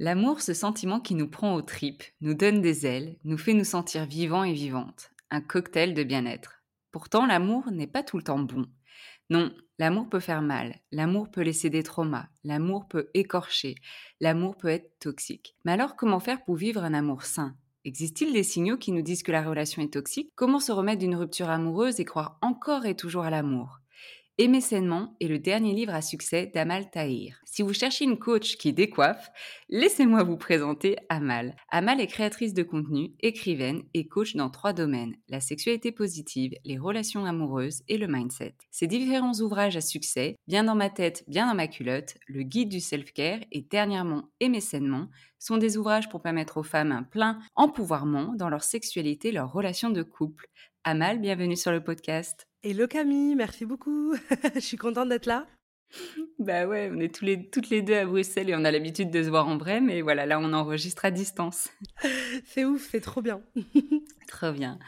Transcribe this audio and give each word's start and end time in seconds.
L'amour, 0.00 0.40
ce 0.40 0.54
sentiment 0.54 0.98
qui 0.98 1.14
nous 1.14 1.28
prend 1.28 1.54
aux 1.54 1.62
tripes, 1.62 2.02
nous 2.20 2.34
donne 2.34 2.60
des 2.60 2.84
ailes, 2.84 3.16
nous 3.22 3.38
fait 3.38 3.54
nous 3.54 3.62
sentir 3.62 4.06
vivants 4.06 4.42
et 4.42 4.52
vivantes. 4.52 5.12
Un 5.30 5.40
cocktail 5.40 5.94
de 5.94 6.02
bien-être. 6.02 6.64
Pourtant, 6.90 7.26
l'amour 7.26 7.70
n'est 7.70 7.86
pas 7.86 8.02
tout 8.02 8.16
le 8.16 8.24
temps 8.24 8.40
bon. 8.40 8.66
Non, 9.30 9.54
l'amour 9.78 10.08
peut 10.08 10.18
faire 10.18 10.42
mal, 10.42 10.80
l'amour 10.90 11.30
peut 11.30 11.42
laisser 11.42 11.70
des 11.70 11.84
traumas, 11.84 12.26
l'amour 12.42 12.88
peut 12.88 13.08
écorcher, 13.14 13.76
l'amour 14.20 14.56
peut 14.56 14.68
être 14.68 14.98
toxique. 14.98 15.56
Mais 15.64 15.72
alors 15.72 15.94
comment 15.94 16.20
faire 16.20 16.42
pour 16.42 16.56
vivre 16.56 16.82
un 16.82 16.92
amour 16.92 17.22
sain? 17.22 17.56
Existe-t-il 17.84 18.32
des 18.32 18.42
signaux 18.42 18.78
qui 18.78 18.90
nous 18.90 19.02
disent 19.02 19.22
que 19.22 19.32
la 19.32 19.44
relation 19.44 19.80
est 19.80 19.92
toxique? 19.92 20.32
Comment 20.34 20.58
se 20.58 20.72
remettre 20.72 20.98
d'une 20.98 21.16
rupture 21.16 21.50
amoureuse 21.50 22.00
et 22.00 22.04
croire 22.04 22.38
encore 22.42 22.84
et 22.84 22.96
toujours 22.96 23.24
à 23.24 23.30
l'amour? 23.30 23.80
Aimer 24.36 24.60
sainement 24.60 25.14
est 25.20 25.28
le 25.28 25.38
dernier 25.38 25.74
livre 25.74 25.94
à 25.94 26.02
succès 26.02 26.50
d'Amal 26.52 26.90
Tahir. 26.90 27.40
Si 27.44 27.62
vous 27.62 27.72
cherchez 27.72 28.04
une 28.04 28.18
coach 28.18 28.56
qui 28.56 28.72
décoiffe, 28.72 29.30
laissez-moi 29.68 30.24
vous 30.24 30.36
présenter 30.36 30.96
Amal. 31.08 31.54
Amal 31.68 32.00
est 32.00 32.08
créatrice 32.08 32.52
de 32.52 32.64
contenu, 32.64 33.12
écrivaine 33.20 33.84
et 33.94 34.08
coach 34.08 34.34
dans 34.34 34.50
trois 34.50 34.72
domaines, 34.72 35.14
la 35.28 35.38
sexualité 35.38 35.92
positive, 35.92 36.52
les 36.64 36.78
relations 36.78 37.24
amoureuses 37.24 37.84
et 37.86 37.96
le 37.96 38.08
mindset. 38.08 38.56
Ses 38.72 38.88
différents 38.88 39.38
ouvrages 39.38 39.76
à 39.76 39.80
succès, 39.80 40.34
Bien 40.48 40.64
dans 40.64 40.74
ma 40.74 40.90
tête, 40.90 41.22
bien 41.28 41.46
dans 41.46 41.54
ma 41.54 41.68
culotte, 41.68 42.16
le 42.26 42.42
guide 42.42 42.70
du 42.70 42.80
self-care 42.80 43.38
et 43.52 43.60
dernièrement 43.62 44.30
Aimer 44.40 44.60
sainement, 44.60 45.10
sont 45.38 45.58
des 45.58 45.76
ouvrages 45.76 46.08
pour 46.08 46.22
permettre 46.22 46.56
aux 46.56 46.64
femmes 46.64 46.90
un 46.90 47.04
plein 47.04 47.38
empouvoirment 47.54 48.34
dans 48.34 48.48
leur 48.48 48.64
sexualité, 48.64 49.30
leur 49.30 49.52
relation 49.52 49.90
de 49.90 50.02
couple. 50.02 50.48
Amal, 50.82 51.20
bienvenue 51.20 51.56
sur 51.56 51.70
le 51.70 51.84
podcast. 51.84 52.48
Hello 52.66 52.86
Camille, 52.86 53.34
merci 53.34 53.66
beaucoup. 53.66 54.14
Je 54.54 54.60
suis 54.60 54.78
contente 54.78 55.10
d'être 55.10 55.26
là. 55.26 55.46
Bah 56.38 56.66
ouais, 56.66 56.90
on 56.90 56.98
est 56.98 57.14
tous 57.14 57.26
les, 57.26 57.50
toutes 57.50 57.68
les 57.68 57.82
deux 57.82 57.94
à 57.94 58.06
Bruxelles 58.06 58.48
et 58.48 58.54
on 58.56 58.64
a 58.64 58.70
l'habitude 58.70 59.10
de 59.10 59.22
se 59.22 59.28
voir 59.28 59.48
en 59.48 59.58
vrai, 59.58 59.82
mais 59.82 60.00
voilà, 60.00 60.24
là 60.24 60.40
on 60.40 60.50
enregistre 60.54 61.04
à 61.04 61.10
distance. 61.10 61.68
C'est 62.46 62.64
ouf, 62.64 62.88
c'est 62.90 63.02
trop 63.02 63.20
bien. 63.20 63.42
Trop 64.26 64.52
bien. 64.52 64.78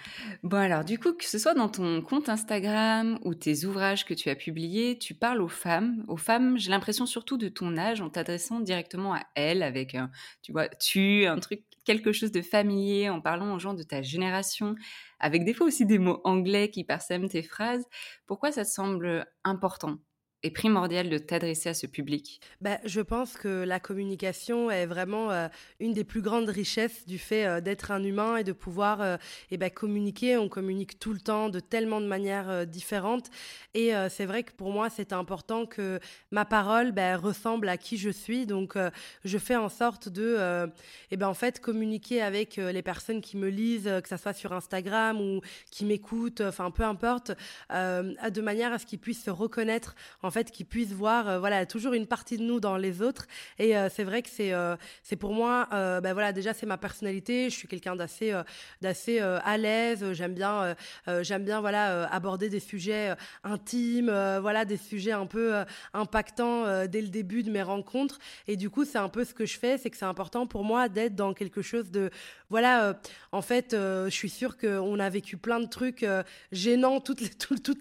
Bon 0.43 0.57
alors, 0.57 0.83
du 0.83 0.99
coup, 0.99 1.13
que 1.13 1.27
ce 1.27 1.39
soit 1.39 1.53
dans 1.53 1.69
ton 1.69 2.01
compte 2.01 2.31
Instagram 2.31 3.19
ou 3.23 3.35
tes 3.35 3.67
ouvrages 3.67 4.07
que 4.07 4.15
tu 4.15 4.31
as 4.31 4.35
publiés, 4.35 4.99
tu 4.99 5.15
parles 5.15 5.43
aux 5.43 5.49
femmes. 5.49 6.05
Aux 6.09 6.17
femmes, 6.17 6.57
j'ai 6.57 6.71
l'impression 6.71 7.05
surtout 7.05 7.37
de 7.37 7.49
ton 7.49 7.77
âge 7.77 8.01
en 8.01 8.09
t'adressant 8.09 8.61
directement 8.61 9.13
à 9.15 9.21
elles 9.35 9.63
avec, 9.63 9.95
un, 9.95 10.11
tu 10.43 10.53
vois, 10.53 10.69
tu, 10.69 11.27
un 11.27 11.39
truc, 11.39 11.65
quelque 11.87 12.13
chose 12.13 12.33
de 12.33 12.43
familier, 12.43 13.11
en 13.11 13.23
parlant 13.23 13.55
aux 13.55 13.61
gens 13.61 13.75
de 13.75 13.85
ta 13.85 14.03
génération, 14.03 14.75
avec 15.21 15.45
des 15.47 15.55
fois 15.55 15.67
aussi 15.69 15.87
des 15.87 15.99
mots 15.99 16.21
anglais 16.25 16.71
qui 16.71 16.85
parsèment 16.85 17.29
tes 17.31 17.43
phrases. 17.43 17.87
Pourquoi 18.27 18.53
ça 18.53 18.65
te 18.65 18.71
semble 18.71 19.27
important? 19.45 19.99
Et 20.47 20.51
primordial 20.51 21.11
de 21.11 21.19
t'adresser 21.19 21.69
à 21.69 21.75
ce 21.75 21.87
public? 21.87 22.41
Bah, 22.61 22.79
Je 22.85 23.01
pense 23.01 23.35
que 23.35 23.65
la 23.65 23.81
communication 23.81 24.71
est 24.71 24.87
vraiment 24.87 25.33
euh, 25.33 25.49
une 25.81 25.93
des 25.93 26.05
plus 26.05 26.23
grandes 26.23 26.49
richesses 26.49 27.05
du 27.07 27.19
fait 27.19 27.47
euh, 27.47 27.61
d'être 27.61 27.91
un 27.91 28.03
humain 28.05 28.37
et 28.37 28.45
de 28.45 28.53
pouvoir 28.53 29.01
euh, 29.01 29.17
et 29.51 29.57
bah, 29.57 29.71
communiquer. 29.71 30.37
On 30.37 30.49
communique 30.49 31.01
tout 31.01 31.13
le 31.13 31.19
temps 31.19 31.49
de 31.49 31.59
tellement 31.59 32.01
de 32.01 32.07
manières 32.07 32.65
différentes. 32.67 33.31
Et 33.75 33.93
c'est 34.09 34.25
vrai 34.25 34.43
que 34.43 34.53
pour 34.53 34.71
moi, 34.71 34.89
c'est 34.89 35.13
important 35.13 35.67
que 35.67 36.01
ma 36.31 36.45
parole 36.45 36.93
bah, 36.93 37.17
ressemble 37.17 37.69
à 37.69 37.77
qui 37.77 37.99
je 37.99 38.11
suis. 38.11 38.47
Donc, 38.47 38.79
je 39.25 39.39
fais 39.39 39.57
en 39.57 39.69
sorte 39.69 40.09
de 40.09 40.67
et 41.11 41.17
ben, 41.17 41.29
en 41.29 41.35
fait, 41.35 41.61
communiquer 41.61 42.23
avec 42.23 42.57
les 42.57 42.83
personnes 42.83 43.21
qui 43.21 43.37
me 43.37 43.49
lisent, 43.49 43.91
que 44.03 44.09
ce 44.09 44.17
soit 44.17 44.33
sur 44.33 44.53
Instagram 44.53 45.21
ou 45.21 45.41
qui 45.71 45.85
m'écoutent, 45.85 46.41
enfin 46.41 46.71
peu 46.71 46.85
importe, 46.85 47.33
de 47.71 48.41
manière 48.41 48.73
à 48.73 48.79
ce 48.79 48.87
qu'ils 48.87 48.99
puissent 48.99 49.25
se 49.25 49.31
reconnaître 49.31 49.95
en 50.23 50.31
fait, 50.37 50.51
qu'ils 50.51 50.67
puissent 50.67 50.93
voir, 50.93 51.29
euh, 51.29 51.39
voilà, 51.39 51.65
toujours 51.65 51.95
une 51.95 52.07
partie 52.07 52.37
de 52.37 52.43
nous 52.43 52.61
dans 52.61 52.77
les 52.77 53.01
autres. 53.01 53.27
Et 53.59 53.77
euh, 53.77 53.89
c'est 53.89 54.05
vrai 54.05 54.21
que 54.21 54.29
c'est, 54.29 54.53
euh, 54.53 54.77
c'est 55.03 55.17
pour 55.17 55.33
moi, 55.33 55.67
ben 55.71 56.13
voilà, 56.13 56.33
déjà 56.33 56.53
c'est 56.53 56.67
ma 56.67 56.77
personnalité. 56.77 57.49
Je 57.49 57.55
suis 57.55 57.69
quelqu'un 57.69 57.97
d'assez, 57.97 58.35
d'assez 58.83 59.19
à 59.21 59.57
l'aise. 59.57 60.13
J'aime 60.13 60.35
bien, 60.35 60.75
j'aime 61.23 61.45
bien, 61.45 61.61
voilà, 61.61 62.09
aborder 62.09 62.49
des 62.49 62.61
sujets 62.61 63.15
intimes, 63.45 64.11
voilà, 64.41 64.65
des 64.65 64.77
sujets 64.77 65.13
un 65.13 65.27
peu 65.27 65.65
impactants 65.95 66.87
dès 66.87 67.01
le 67.01 67.09
début 67.09 67.43
de 67.43 67.51
mes 67.51 67.63
rencontres. 67.63 68.19
Et 68.47 68.57
du 68.57 68.71
coup, 68.71 68.85
c'est 68.85 68.99
un 68.99 69.09
peu 69.09 69.25
ce 69.25 69.35
que 69.35 69.47
je 69.47 69.59
fais, 69.59 69.79
c'est 69.79 69.91
que 69.91 69.97
c'est 69.97 70.05
important 70.05 70.47
pour 70.47 70.65
moi 70.65 70.89
d'être 70.89 71.15
dans 71.15 71.35
quelque 71.35 71.63
chose 71.63 71.91
de, 71.91 72.11
voilà, 72.51 72.99
en 73.33 73.43
fait, 73.43 73.69
je 73.73 74.11
suis 74.11 74.31
sûre 74.31 74.57
qu'on 74.57 74.99
a 74.99 75.09
vécu 75.09 75.37
plein 75.37 75.61
de 75.61 75.69
trucs 75.69 76.05
gênants 76.53 77.01
toutes 77.01 77.21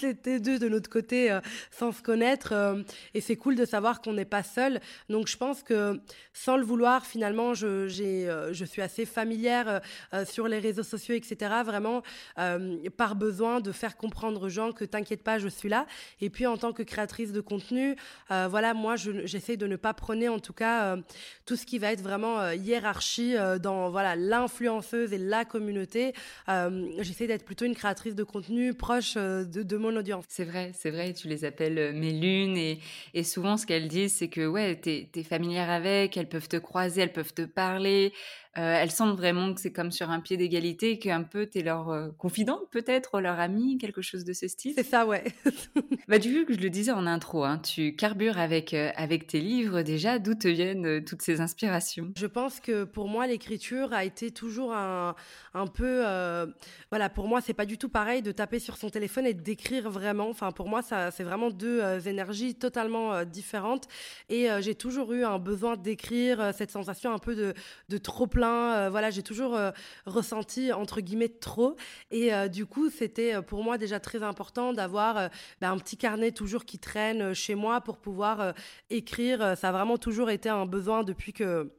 les, 0.02 0.40
deux 0.40 0.60
de 0.60 0.70
notre 0.70 0.90
côté 0.90 1.38
sans 1.72 1.92
se 1.92 2.02
connaître. 2.02 2.35
Euh, 2.52 2.84
et 3.14 3.22
c'est 3.22 3.36
cool 3.36 3.56
de 3.56 3.66
savoir 3.66 4.02
qu'on 4.02 4.14
n'est 4.14 4.26
pas 4.26 4.44
seul. 4.44 4.80
Donc 5.10 5.28
je 5.28 5.38
pense 5.38 5.64
que 5.64 6.00
sans 6.34 6.58
le 6.58 6.64
vouloir, 6.64 7.06
finalement, 7.06 7.54
je, 7.54 7.68
euh, 7.68 8.54
je 8.54 8.66
suis 8.66 8.82
assez 8.82 9.06
familière 9.06 9.82
sur 10.26 10.48
les 10.48 10.60
réseaux 10.60 10.84
sociaux, 10.84 11.16
etc. 11.16 11.52
Vraiment 11.66 12.02
par 12.98 13.16
besoin 13.16 13.60
de 13.60 13.72
faire 13.72 13.98
comprendre 13.98 14.44
aux 14.46 14.50
gens 14.50 14.72
que 14.72 14.86
t'inquiète 14.86 15.24
pas, 15.24 15.40
je 15.40 15.48
suis 15.48 15.70
là. 15.70 15.86
Et 16.22 16.30
puis 16.30 16.46
en 16.46 16.58
tant 16.58 16.74
que 16.74 16.84
créatrice 16.84 17.32
de 17.32 17.42
contenu, 17.42 17.96
voilà, 18.30 18.74
moi 18.74 18.96
je, 18.96 19.26
j'essaie 19.26 19.58
de 19.58 19.68
ne 19.68 19.76
pas 19.76 19.94
prôner 19.94 20.30
en 20.30 20.40
tout 20.40 20.54
cas 20.54 20.98
tout 21.46 21.56
ce 21.56 21.66
qui 21.66 21.80
va 21.80 21.92
être 21.92 22.02
vraiment 22.02 22.52
hiérarchie 22.52 23.36
dans 23.62 23.90
voilà 23.90 24.16
l'influenceuse 24.16 25.14
et 25.14 25.18
la 25.18 25.46
communauté. 25.46 26.14
j'essaie 27.00 27.28
d'être 27.28 27.46
plutôt 27.46 27.66
une 27.66 27.76
créatrice 27.76 28.16
de 28.16 28.24
contenu 28.24 28.74
proche 28.74 29.16
de, 29.16 29.78
mon 29.78 29.96
audience. 29.96 30.26
C'est 30.30 30.46
vrai, 30.46 30.72
c'est 30.74 30.92
vrai, 30.92 31.14
tu 31.14 31.28
les 31.28 31.46
appelles 31.46 31.78
euh, 31.78 31.94
mes 31.94 32.14
et, 32.26 33.24
souvent 33.24 33.58
ce 33.58 33.66
qu'elles 33.66 33.88
disent 33.88 34.16
c'est 34.16 34.28
que 34.28 34.46
ouais, 34.48 34.76
t'es 34.76 35.10
es 35.16 35.24
familière 35.24 35.70
avec, 35.70 36.18
elles 36.18 36.30
peuvent 36.30 36.48
te 36.50 36.58
croiser, 36.58 37.02
elles 37.02 37.14
peuvent 37.14 37.34
te 37.34 37.44
parler, 37.44 38.14
elles 38.62 38.92
sentent 38.92 39.18
vraiment 39.18 39.54
que 39.54 39.60
c'est 39.60 39.72
comme 39.72 39.92
sur 39.92 40.10
un 40.10 40.22
pied 40.22 40.38
d'égalité, 40.38 40.98
qu'un 40.98 41.24
peu 41.24 41.46
t'es 41.46 41.62
leur 41.62 41.90
euh, 41.90 42.10
confidente 42.18 42.70
peut-être, 42.72 43.20
leur 43.20 43.40
amie, 43.40 43.78
quelque 43.78 44.02
chose 44.02 44.24
de 44.24 44.32
ce 44.32 44.48
style. 44.48 44.74
C'est 44.76 44.86
ça, 44.86 45.06
ouais. 45.06 45.26
bah 46.08 46.20
du 46.20 46.34
coup, 46.34 46.46
que 46.46 46.54
je 46.54 46.60
le 46.60 46.70
disais 46.70 46.92
en 46.92 47.06
intro, 47.06 47.44
hein, 47.44 47.58
tu 47.60 47.96
carbures 47.96 48.38
avec 48.38 48.74
euh, 48.74 48.92
avec 48.96 49.28
tes 49.28 49.42
livres 49.42 49.82
déjà. 49.82 50.20
D'où 50.20 50.36
te 50.36 50.48
viennent 50.48 51.04
toutes 51.04 51.22
ces 51.22 51.42
inspirations? 51.42 52.14
Je 52.18 52.28
pense 52.28 52.62
que 52.62 52.86
pour 52.86 53.10
moi, 53.10 53.28
l'écriture 53.28 53.92
a 53.92 54.06
été 54.06 54.32
toujours 54.32 54.74
un 54.74 55.16
un 55.54 55.68
peu, 55.68 56.04
voilà, 56.90 57.10
pour 57.10 57.28
moi, 57.28 57.40
c'est 57.42 57.54
pas 57.54 57.66
du 57.66 57.78
tout 57.78 57.90
pareil 57.90 58.22
de 58.22 58.32
taper 58.32 58.60
sur 58.60 58.78
son 58.78 58.90
téléphone 58.90 59.26
et 59.26 59.34
d'écrire 59.34 59.90
vraiment. 59.90 60.30
Enfin, 60.30 60.52
pour 60.52 60.68
moi, 60.68 60.82
ça, 60.82 61.12
c'est 61.12 61.24
vraiment 61.24 61.50
deux 61.50 61.82
énergies 62.08 62.56
totalement 62.56 63.24
différentes. 63.24 63.88
Et 64.30 64.48
j'ai 64.60 64.76
toujours 64.76 65.14
eu 65.14 65.24
un 65.24 65.40
besoin 65.40 65.78
d'écrire, 65.78 66.54
cette 66.54 66.72
sensation 66.72 67.14
un 67.14 67.20
peu 67.20 67.36
de 67.36 67.54
de 67.90 67.98
trop 67.98 68.28
plein 68.28 68.45
euh, 68.46 68.90
voilà, 68.90 69.10
j'ai 69.10 69.24
toujours 69.24 69.56
euh, 69.56 69.72
ressenti 70.06 70.72
entre 70.72 71.02
guillemets 71.02 71.30
trop. 71.30 71.76
Et 72.12 72.34
euh, 72.34 72.48
du 72.48 72.66
coup, 72.66 72.90
c'était 72.90 73.42
pour 73.42 73.64
moi 73.64 73.78
déjà 73.78 74.00
très 74.00 74.24
important 74.24 74.74
d'avoir 74.74 75.30
bah, 75.62 75.70
un 75.70 75.78
petit 75.78 75.98
carnet 75.98 76.32
toujours 76.32 76.66
qui 76.66 76.80
traîne 76.80 77.34
chez 77.34 77.56
moi 77.56 77.82
pour 77.82 77.98
pouvoir 77.98 78.54
écrire. 78.90 79.58
Ça 79.58 79.70
a 79.70 79.72
vraiment 79.72 79.98
toujours 79.98 80.30
été 80.30 80.50
un 80.50 80.66
besoin 80.66 81.04
depuis 81.04 81.34
que 81.34 81.72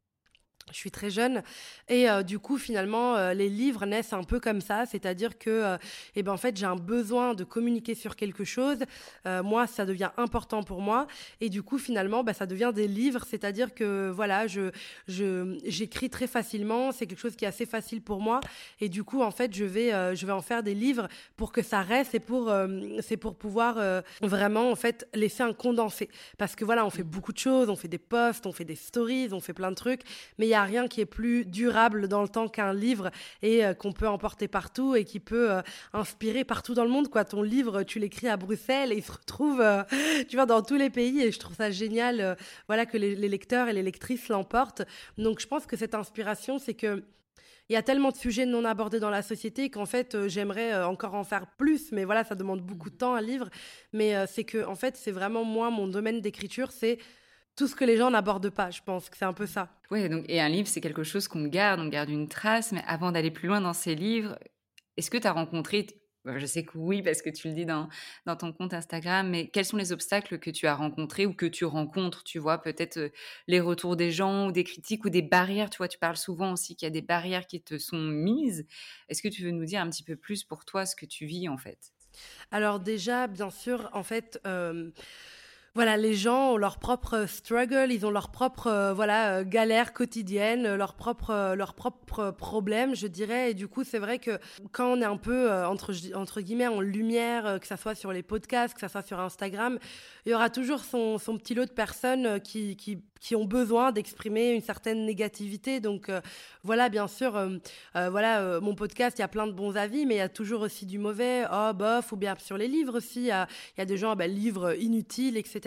je 0.72 0.76
suis 0.76 0.90
très 0.90 1.10
jeune 1.10 1.42
et 1.88 2.10
euh, 2.10 2.24
du 2.24 2.40
coup 2.40 2.58
finalement 2.58 3.14
euh, 3.14 3.34
les 3.34 3.48
livres 3.48 3.86
naissent 3.86 4.12
un 4.12 4.24
peu 4.24 4.40
comme 4.40 4.60
ça, 4.60 4.84
c'est-à-dire 4.84 5.38
que 5.38 5.48
euh, 5.50 5.76
eh 6.16 6.24
ben 6.24 6.32
en 6.32 6.36
fait 6.36 6.56
j'ai 6.56 6.66
un 6.66 6.74
besoin 6.74 7.34
de 7.34 7.44
communiquer 7.44 7.94
sur 7.94 8.16
quelque 8.16 8.42
chose, 8.44 8.78
moi 9.24 9.66
ça 9.66 9.84
devient 9.86 10.10
important 10.16 10.62
pour 10.62 10.80
moi. 10.80 11.06
Et 11.40 11.50
du 11.50 11.62
coup 11.62 11.78
finalement 11.78 12.24
bah, 12.24 12.34
ça 12.34 12.46
devient 12.46 12.72
des 12.74 12.88
livres, 12.88 13.24
c'est-à-dire 13.28 13.74
que 13.74 14.10
voilà 14.10 14.46
je 14.46 14.70
j'écris 15.06 16.10
très 16.10 16.26
facilement, 16.26 16.90
c'est 16.90 17.06
quelque 17.06 17.20
chose 17.20 17.36
qui 17.36 17.44
est 17.44 17.48
assez 17.48 17.66
facile 17.66 18.02
pour 18.02 18.20
moi. 18.20 18.40
Et 18.80 18.88
du 18.88 19.04
coup 19.04 19.22
en 19.22 19.30
fait 19.30 19.54
je 19.54 19.64
vais 19.64 20.16
je 20.16 20.26
vais 20.26 20.32
en 20.32 20.42
faire 20.42 20.62
des 20.62 20.74
livres 20.74 21.08
pour 21.36 21.52
que 21.52 21.62
ça 21.62 21.82
reste 21.82 22.14
et 22.14 22.20
pour 22.20 22.52
c'est 23.00 23.16
pour 23.16 23.36
pouvoir 23.36 24.02
vraiment 24.20 24.70
en 24.70 24.76
fait 24.76 25.06
laisser 25.14 25.42
un 25.42 25.52
condensé. 25.52 26.08
Parce 26.38 26.56
que 26.56 26.64
voilà 26.64 26.84
on 26.84 26.90
fait 26.90 27.04
beaucoup 27.04 27.32
de 27.32 27.38
choses, 27.38 27.68
on 27.70 27.76
fait 27.76 27.88
des 27.88 27.98
posts, 27.98 28.46
on 28.46 28.52
fait 28.52 28.64
des 28.64 28.76
stories, 28.76 29.28
on 29.32 29.40
fait 29.40 29.54
plein 29.54 29.70
de 29.70 29.76
trucs, 29.76 30.02
mais 30.38 30.48
il 30.48 30.55
a 30.56 30.64
rien 30.64 30.88
qui 30.88 31.00
est 31.00 31.06
plus 31.06 31.44
durable 31.44 32.08
dans 32.08 32.22
le 32.22 32.28
temps 32.28 32.48
qu'un 32.48 32.72
livre 32.72 33.10
et 33.42 33.64
euh, 33.64 33.74
qu'on 33.74 33.92
peut 33.92 34.08
emporter 34.08 34.48
partout 34.48 34.94
et 34.94 35.04
qui 35.04 35.20
peut 35.20 35.50
euh, 35.52 35.62
inspirer 35.92 36.44
partout 36.44 36.74
dans 36.74 36.84
le 36.84 36.90
monde. 36.90 37.08
Quoi. 37.08 37.24
Ton 37.24 37.42
livre, 37.42 37.82
tu 37.82 37.98
l'écris 37.98 38.28
à 38.28 38.36
Bruxelles 38.36 38.92
et 38.92 38.96
il 38.96 39.02
se 39.02 39.12
retrouve, 39.12 39.60
euh, 39.60 39.82
tu 40.28 40.36
vois, 40.36 40.46
dans 40.46 40.62
tous 40.62 40.76
les 40.76 40.90
pays 40.90 41.22
et 41.22 41.32
je 41.32 41.38
trouve 41.38 41.56
ça 41.56 41.70
génial, 41.70 42.36
voilà, 42.66 42.86
que 42.86 42.96
les, 42.96 43.14
lecteurs 43.14 43.68
et 43.68 43.72
les 43.72 43.82
lectrices 43.82 44.28
l'emportent. 44.28 44.82
Donc 45.18 45.40
je 45.40 45.46
pense 45.46 45.66
que 45.66 45.76
cette 45.76 45.94
inspiration, 45.94 46.58
c'est 46.58 46.74
que 46.74 47.04
il 47.68 47.72
y 47.72 47.76
a 47.76 47.82
tellement 47.82 48.12
de 48.12 48.16
sujets 48.16 48.46
non 48.46 48.64
abordés 48.64 49.00
dans 49.00 49.10
la 49.10 49.22
société 49.22 49.70
qu'en 49.70 49.86
fait, 49.86 50.28
j'aimerais 50.28 50.84
encore 50.84 51.14
en 51.14 51.24
faire 51.24 51.48
plus. 51.58 51.90
Mais 51.90 52.04
voilà, 52.04 52.22
ça 52.22 52.36
demande 52.36 52.60
beaucoup 52.60 52.90
de 52.90 52.94
temps 52.94 53.14
à 53.14 53.20
livre. 53.20 53.48
Mais 53.92 54.14
c'est 54.28 54.44
que, 54.44 54.64
en 54.64 54.76
fait, 54.76 54.96
c'est 54.96 55.10
vraiment 55.10 55.42
moi, 55.42 55.68
mon 55.70 55.88
domaine 55.88 56.20
d'écriture, 56.20 56.70
c'est 56.70 56.98
tout 57.56 57.66
ce 57.66 57.74
que 57.74 57.84
les 57.84 57.96
gens 57.96 58.10
n'abordent 58.10 58.50
pas. 58.50 58.70
Je 58.70 58.82
pense 58.82 59.08
que 59.08 59.16
c'est 59.16 59.24
un 59.24 59.32
peu 59.32 59.46
ça. 59.46 59.70
Oui, 59.90 60.08
donc, 60.08 60.24
et 60.28 60.40
un 60.40 60.48
livre, 60.48 60.68
c'est 60.68 60.82
quelque 60.82 61.02
chose 61.02 61.26
qu'on 61.26 61.46
garde, 61.46 61.80
on 61.80 61.88
garde 61.88 62.10
une 62.10 62.28
trace. 62.28 62.72
Mais 62.72 62.82
avant 62.86 63.12
d'aller 63.12 63.30
plus 63.30 63.48
loin 63.48 63.60
dans 63.60 63.72
ces 63.72 63.94
livres, 63.94 64.38
est-ce 64.96 65.10
que 65.10 65.16
tu 65.16 65.26
as 65.26 65.32
rencontré, 65.32 65.86
je 66.26 66.44
sais 66.44 66.64
que 66.64 66.76
oui, 66.76 67.02
parce 67.02 67.22
que 67.22 67.30
tu 67.30 67.48
le 67.48 67.54
dis 67.54 67.64
dans, 67.64 67.88
dans 68.26 68.36
ton 68.36 68.52
compte 68.52 68.74
Instagram, 68.74 69.30
mais 69.30 69.48
quels 69.48 69.64
sont 69.64 69.78
les 69.78 69.92
obstacles 69.92 70.38
que 70.38 70.50
tu 70.50 70.66
as 70.66 70.74
rencontrés 70.74 71.24
ou 71.24 71.32
que 71.32 71.46
tu 71.46 71.64
rencontres 71.64 72.24
Tu 72.24 72.38
vois, 72.38 72.58
peut-être 72.58 72.98
euh, 72.98 73.08
les 73.46 73.60
retours 73.60 73.96
des 73.96 74.10
gens 74.10 74.48
ou 74.48 74.52
des 74.52 74.64
critiques 74.64 75.06
ou 75.06 75.10
des 75.10 75.22
barrières. 75.22 75.70
Tu 75.70 75.78
vois, 75.78 75.88
tu 75.88 75.98
parles 75.98 76.18
souvent 76.18 76.52
aussi 76.52 76.76
qu'il 76.76 76.84
y 76.84 76.90
a 76.90 76.90
des 76.90 77.02
barrières 77.02 77.46
qui 77.46 77.62
te 77.62 77.78
sont 77.78 77.98
mises. 77.98 78.66
Est-ce 79.08 79.22
que 79.22 79.28
tu 79.28 79.42
veux 79.42 79.50
nous 79.50 79.64
dire 79.64 79.80
un 79.80 79.88
petit 79.88 80.04
peu 80.04 80.16
plus 80.16 80.44
pour 80.44 80.66
toi 80.66 80.84
ce 80.84 80.94
que 80.94 81.06
tu 81.06 81.24
vis 81.24 81.48
en 81.48 81.56
fait? 81.56 81.92
Alors 82.50 82.80
déjà, 82.80 83.26
bien 83.28 83.50
sûr, 83.50 83.88
en 83.94 84.02
fait... 84.02 84.38
Euh, 84.46 84.90
voilà, 85.76 85.98
les 85.98 86.14
gens 86.14 86.52
ont 86.52 86.56
leur 86.56 86.78
propre 86.78 87.26
struggle, 87.28 87.88
ils 87.92 88.06
ont 88.06 88.10
leur 88.10 88.30
propre 88.30 88.66
euh, 88.66 88.94
voilà 88.94 89.40
euh, 89.40 89.44
galère 89.44 89.92
quotidienne, 89.92 90.74
leur 90.74 90.94
propre 90.94 91.28
euh, 91.28 91.54
leur 91.54 91.74
problème, 91.74 92.96
je 92.96 93.06
dirais. 93.06 93.50
Et 93.50 93.54
du 93.54 93.68
coup, 93.68 93.84
c'est 93.84 93.98
vrai 93.98 94.18
que 94.18 94.38
quand 94.72 94.90
on 94.90 95.02
est 95.02 95.04
un 95.04 95.18
peu 95.18 95.52
entre 95.52 95.92
entre 96.14 96.40
guillemets 96.40 96.66
en 96.66 96.80
lumière, 96.80 97.60
que 97.60 97.66
ça 97.66 97.76
soit 97.76 97.94
sur 97.94 98.10
les 98.10 98.22
podcasts, 98.22 98.72
que 98.72 98.80
ça 98.80 98.88
soit 98.88 99.02
sur 99.02 99.20
Instagram, 99.20 99.78
il 100.24 100.32
y 100.32 100.34
aura 100.34 100.48
toujours 100.48 100.80
son, 100.80 101.18
son 101.18 101.36
petit 101.36 101.54
lot 101.54 101.66
de 101.66 101.70
personnes 101.70 102.40
qui 102.40 102.74
qui 102.76 103.02
qui 103.18 103.34
ont 103.34 103.46
besoin 103.46 103.92
d'exprimer 103.92 104.52
une 104.52 104.60
certaine 104.60 105.04
négativité. 105.04 105.80
Donc 105.80 106.10
voilà, 106.62 106.88
bien 106.90 107.08
sûr, 107.08 107.32
voilà, 107.94 108.60
mon 108.60 108.74
podcast, 108.74 109.18
il 109.18 109.22
y 109.22 109.24
a 109.24 109.28
plein 109.28 109.46
de 109.46 109.52
bons 109.52 109.76
avis, 109.76 110.04
mais 110.06 110.16
il 110.16 110.18
y 110.18 110.20
a 110.20 110.28
toujours 110.28 110.60
aussi 110.60 110.86
du 110.86 110.98
mauvais. 110.98 111.44
Oh 111.50 111.72
bof, 111.74 112.12
ou 112.12 112.16
bien 112.16 112.36
sur 112.38 112.58
les 112.58 112.68
livres 112.68 112.98
aussi, 112.98 113.20
il 113.20 113.26
y 113.26 113.30
a, 113.30 113.48
y 113.78 113.80
a 113.80 113.84
des 113.86 113.96
gens, 113.96 114.14
bah, 114.14 114.26
livres 114.26 114.74
inutiles, 114.80 115.38
etc. 115.38 115.65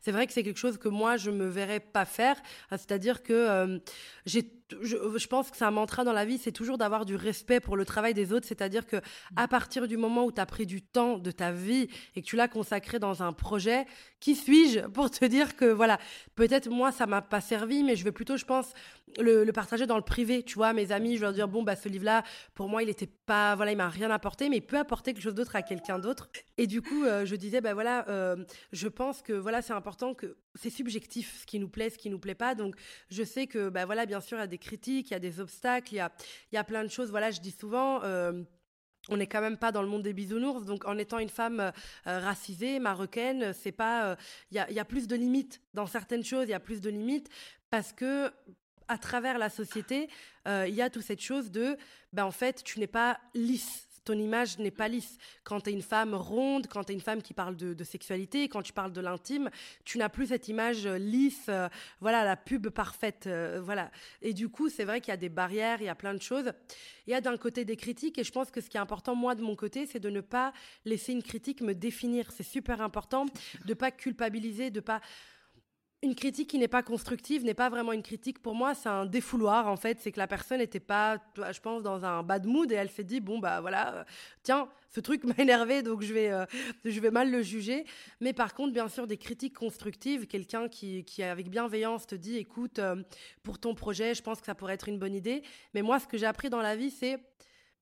C'est 0.00 0.12
vrai 0.12 0.26
que 0.26 0.32
c'est 0.32 0.42
quelque 0.42 0.58
chose 0.58 0.78
que 0.78 0.88
moi, 0.88 1.16
je 1.16 1.30
me 1.30 1.46
verrais 1.46 1.80
pas 1.80 2.04
faire. 2.04 2.36
C'est-à-dire 2.70 3.22
que 3.22 3.32
euh, 3.32 3.78
j'ai 4.24 4.42
je, 4.82 5.26
pense 5.26 5.50
que 5.50 5.56
c'est 5.56 5.64
un 5.64 5.70
mantra 5.70 6.04
dans 6.04 6.12
la 6.12 6.24
vie, 6.24 6.38
c'est 6.38 6.52
toujours 6.52 6.78
d'avoir 6.78 7.04
du 7.04 7.16
respect 7.16 7.60
pour 7.60 7.76
le 7.76 7.84
travail 7.84 8.14
des 8.14 8.32
autres. 8.32 8.46
C'est-à-dire 8.46 8.86
que 8.86 8.96
à 9.36 9.48
partir 9.48 9.86
du 9.86 9.96
moment 9.96 10.24
où 10.24 10.32
tu 10.32 10.40
as 10.40 10.46
pris 10.46 10.66
du 10.66 10.82
temps 10.82 11.18
de 11.18 11.30
ta 11.30 11.52
vie 11.52 11.88
et 12.14 12.22
que 12.22 12.26
tu 12.26 12.36
l'as 12.36 12.48
consacré 12.48 12.98
dans 12.98 13.22
un 13.22 13.32
projet, 13.32 13.86
qui 14.20 14.34
suis-je 14.34 14.80
pour 14.88 15.10
te 15.10 15.24
dire 15.24 15.56
que 15.56 15.66
voilà, 15.66 15.98
peut-être 16.34 16.68
moi 16.68 16.92
ça 16.92 17.06
m'a 17.06 17.22
pas 17.22 17.40
servi, 17.40 17.82
mais 17.84 17.96
je 17.96 18.04
vais 18.04 18.12
plutôt, 18.12 18.36
je 18.36 18.44
pense, 18.44 18.72
le, 19.18 19.50
partager 19.52 19.86
dans 19.86 19.96
le 19.96 20.02
privé. 20.02 20.42
Tu 20.42 20.54
vois, 20.56 20.72
mes 20.72 20.92
amis, 20.92 21.14
je 21.14 21.20
vais 21.20 21.26
leur 21.26 21.32
dire 21.32 21.48
bon 21.48 21.62
bah 21.62 21.76
ce 21.76 21.88
livre-là, 21.88 22.24
pour 22.54 22.68
moi 22.68 22.82
il 22.82 22.88
était 22.88 23.06
pas, 23.06 23.54
voilà, 23.54 23.72
il 23.72 23.76
m'a 23.76 23.88
rien 23.88 24.10
apporté, 24.10 24.48
mais 24.48 24.56
il 24.56 24.66
peut 24.66 24.78
apporter 24.78 25.12
quelque 25.14 25.22
chose 25.22 25.34
d'autre 25.34 25.56
à 25.56 25.62
quelqu'un 25.62 25.98
d'autre. 25.98 26.28
Et 26.58 26.66
du 26.66 26.82
coup, 26.82 27.04
euh, 27.04 27.24
je 27.24 27.36
disais 27.36 27.60
bah 27.60 27.74
voilà, 27.74 28.08
euh, 28.08 28.36
je 28.72 28.88
pense 28.88 29.22
que 29.22 29.32
voilà 29.32 29.62
c'est 29.62 29.72
important 29.72 30.14
que 30.14 30.36
c'est 30.56 30.70
subjectif 30.70 31.40
ce 31.40 31.46
qui 31.46 31.58
nous 31.58 31.68
plaît, 31.68 31.90
ce 31.90 31.98
qui 31.98 32.10
nous 32.10 32.18
plaît 32.18 32.34
pas. 32.34 32.54
Donc 32.54 32.76
je 33.10 33.22
sais 33.22 33.46
que 33.46 33.68
bah 33.68 33.86
voilà, 33.86 34.06
bien 34.06 34.20
sûr 34.20 34.38
il 34.38 34.40
y 34.40 34.44
a 34.44 34.46
des 34.46 34.58
critiques, 34.58 35.10
il 35.10 35.12
y 35.12 35.16
a 35.16 35.20
des 35.20 35.40
obstacles, 35.40 35.92
il 35.92 35.96
y 35.96 36.00
a, 36.00 36.12
y 36.52 36.56
a 36.56 36.64
plein 36.64 36.82
de 36.82 36.88
choses. 36.88 37.10
Voilà, 37.10 37.30
je 37.30 37.40
dis 37.40 37.52
souvent. 37.52 38.02
Euh, 38.02 38.42
on 39.08 39.18
n'est 39.18 39.28
quand 39.28 39.40
même 39.40 39.56
pas 39.56 39.70
dans 39.70 39.82
le 39.82 39.88
monde 39.88 40.02
des 40.02 40.12
bisounours, 40.12 40.64
donc 40.64 40.84
en 40.84 40.98
étant 40.98 41.20
une 41.20 41.28
femme 41.28 41.60
euh, 41.60 41.70
racisée, 42.18 42.80
marocaine, 42.80 43.52
c'est 43.52 43.70
pas, 43.70 44.06
euh, 44.06 44.16
il 44.50 44.56
y, 44.56 44.58
a, 44.58 44.68
y, 44.68 44.80
a, 44.80 44.84
plus 44.84 45.06
de 45.06 45.14
limites 45.14 45.60
dans 45.74 45.86
certaines 45.86 46.24
choses, 46.24 46.46
il 46.48 46.50
y 46.50 46.54
a 46.54 46.58
plus 46.58 46.80
de 46.80 46.90
limites 46.90 47.28
parce 47.70 47.92
que 47.92 48.32
à 48.88 48.98
travers 48.98 49.38
la 49.38 49.48
société, 49.48 50.08
il 50.46 50.74
y 50.74 50.82
a 50.82 50.90
toute 50.90 51.02
cette 51.02 51.20
chose 51.20 51.52
de, 51.52 51.76
ben 52.12 52.24
en 52.24 52.30
fait, 52.32 52.62
tu 52.64 52.80
n'es 52.80 52.86
pas 52.88 53.18
lisse 53.34 53.85
ton 54.06 54.14
image 54.14 54.58
n'est 54.58 54.70
pas 54.70 54.88
lisse. 54.88 55.18
Quand 55.44 55.60
tu 55.60 55.70
es 55.70 55.72
une 55.72 55.82
femme 55.82 56.14
ronde, 56.14 56.68
quand 56.68 56.84
tu 56.84 56.92
es 56.92 56.94
une 56.94 57.00
femme 57.00 57.20
qui 57.20 57.34
parle 57.34 57.56
de, 57.56 57.84
sexualité, 57.84 58.48
quand 58.48 58.62
tu 58.62 58.72
parles 58.72 58.92
de 58.92 59.00
l'intime, 59.00 59.50
tu 59.84 59.98
n'as 59.98 60.08
plus 60.08 60.28
cette 60.28 60.48
image 60.48 60.86
euh, 60.86 60.96
lisse, 60.96 61.46
euh, 61.48 61.68
voilà, 62.00 62.24
la 62.24 62.36
pub 62.36 62.68
parfaite, 62.68 63.26
euh, 63.26 63.60
voilà. 63.62 63.90
Et 64.22 64.32
du 64.32 64.48
coup, 64.48 64.68
c'est 64.68 64.84
vrai 64.84 65.00
qu'il 65.00 65.10
y 65.10 65.14
a 65.14 65.18
des 65.18 65.28
barrières, 65.28 65.80
il 65.80 65.86
y 65.86 65.88
a 65.88 65.94
plein 65.94 66.14
de 66.14 66.22
choses. 66.22 66.52
Il 67.06 67.10
y 67.10 67.14
a 67.14 67.20
d'un 67.20 67.36
côté 67.36 67.64
des 67.64 67.76
critiques, 67.76 68.16
et 68.18 68.24
je 68.24 68.32
pense 68.32 68.50
que 68.50 68.60
ce 68.60 68.70
qui 68.70 68.76
est 68.76 68.80
important, 68.80 69.14
moi, 69.14 69.34
de 69.34 69.42
mon 69.42 69.56
côté, 69.56 69.86
c'est 69.86 70.00
de 70.00 70.10
ne 70.10 70.20
pas 70.20 70.52
laisser 70.84 71.12
une 71.12 71.22
critique 71.22 71.60
me 71.60 71.74
définir. 71.74 72.30
C'est 72.30 72.44
super 72.44 72.80
important 72.80 73.26
de 73.64 73.74
pas 73.74 73.90
culpabiliser, 73.90 74.70
de 74.70 74.80
pas 74.80 75.00
une 76.02 76.14
critique 76.14 76.50
qui 76.50 76.58
n'est 76.58 76.68
pas 76.68 76.82
constructive 76.82 77.44
n'est 77.44 77.54
pas 77.54 77.70
vraiment 77.70 77.92
une 77.92 78.02
critique 78.02 78.40
pour 78.40 78.54
moi, 78.54 78.74
c'est 78.74 78.88
un 78.88 79.06
défouloir 79.06 79.66
en 79.66 79.76
fait. 79.76 79.98
C'est 80.00 80.12
que 80.12 80.18
la 80.18 80.26
personne 80.26 80.58
n'était 80.58 80.80
pas, 80.80 81.18
je 81.36 81.60
pense, 81.60 81.82
dans 81.82 82.04
un 82.04 82.22
bad 82.22 82.46
mood 82.46 82.70
et 82.70 82.74
elle 82.74 82.90
s'est 82.90 83.04
dit 83.04 83.20
bon 83.20 83.38
bah 83.38 83.60
voilà, 83.60 83.94
euh, 83.94 84.04
tiens, 84.42 84.68
ce 84.90 85.00
truc 85.00 85.24
m'a 85.24 85.34
énervé 85.38 85.82
donc 85.82 86.02
je 86.02 86.12
vais, 86.12 86.30
euh, 86.30 86.44
je 86.84 87.00
vais 87.00 87.10
mal 87.10 87.30
le 87.30 87.42
juger. 87.42 87.86
Mais 88.20 88.32
par 88.32 88.54
contre, 88.54 88.72
bien 88.72 88.88
sûr, 88.88 89.06
des 89.06 89.16
critiques 89.16 89.54
constructives, 89.54 90.26
quelqu'un 90.26 90.68
qui, 90.68 91.04
qui 91.04 91.22
avec 91.22 91.48
bienveillance 91.48 92.06
te 92.06 92.14
dit 92.14 92.36
écoute, 92.36 92.78
euh, 92.78 93.02
pour 93.42 93.58
ton 93.58 93.74
projet, 93.74 94.14
je 94.14 94.22
pense 94.22 94.40
que 94.40 94.46
ça 94.46 94.54
pourrait 94.54 94.74
être 94.74 94.88
une 94.88 94.98
bonne 94.98 95.14
idée. 95.14 95.42
Mais 95.72 95.82
moi, 95.82 95.98
ce 95.98 96.06
que 96.06 96.18
j'ai 96.18 96.26
appris 96.26 96.50
dans 96.50 96.62
la 96.62 96.76
vie, 96.76 96.90
c'est 96.90 97.18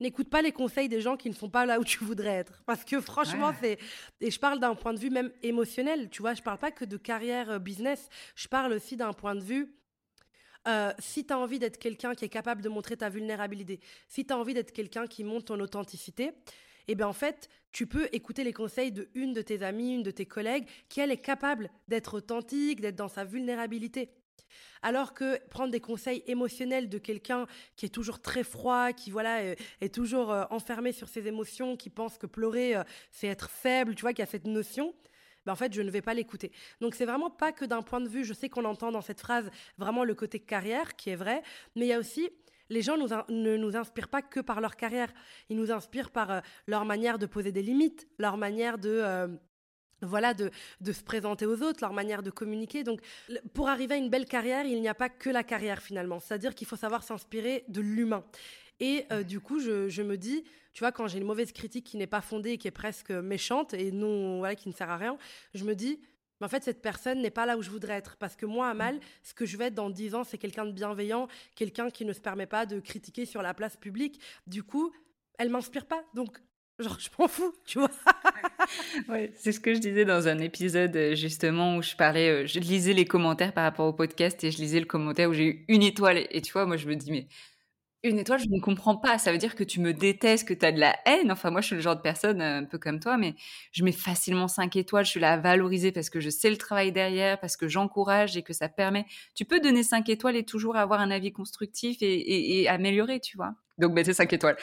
n'écoute 0.00 0.28
pas 0.28 0.42
les 0.42 0.52
conseils 0.52 0.88
des 0.88 1.00
gens 1.00 1.16
qui 1.16 1.28
ne 1.28 1.34
sont 1.34 1.50
pas 1.50 1.66
là 1.66 1.78
où 1.78 1.84
tu 1.84 2.02
voudrais 2.04 2.34
être. 2.34 2.62
Parce 2.66 2.84
que 2.84 3.00
franchement, 3.00 3.52
c'est. 3.60 3.78
Et 4.20 4.30
je 4.30 4.38
parle 4.38 4.58
d'un 4.60 4.74
point 4.74 4.94
de 4.94 4.98
vue 4.98 5.10
même 5.10 5.30
émotionnel, 5.42 6.10
tu 6.10 6.22
vois. 6.22 6.34
Je 6.34 6.42
parle 6.42 6.58
pas 6.58 6.70
que 6.70 6.84
de 6.84 6.96
carrière 6.96 7.50
euh, 7.50 7.58
business. 7.58 8.08
Je 8.34 8.48
parle 8.48 8.72
aussi 8.72 8.96
d'un 8.96 9.12
point 9.12 9.34
de 9.34 9.42
vue. 9.42 9.74
Euh, 10.66 10.92
si 10.98 11.26
tu 11.26 11.32
as 11.32 11.38
envie 11.38 11.58
d'être 11.58 11.78
quelqu'un 11.78 12.14
qui 12.14 12.24
est 12.24 12.30
capable 12.30 12.62
de 12.62 12.70
montrer 12.70 12.96
ta 12.96 13.10
vulnérabilité, 13.10 13.80
si 14.08 14.24
tu 14.24 14.32
as 14.32 14.38
envie 14.38 14.54
d'être 14.54 14.72
quelqu'un 14.72 15.06
qui 15.06 15.22
montre 15.22 15.46
ton 15.46 15.60
authenticité, 15.60 16.32
eh 16.88 16.94
bien 16.94 17.06
en 17.06 17.12
fait, 17.12 17.48
tu 17.70 17.86
peux 17.86 18.08
écouter 18.12 18.44
les 18.44 18.52
conseils 18.52 18.92
de 18.92 19.08
une 19.14 19.34
de 19.34 19.42
tes 19.42 19.62
amies, 19.62 19.94
une 19.94 20.02
de 20.02 20.10
tes 20.10 20.26
collègues, 20.26 20.66
qui 20.88 21.00
elle 21.00 21.10
est 21.10 21.20
capable 21.20 21.70
d'être 21.88 22.14
authentique, 22.14 22.80
d'être 22.80 22.96
dans 22.96 23.08
sa 23.08 23.24
vulnérabilité. 23.24 24.10
Alors 24.82 25.14
que 25.14 25.38
prendre 25.48 25.70
des 25.70 25.80
conseils 25.80 26.22
émotionnels 26.26 26.88
de 26.88 26.98
quelqu'un 26.98 27.46
qui 27.76 27.86
est 27.86 27.90
toujours 27.90 28.20
très 28.20 28.44
froid, 28.44 28.92
qui 28.92 29.10
voilà 29.10 29.42
est, 29.42 29.94
toujours 29.94 30.30
euh, 30.30 30.44
enfermé 30.50 30.92
sur 30.92 31.08
ses 31.08 31.26
émotions, 31.26 31.76
qui 31.76 31.88
pense 31.88 32.18
que 32.18 32.26
pleurer 32.26 32.76
euh, 32.76 32.84
c'est 33.10 33.28
être 33.28 33.48
faible, 33.48 33.94
tu 33.94 34.02
vois, 34.02 34.12
qui 34.12 34.20
a 34.20 34.26
cette 34.26 34.46
notion, 34.46 34.94
ben 35.46 35.52
en 35.52 35.56
fait, 35.56 35.72
je 35.72 35.82
ne 35.82 35.90
vais 35.90 36.02
pas 36.02 36.14
l'écouter. 36.14 36.52
Donc, 36.80 36.94
c'est 36.94 37.06
vraiment 37.06 37.30
pas 37.30 37.52
que 37.52 37.64
d'un 37.64 37.82
point 37.82 38.00
de 38.00 38.08
vue, 38.08 38.24
je 38.24 38.34
sais 38.34 38.48
qu'on 38.48 38.64
entend 38.64 38.92
dans 38.92 39.00
cette 39.00 39.20
phrase 39.20 39.50
vraiment 39.78 40.04
le 40.04 40.14
côté 40.14 40.38
carrière, 40.38 40.96
qui 40.96 41.10
est 41.10 41.16
vrai, 41.16 41.42
mais 41.76 41.86
il 41.86 41.88
y 41.88 41.92
a 41.92 41.98
aussi 41.98 42.30
les 42.70 42.80
gens 42.80 42.96
ne 42.96 43.56
nous 43.56 43.76
inspirent 43.76 44.08
pas 44.08 44.22
que 44.22 44.40
par 44.40 44.60
leur 44.60 44.76
carrière. 44.76 45.12
Ils 45.50 45.56
nous 45.56 45.70
inspirent 45.70 46.10
par 46.10 46.30
euh, 46.30 46.40
leur 46.66 46.84
manière 46.84 47.18
de 47.18 47.26
poser 47.26 47.52
des 47.52 47.62
limites, 47.62 48.08
leur 48.18 48.36
manière 48.38 48.78
de, 48.78 49.38
voilà, 50.04 50.34
de, 50.34 50.50
se 50.84 51.02
présenter 51.02 51.46
aux 51.46 51.62
autres, 51.62 51.78
leur 51.80 51.92
manière 51.92 52.22
de 52.22 52.30
communiquer. 52.30 52.84
Donc, 52.84 53.00
pour 53.52 53.68
arriver 53.68 53.94
à 53.94 53.98
une 53.98 54.10
belle 54.10 54.26
carrière, 54.26 54.64
il 54.66 54.80
n'y 54.80 54.88
a 54.88 54.94
pas 54.94 55.08
que 55.08 55.30
la 55.30 55.42
carrière 55.42 55.82
finalement. 55.82 56.20
C'est-à-dire 56.20 56.54
qu'il 56.54 56.66
faut 56.66 56.76
savoir 56.76 57.02
s'inspirer 57.02 57.64
de 57.68 57.80
l'humain. 57.80 58.24
Et 58.80 59.06
euh, 59.12 59.22
du 59.22 59.40
coup, 59.40 59.60
je, 59.60 60.02
me 60.02 60.16
dis, 60.16 60.44
tu 60.72 60.80
vois, 60.80 60.92
quand 60.92 61.06
j'ai 61.06 61.18
une 61.18 61.26
mauvaise 61.26 61.52
critique 61.52 61.86
qui 61.86 61.96
n'est 61.96 62.06
pas 62.06 62.20
fondée 62.20 62.50
et 62.50 62.58
qui 62.58 62.68
est 62.68 62.72
presque 62.72 63.10
méchante 63.10 63.74
et 63.74 63.92
non, 63.92 64.38
voilà, 64.38 64.54
qui 64.54 64.68
ne 64.68 64.74
sert 64.74 64.90
à 64.90 64.96
rien, 64.96 65.16
je 65.54 65.64
me 65.64 65.74
dis, 65.74 66.00
mais 66.40 66.46
en 66.46 66.48
fait, 66.48 66.64
cette 66.64 66.82
personne 66.82 67.22
n'est 67.22 67.30
pas 67.30 67.46
là 67.46 67.56
où 67.56 67.62
je 67.62 67.70
voudrais 67.70 67.94
être. 67.94 68.16
Parce 68.16 68.34
que 68.34 68.46
moi, 68.46 68.68
Amal, 68.68 68.98
ce 69.22 69.34
que 69.34 69.46
je 69.46 69.56
vais 69.56 69.66
être 69.66 69.74
dans 69.74 69.90
10 69.90 70.14
ans, 70.14 70.24
c'est 70.24 70.38
quelqu'un 70.38 70.66
de 70.66 70.72
bienveillant, 70.72 71.28
quelqu'un 71.54 71.90
qui 71.90 72.04
ne 72.04 72.12
se 72.12 72.20
permet 72.20 72.46
pas 72.46 72.66
de 72.66 72.80
critiquer 72.80 73.24
sur 73.24 73.42
la 73.42 73.54
place 73.54 73.76
publique. 73.76 74.20
Du 74.46 74.62
coup, 74.62 74.92
elle 75.38 75.50
m'inspire 75.50 75.86
pas. 75.86 76.04
Donc, 76.14 76.38
genre, 76.78 76.98
je 76.98 77.08
m'en 77.18 77.28
fous, 77.28 77.54
tu 77.64 77.78
vois. 77.78 77.90
ouais, 79.08 79.32
c'est 79.36 79.52
ce 79.52 79.60
que 79.60 79.74
je 79.74 79.80
disais 79.80 80.04
dans 80.04 80.28
un 80.28 80.38
épisode, 80.38 80.96
euh, 80.96 81.14
justement, 81.14 81.76
où 81.76 81.82
je 81.82 81.94
parlais, 81.96 82.28
euh, 82.28 82.46
je 82.46 82.58
lisais 82.58 82.92
les 82.92 83.04
commentaires 83.04 83.52
par 83.52 83.64
rapport 83.64 83.86
au 83.86 83.92
podcast 83.92 84.42
et 84.44 84.50
je 84.50 84.58
lisais 84.58 84.80
le 84.80 84.86
commentaire 84.86 85.30
où 85.30 85.32
j'ai 85.32 85.46
eu 85.46 85.64
une 85.68 85.82
étoile. 85.82 86.26
Et 86.30 86.40
tu 86.42 86.52
vois, 86.52 86.66
moi, 86.66 86.76
je 86.76 86.86
me 86.86 86.96
dis, 86.96 87.10
mais 87.10 87.28
une 88.04 88.18
étoile, 88.18 88.38
je 88.38 88.48
ne 88.50 88.60
comprends 88.60 88.96
pas. 88.96 89.18
Ça 89.18 89.32
veut 89.32 89.38
dire 89.38 89.54
que 89.54 89.64
tu 89.64 89.80
me 89.80 89.94
détestes, 89.94 90.46
que 90.46 90.54
tu 90.54 90.64
as 90.64 90.72
de 90.72 90.78
la 90.78 90.94
haine. 91.06 91.32
Enfin, 91.32 91.50
moi, 91.50 91.62
je 91.62 91.68
suis 91.68 91.76
le 91.76 91.80
genre 91.80 91.96
de 91.96 92.02
personne 92.02 92.40
euh, 92.42 92.58
un 92.58 92.64
peu 92.64 92.78
comme 92.78 93.00
toi, 93.00 93.16
mais 93.16 93.34
je 93.72 93.82
mets 93.82 93.92
facilement 93.92 94.46
5 94.46 94.76
étoiles. 94.76 95.06
Je 95.06 95.10
suis 95.10 95.20
là 95.20 95.32
à 95.32 95.36
valoriser 95.38 95.90
parce 95.90 96.10
que 96.10 96.20
je 96.20 96.28
sais 96.28 96.50
le 96.50 96.58
travail 96.58 96.92
derrière, 96.92 97.40
parce 97.40 97.56
que 97.56 97.66
j'encourage 97.66 98.36
et 98.36 98.42
que 98.42 98.52
ça 98.52 98.68
permet. 98.68 99.06
Tu 99.34 99.44
peux 99.44 99.58
donner 99.58 99.82
5 99.82 100.08
étoiles 100.10 100.36
et 100.36 100.44
toujours 100.44 100.76
avoir 100.76 101.00
un 101.00 101.10
avis 101.10 101.32
constructif 101.32 101.98
et, 102.02 102.68
améliorer, 102.68 103.20
tu 103.20 103.36
vois. 103.36 103.54
Donc, 103.78 103.92
mettez 103.92 104.12
5 104.12 104.32
étoiles. 104.32 104.56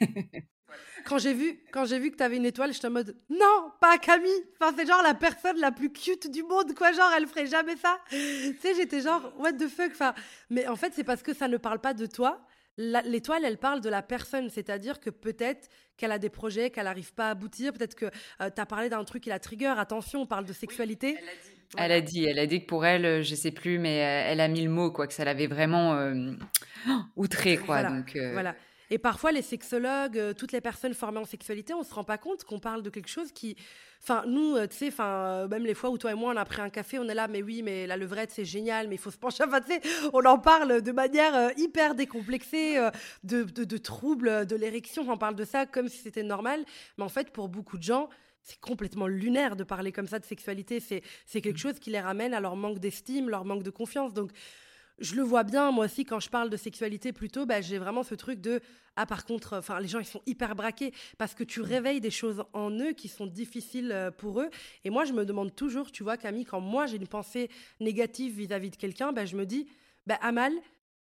quand 1.04 1.18
j'ai 1.18 1.34
vu, 1.34 1.60
quand 1.72 1.84
j'ai 1.84 1.98
vu 1.98 2.10
que 2.10 2.16
tu 2.16 2.22
avais 2.22 2.36
une 2.36 2.46
étoile, 2.46 2.72
j'étais 2.72 2.88
en 2.88 2.90
mode 2.90 3.16
non, 3.30 3.72
pas 3.80 3.98
Camille. 3.98 4.30
Enfin, 4.60 4.74
c'est 4.76 4.86
genre 4.86 5.02
la 5.02 5.14
personne 5.14 5.58
la 5.58 5.72
plus 5.72 5.92
cute 5.92 6.30
du 6.30 6.42
monde, 6.42 6.74
quoi. 6.74 6.92
Genre, 6.92 7.10
elle 7.16 7.26
ferait 7.26 7.46
jamais 7.46 7.76
ça. 7.76 7.98
tu 8.10 8.56
sais, 8.60 8.74
j'étais 8.74 9.00
genre 9.00 9.32
what 9.38 9.52
the 9.52 9.68
fuck. 9.68 9.92
Enfin, 9.92 10.14
mais 10.50 10.66
en 10.66 10.76
fait, 10.76 10.92
c'est 10.94 11.04
parce 11.04 11.22
que 11.22 11.34
ça 11.34 11.48
ne 11.48 11.56
parle 11.56 11.80
pas 11.80 11.94
de 11.94 12.06
toi 12.06 12.46
L'étoile, 12.78 13.42
elle 13.46 13.56
parle 13.56 13.80
de 13.80 13.88
la 13.88 14.02
personne, 14.02 14.50
c'est-à-dire 14.50 15.00
que 15.00 15.08
peut-être 15.08 15.70
qu'elle 15.96 16.12
a 16.12 16.18
des 16.18 16.28
projets, 16.28 16.68
qu'elle 16.68 16.84
n'arrive 16.84 17.14
pas 17.14 17.28
à 17.28 17.30
aboutir, 17.30 17.72
peut-être 17.72 17.94
que 17.94 18.04
euh, 18.42 18.50
tu 18.54 18.60
as 18.60 18.66
parlé 18.66 18.90
d'un 18.90 19.02
truc 19.04 19.22
qui 19.22 19.30
la 19.30 19.38
trigger, 19.38 19.72
attention, 19.78 20.22
on 20.22 20.26
parle 20.26 20.44
de 20.44 20.52
sexualité. 20.52 21.16
elle, 21.78 21.90
a 21.90 22.02
dit. 22.02 22.26
elle 22.26 22.38
a 22.38 22.44
dit, 22.44 22.60
que 22.60 22.66
pour 22.66 22.84
elle, 22.84 23.06
euh, 23.06 23.22
je 23.22 23.34
sais 23.34 23.50
plus, 23.50 23.78
mais 23.78 24.02
euh, 24.02 24.30
elle 24.30 24.40
a 24.40 24.48
mis 24.48 24.60
le 24.60 24.68
mot, 24.68 24.90
quoi, 24.90 25.06
que 25.06 25.14
ça 25.14 25.24
l'avait 25.24 25.46
vraiment 25.46 25.96
outré, 27.16 27.56
quoi. 27.56 27.80
Voilà. 27.80 27.88
Donc, 27.88 28.18
voilà. 28.32 28.54
Et 28.90 28.98
parfois, 28.98 29.32
les 29.32 29.42
sexologues, 29.42 30.18
euh, 30.18 30.32
toutes 30.32 30.52
les 30.52 30.60
personnes 30.60 30.94
formées 30.94 31.18
en 31.18 31.24
sexualité, 31.24 31.74
on 31.74 31.82
se 31.82 31.92
rend 31.92 32.04
pas 32.04 32.18
compte 32.18 32.44
qu'on 32.44 32.60
parle 32.60 32.82
de 32.82 32.90
quelque 32.90 33.08
chose 33.08 33.32
qui. 33.32 33.56
Enfin, 34.02 34.24
nous, 34.26 34.54
euh, 34.54 34.66
tu 34.68 34.76
sais, 34.76 34.88
enfin, 34.88 35.06
euh, 35.06 35.48
même 35.48 35.64
les 35.64 35.74
fois 35.74 35.90
où 35.90 35.98
toi 35.98 36.12
et 36.12 36.14
moi, 36.14 36.32
on 36.32 36.36
a 36.36 36.44
pris 36.44 36.60
un 36.62 36.70
café, 36.70 36.98
on 36.98 37.08
est 37.08 37.14
là, 37.14 37.26
mais 37.26 37.42
oui, 37.42 37.62
mais 37.62 37.86
la 37.86 37.96
levrette, 37.96 38.30
c'est 38.30 38.44
génial, 38.44 38.86
mais 38.86 38.94
il 38.94 38.98
faut 38.98 39.10
se 39.10 39.18
pencher. 39.18 39.42
Enfin, 39.44 39.60
tu 39.60 39.72
sais, 39.72 39.80
on 40.12 40.24
en 40.24 40.38
parle 40.38 40.82
de 40.82 40.92
manière 40.92 41.50
hyper 41.56 41.94
décomplexée, 41.94 42.78
de, 43.24 43.42
de, 43.42 43.78
troubles 43.78 44.46
de 44.46 44.54
l'érection. 44.54 45.04
On 45.08 45.18
parle 45.18 45.34
de 45.34 45.44
ça 45.44 45.66
comme 45.66 45.88
si 45.88 45.98
c'était 45.98 46.22
normal. 46.22 46.64
Mais 46.98 47.04
en 47.04 47.08
fait, 47.08 47.30
pour 47.30 47.48
beaucoup 47.48 47.78
de 47.78 47.82
gens, 47.82 48.08
c'est 48.42 48.60
complètement 48.60 49.08
lunaire 49.08 49.56
de 49.56 49.64
parler 49.64 49.90
comme 49.90 50.06
ça 50.06 50.20
de 50.20 50.24
sexualité. 50.24 50.78
C'est 50.78 51.02
quelque 51.40 51.54
mmh. 51.54 51.56
chose 51.56 51.78
qui 51.80 51.90
les 51.90 52.00
ramène 52.00 52.32
à 52.32 52.40
leur 52.40 52.54
manque 52.54 52.78
d'estime, 52.78 53.28
leur 53.28 53.44
manque 53.44 53.64
de 53.64 53.70
confiance. 53.70 54.14
Donc, 54.14 54.30
je 54.98 55.14
le 55.14 55.22
vois 55.22 55.42
bien, 55.42 55.70
moi 55.70 55.84
aussi, 55.84 56.04
quand 56.04 56.20
je 56.20 56.30
parle 56.30 56.50
de 56.50 56.56
sexualité 56.56 57.12
plutôt, 57.12 57.46
bah, 57.46 57.60
j'ai 57.60 57.78
vraiment 57.78 58.02
ce 58.02 58.14
truc 58.14 58.40
de 58.40 58.60
ah 58.96 59.04
par 59.04 59.26
contre, 59.26 59.54
enfin 59.58 59.78
les 59.78 59.88
gens 59.88 59.98
ils 59.98 60.06
sont 60.06 60.22
hyper 60.24 60.56
braqués 60.56 60.92
parce 61.18 61.34
que 61.34 61.44
tu 61.44 61.60
réveilles 61.60 62.00
des 62.00 62.10
choses 62.10 62.44
en 62.54 62.70
eux 62.70 62.92
qui 62.92 63.08
sont 63.08 63.26
difficiles 63.26 63.92
euh, 63.92 64.10
pour 64.10 64.40
eux. 64.40 64.48
Et 64.84 64.90
moi 64.90 65.04
je 65.04 65.12
me 65.12 65.26
demande 65.26 65.54
toujours, 65.54 65.92
tu 65.92 66.02
vois 66.02 66.16
Camille, 66.16 66.46
quand 66.46 66.60
moi 66.60 66.86
j'ai 66.86 66.96
une 66.96 67.06
pensée 67.06 67.50
négative 67.78 68.36
vis-à-vis 68.36 68.70
de 68.70 68.76
quelqu'un, 68.76 69.12
bah, 69.12 69.26
je 69.26 69.36
me 69.36 69.44
dis 69.44 69.68
bah 70.06 70.18
Amal, 70.22 70.52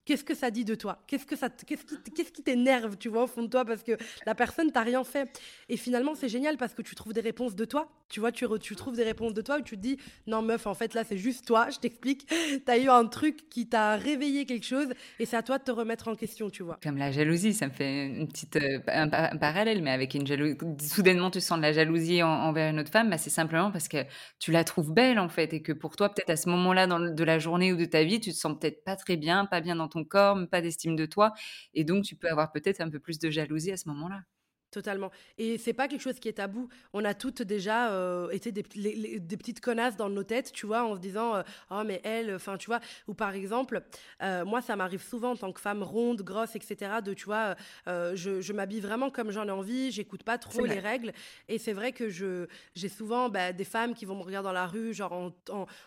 qu'est-ce 0.07 0.23
que 0.23 0.33
ça 0.33 0.49
dit 0.49 0.65
de 0.65 0.73
toi? 0.73 1.03
Qu'est-ce 1.05 1.25
que 1.25 1.35
ça, 1.35 1.49
qu'est-ce 1.49 1.83
qui, 1.83 2.11
qu'est-ce 2.11 2.31
qui 2.31 2.41
t'énerve, 2.41 2.97
tu 2.97 3.09
vois, 3.09 3.23
au 3.23 3.27
fond 3.27 3.43
de 3.43 3.49
toi, 3.49 3.65
parce 3.65 3.83
que 3.83 3.97
la 4.25 4.33
personne 4.33 4.71
t'a 4.71 4.81
rien 4.81 5.03
fait. 5.03 5.29
Et 5.67 5.75
finalement, 5.75 6.15
c'est 6.15 6.29
génial 6.29 6.57
parce 6.57 6.73
que 6.73 6.81
tu 6.81 6.95
trouves 6.95 7.13
des 7.13 7.21
réponses 7.21 7.55
de 7.55 7.65
toi. 7.65 7.89
Tu 8.09 8.19
vois, 8.19 8.31
tu, 8.31 8.45
tu 8.61 8.75
trouves 8.75 8.95
des 8.95 9.03
réponses 9.03 9.33
de 9.33 9.41
toi 9.41 9.57
où 9.57 9.61
tu 9.61 9.75
te 9.75 9.81
dis, 9.81 9.97
non 10.27 10.41
meuf, 10.41 10.65
en 10.65 10.73
fait 10.73 10.93
là, 10.93 11.03
c'est 11.03 11.17
juste 11.17 11.45
toi. 11.45 11.69
Je 11.69 11.79
t'explique. 11.79 12.27
T'as 12.65 12.77
eu 12.77 12.89
un 12.89 13.05
truc 13.05 13.49
qui 13.49 13.67
t'a 13.67 13.95
réveillé 13.95 14.45
quelque 14.45 14.65
chose, 14.65 14.87
et 15.19 15.25
c'est 15.25 15.35
à 15.35 15.43
toi 15.43 15.57
de 15.57 15.63
te 15.63 15.71
remettre 15.71 16.07
en 16.07 16.15
question, 16.15 16.49
tu 16.49 16.63
vois. 16.63 16.79
Comme 16.81 16.97
la 16.97 17.11
jalousie, 17.11 17.53
ça 17.53 17.67
me 17.67 17.71
fait 17.71 18.07
une 18.07 18.27
petite 18.27 18.55
euh, 18.55 18.79
un, 18.87 19.37
parallèle, 19.37 19.81
mais 19.81 19.91
avec 19.91 20.13
une 20.13 20.25
jalousie. 20.25 20.57
Soudainement, 20.79 21.31
tu 21.31 21.41
sens 21.41 21.57
de 21.57 21.63
la 21.63 21.73
jalousie 21.73 22.23
envers 22.23 22.71
une 22.71 22.79
autre 22.79 22.91
femme, 22.91 23.09
bah, 23.09 23.17
c'est 23.17 23.29
simplement 23.29 23.71
parce 23.71 23.87
que 23.87 24.05
tu 24.39 24.51
la 24.51 24.63
trouves 24.63 24.93
belle 24.93 25.19
en 25.19 25.29
fait, 25.29 25.53
et 25.53 25.61
que 25.61 25.73
pour 25.73 25.95
toi, 25.95 26.13
peut-être 26.13 26.29
à 26.29 26.37
ce 26.37 26.49
moment-là 26.49 26.87
de 26.87 27.23
la 27.23 27.39
journée 27.39 27.73
ou 27.73 27.75
de 27.75 27.85
ta 27.85 28.03
vie, 28.03 28.19
tu 28.19 28.31
te 28.31 28.37
sens 28.37 28.57
peut-être 28.59 28.83
pas 28.83 28.95
très 28.95 29.17
bien, 29.17 29.45
pas 29.45 29.61
bien 29.61 29.75
dans 29.75 29.87
ton 29.87 30.03
corps, 30.03 30.37
pas 30.49 30.61
d'estime 30.61 30.95
de 30.95 31.05
toi. 31.05 31.33
Et 31.73 31.83
donc, 31.83 32.03
tu 32.03 32.15
peux 32.15 32.29
avoir 32.29 32.51
peut-être 32.51 32.81
un 32.81 32.89
peu 32.89 32.99
plus 32.99 33.19
de 33.19 33.29
jalousie 33.29 33.71
à 33.71 33.77
ce 33.77 33.87
moment-là. 33.89 34.21
Totalement. 34.69 35.11
Et 35.37 35.57
c'est 35.57 35.71
pas 35.71 35.87
quelque 35.87 36.01
chose 36.01 36.19
qui 36.19 36.27
est 36.27 36.33
tabou. 36.33 36.67
On 36.91 37.05
a 37.05 37.13
toutes 37.13 37.41
déjà 37.41 37.89
euh, 37.93 38.29
été 38.31 38.51
des, 38.51 38.63
des, 38.63 39.37
petites 39.37 39.61
connasses 39.61 39.95
dans 39.95 40.09
nos 40.09 40.23
têtes, 40.23 40.51
tu 40.51 40.65
vois, 40.65 40.83
en 40.83 40.95
se 40.95 40.99
disant 40.99 41.35
euh, 41.37 41.43
oh 41.71 41.83
mais 41.85 42.01
elle, 42.03 42.35
enfin 42.35 42.57
tu 42.57 42.65
vois. 42.67 42.81
Ou 43.07 43.13
par 43.13 43.33
exemple, 43.33 43.81
euh, 44.21 44.43
moi 44.43 44.61
ça 44.61 44.75
m'arrive 44.75 45.01
souvent 45.01 45.31
en 45.31 45.35
tant 45.37 45.53
que 45.53 45.61
femme 45.61 45.83
ronde, 45.83 46.21
grosse, 46.21 46.57
etc. 46.57 46.95
De 47.01 47.13
tu 47.13 47.25
vois, 47.25 47.55
je, 47.85 48.41
je 48.41 48.53
m'habille 48.53 48.81
vraiment 48.81 49.09
comme 49.09 49.31
j'en 49.31 49.47
ai 49.47 49.51
envie. 49.51 49.89
J'écoute 49.91 50.23
pas 50.23 50.37
trop 50.37 50.65
les 50.65 50.79
règles. 50.79 51.13
Et 51.47 51.59
c'est 51.59 51.73
vrai 51.73 51.93
que 51.93 52.09
je 52.09 52.47
j'ai 52.75 52.89
souvent 52.89 53.29
bah, 53.29 53.53
des 53.53 53.63
femmes 53.63 53.93
qui 53.93 54.03
vont 54.03 54.17
me 54.17 54.23
regarder 54.23 54.47
dans 54.47 54.53
la 54.53 54.67
rue, 54.67 54.93
genre 54.93 55.13
en, 55.13 55.31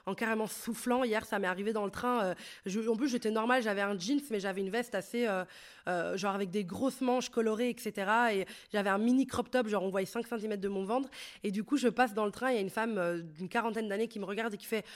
en, 0.06 0.14
carrément 0.14 0.46
soufflant. 0.46 1.04
Hier 1.04 1.26
ça 1.26 1.38
m'est 1.38 1.46
arrivé 1.46 1.74
dans 1.74 1.84
le 1.84 1.90
train. 1.90 2.34
Je, 2.64 2.80
en 2.88 2.96
plus 2.96 3.08
j'étais 3.08 3.30
normale, 3.30 3.62
j'avais 3.62 3.82
un 3.82 3.98
jeans 3.98 4.20
mais 4.30 4.40
j'avais 4.40 4.62
une 4.62 4.70
veste 4.70 4.94
assez 4.94 5.28
genre 5.86 6.34
avec 6.34 6.50
des 6.50 6.64
grosses 6.64 7.02
manches 7.02 7.28
colorées, 7.28 7.68
etc. 7.68 8.10
Et 8.32 8.46
j'avais 8.80 8.90
un 8.90 8.98
mini 8.98 9.26
crop 9.26 9.50
top, 9.50 9.68
genre 9.68 9.82
on 9.82 9.90
voyait 9.90 10.06
5 10.06 10.26
cm 10.26 10.56
de 10.56 10.68
mon 10.68 10.84
ventre. 10.84 11.10
Et 11.42 11.50
du 11.50 11.64
coup, 11.64 11.76
je 11.76 11.88
passe 11.88 12.14
dans 12.14 12.24
le 12.24 12.32
train, 12.32 12.50
il 12.50 12.54
y 12.54 12.58
a 12.58 12.62
une 12.62 12.70
femme 12.70 12.96
euh, 12.96 13.20
d'une 13.20 13.48
quarantaine 13.48 13.88
d'années 13.88 14.08
qui 14.08 14.18
me 14.18 14.24
regarde 14.24 14.54
et 14.54 14.56
qui 14.56 14.66
fait 14.66 14.86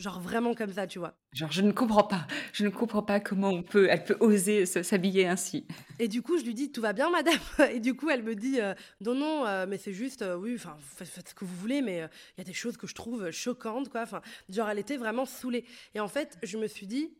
genre 0.00 0.20
vraiment 0.20 0.54
comme 0.54 0.72
ça, 0.72 0.88
tu 0.88 0.98
vois. 0.98 1.14
Genre 1.32 1.50
je 1.50 1.62
ne 1.62 1.70
comprends 1.70 2.04
pas, 2.04 2.26
je 2.52 2.64
ne 2.64 2.70
comprends 2.70 3.02
pas 3.02 3.20
comment 3.20 3.50
on 3.50 3.62
peut, 3.62 3.86
elle 3.88 4.02
peut 4.02 4.16
oser 4.20 4.66
s'habiller 4.66 5.26
ainsi. 5.26 5.66
Et 5.98 6.06
du 6.08 6.22
coup 6.22 6.38
je 6.38 6.44
lui 6.44 6.54
dis 6.54 6.70
tout 6.70 6.80
va 6.80 6.92
bien 6.92 7.10
madame, 7.10 7.38
et 7.72 7.80
du 7.80 7.94
coup 7.94 8.08
elle 8.08 8.22
me 8.22 8.34
dit 8.36 8.60
euh, 8.60 8.74
non 9.00 9.14
non 9.14 9.46
euh, 9.46 9.66
mais 9.68 9.76
c'est 9.78 9.92
juste 9.92 10.24
oui 10.38 10.54
enfin 10.54 10.76
faites, 10.80 11.30
ce 11.30 11.34
que 11.34 11.44
vous 11.44 11.56
voulez 11.56 11.82
mais 11.82 12.08
il 12.36 12.38
y 12.38 12.42
a 12.42 12.44
des 12.44 12.52
choses 12.52 12.76
que 12.76 12.86
je 12.86 12.94
trouve 12.94 13.32
choquantes 13.32 13.88
quoi, 13.88 14.02
enfin 14.02 14.20
genre 14.48 14.68
elle 14.68 14.78
était 14.78 14.96
vraiment 14.96 15.24
saoulée. 15.24 15.64
Et 15.94 16.00
en 16.00 16.08
fait 16.08 16.38
je 16.44 16.56
me 16.56 16.68
suis 16.68 16.86
dit 16.86 17.10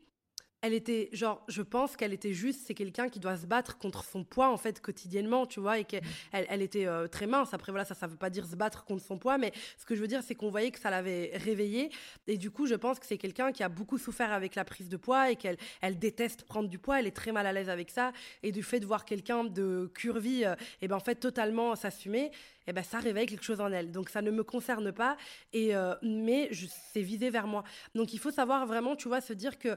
elle 0.60 0.72
était 0.72 1.08
genre 1.12 1.44
je 1.48 1.62
pense 1.62 1.96
qu'elle 1.96 2.12
était 2.12 2.32
juste 2.32 2.62
c'est 2.66 2.74
quelqu'un 2.74 3.08
qui 3.08 3.20
doit 3.20 3.36
se 3.36 3.46
battre 3.46 3.78
contre 3.78 4.04
son 4.04 4.24
poids 4.24 4.50
en 4.50 4.56
fait 4.56 4.80
quotidiennement 4.80 5.46
tu 5.46 5.60
vois 5.60 5.78
et 5.78 5.84
qu'elle 5.84 6.02
mm. 6.02 6.44
elle 6.48 6.62
était 6.62 6.86
euh, 6.86 7.06
très 7.06 7.26
mince. 7.26 7.54
Après 7.54 7.70
voilà 7.70 7.84
ça 7.84 7.94
ça 7.94 8.06
veut 8.06 8.16
pas 8.16 8.30
dire 8.30 8.46
se 8.46 8.56
battre 8.56 8.84
contre 8.84 9.04
son 9.04 9.18
poids 9.18 9.38
mais 9.38 9.52
ce 9.76 9.86
que 9.86 9.94
je 9.94 10.00
veux 10.00 10.08
dire 10.08 10.22
c'est 10.22 10.34
qu'on 10.34 10.50
voyait 10.50 10.70
que 10.70 10.80
ça 10.80 10.90
l'avait 10.90 11.32
réveillée. 11.36 11.90
Et 12.26 12.36
du 12.36 12.50
coup 12.50 12.66
je 12.66 12.74
pense 12.74 12.98
que 12.98 13.06
c'est 13.06 13.18
quelqu'un 13.18 13.52
qui 13.52 13.62
a 13.62 13.68
beaucoup 13.68 13.98
souffert 13.98 14.32
avec 14.32 14.54
la 14.54 14.64
prise 14.64 14.88
de 14.88 14.96
poids 14.96 15.30
et 15.30 15.36
qu'elle 15.36 15.58
elle 15.80 15.98
déteste 15.98 16.42
prendre 16.44 16.68
du 16.68 16.78
poids. 16.78 16.98
Elle 16.98 17.06
est 17.06 17.16
très 17.16 17.32
mal 17.32 17.46
à 17.46 17.52
l'aise 17.52 17.68
avec 17.68 17.90
ça. 17.90 18.12
Et 18.42 18.50
du 18.50 18.62
fait 18.62 18.80
de 18.80 18.86
voir 18.86 19.04
quelqu'un 19.04 19.44
de 19.44 19.90
curvy 19.94 20.44
euh, 20.44 20.54
et 20.82 20.88
ben 20.88 20.96
en 20.96 21.00
fait 21.00 21.16
totalement 21.16 21.76
s'assumer 21.76 22.30
et 22.68 22.70
eh 22.70 22.74
ben 22.74 22.84
ça 22.84 22.98
réveille 22.98 23.24
quelque 23.24 23.44
chose 23.44 23.62
en 23.62 23.72
elle. 23.72 23.92
Donc 23.92 24.10
ça 24.10 24.20
ne 24.20 24.30
me 24.30 24.44
concerne 24.44 24.92
pas. 24.92 25.16
Et 25.54 25.74
euh, 25.74 25.94
mais 26.02 26.50
c'est 26.92 27.00
visé 27.00 27.30
vers 27.30 27.46
moi. 27.46 27.64
Donc 27.94 28.12
il 28.12 28.18
faut 28.18 28.30
savoir 28.30 28.66
vraiment 28.66 28.94
tu 28.94 29.08
vois 29.08 29.22
se 29.22 29.32
dire 29.32 29.58
que 29.58 29.74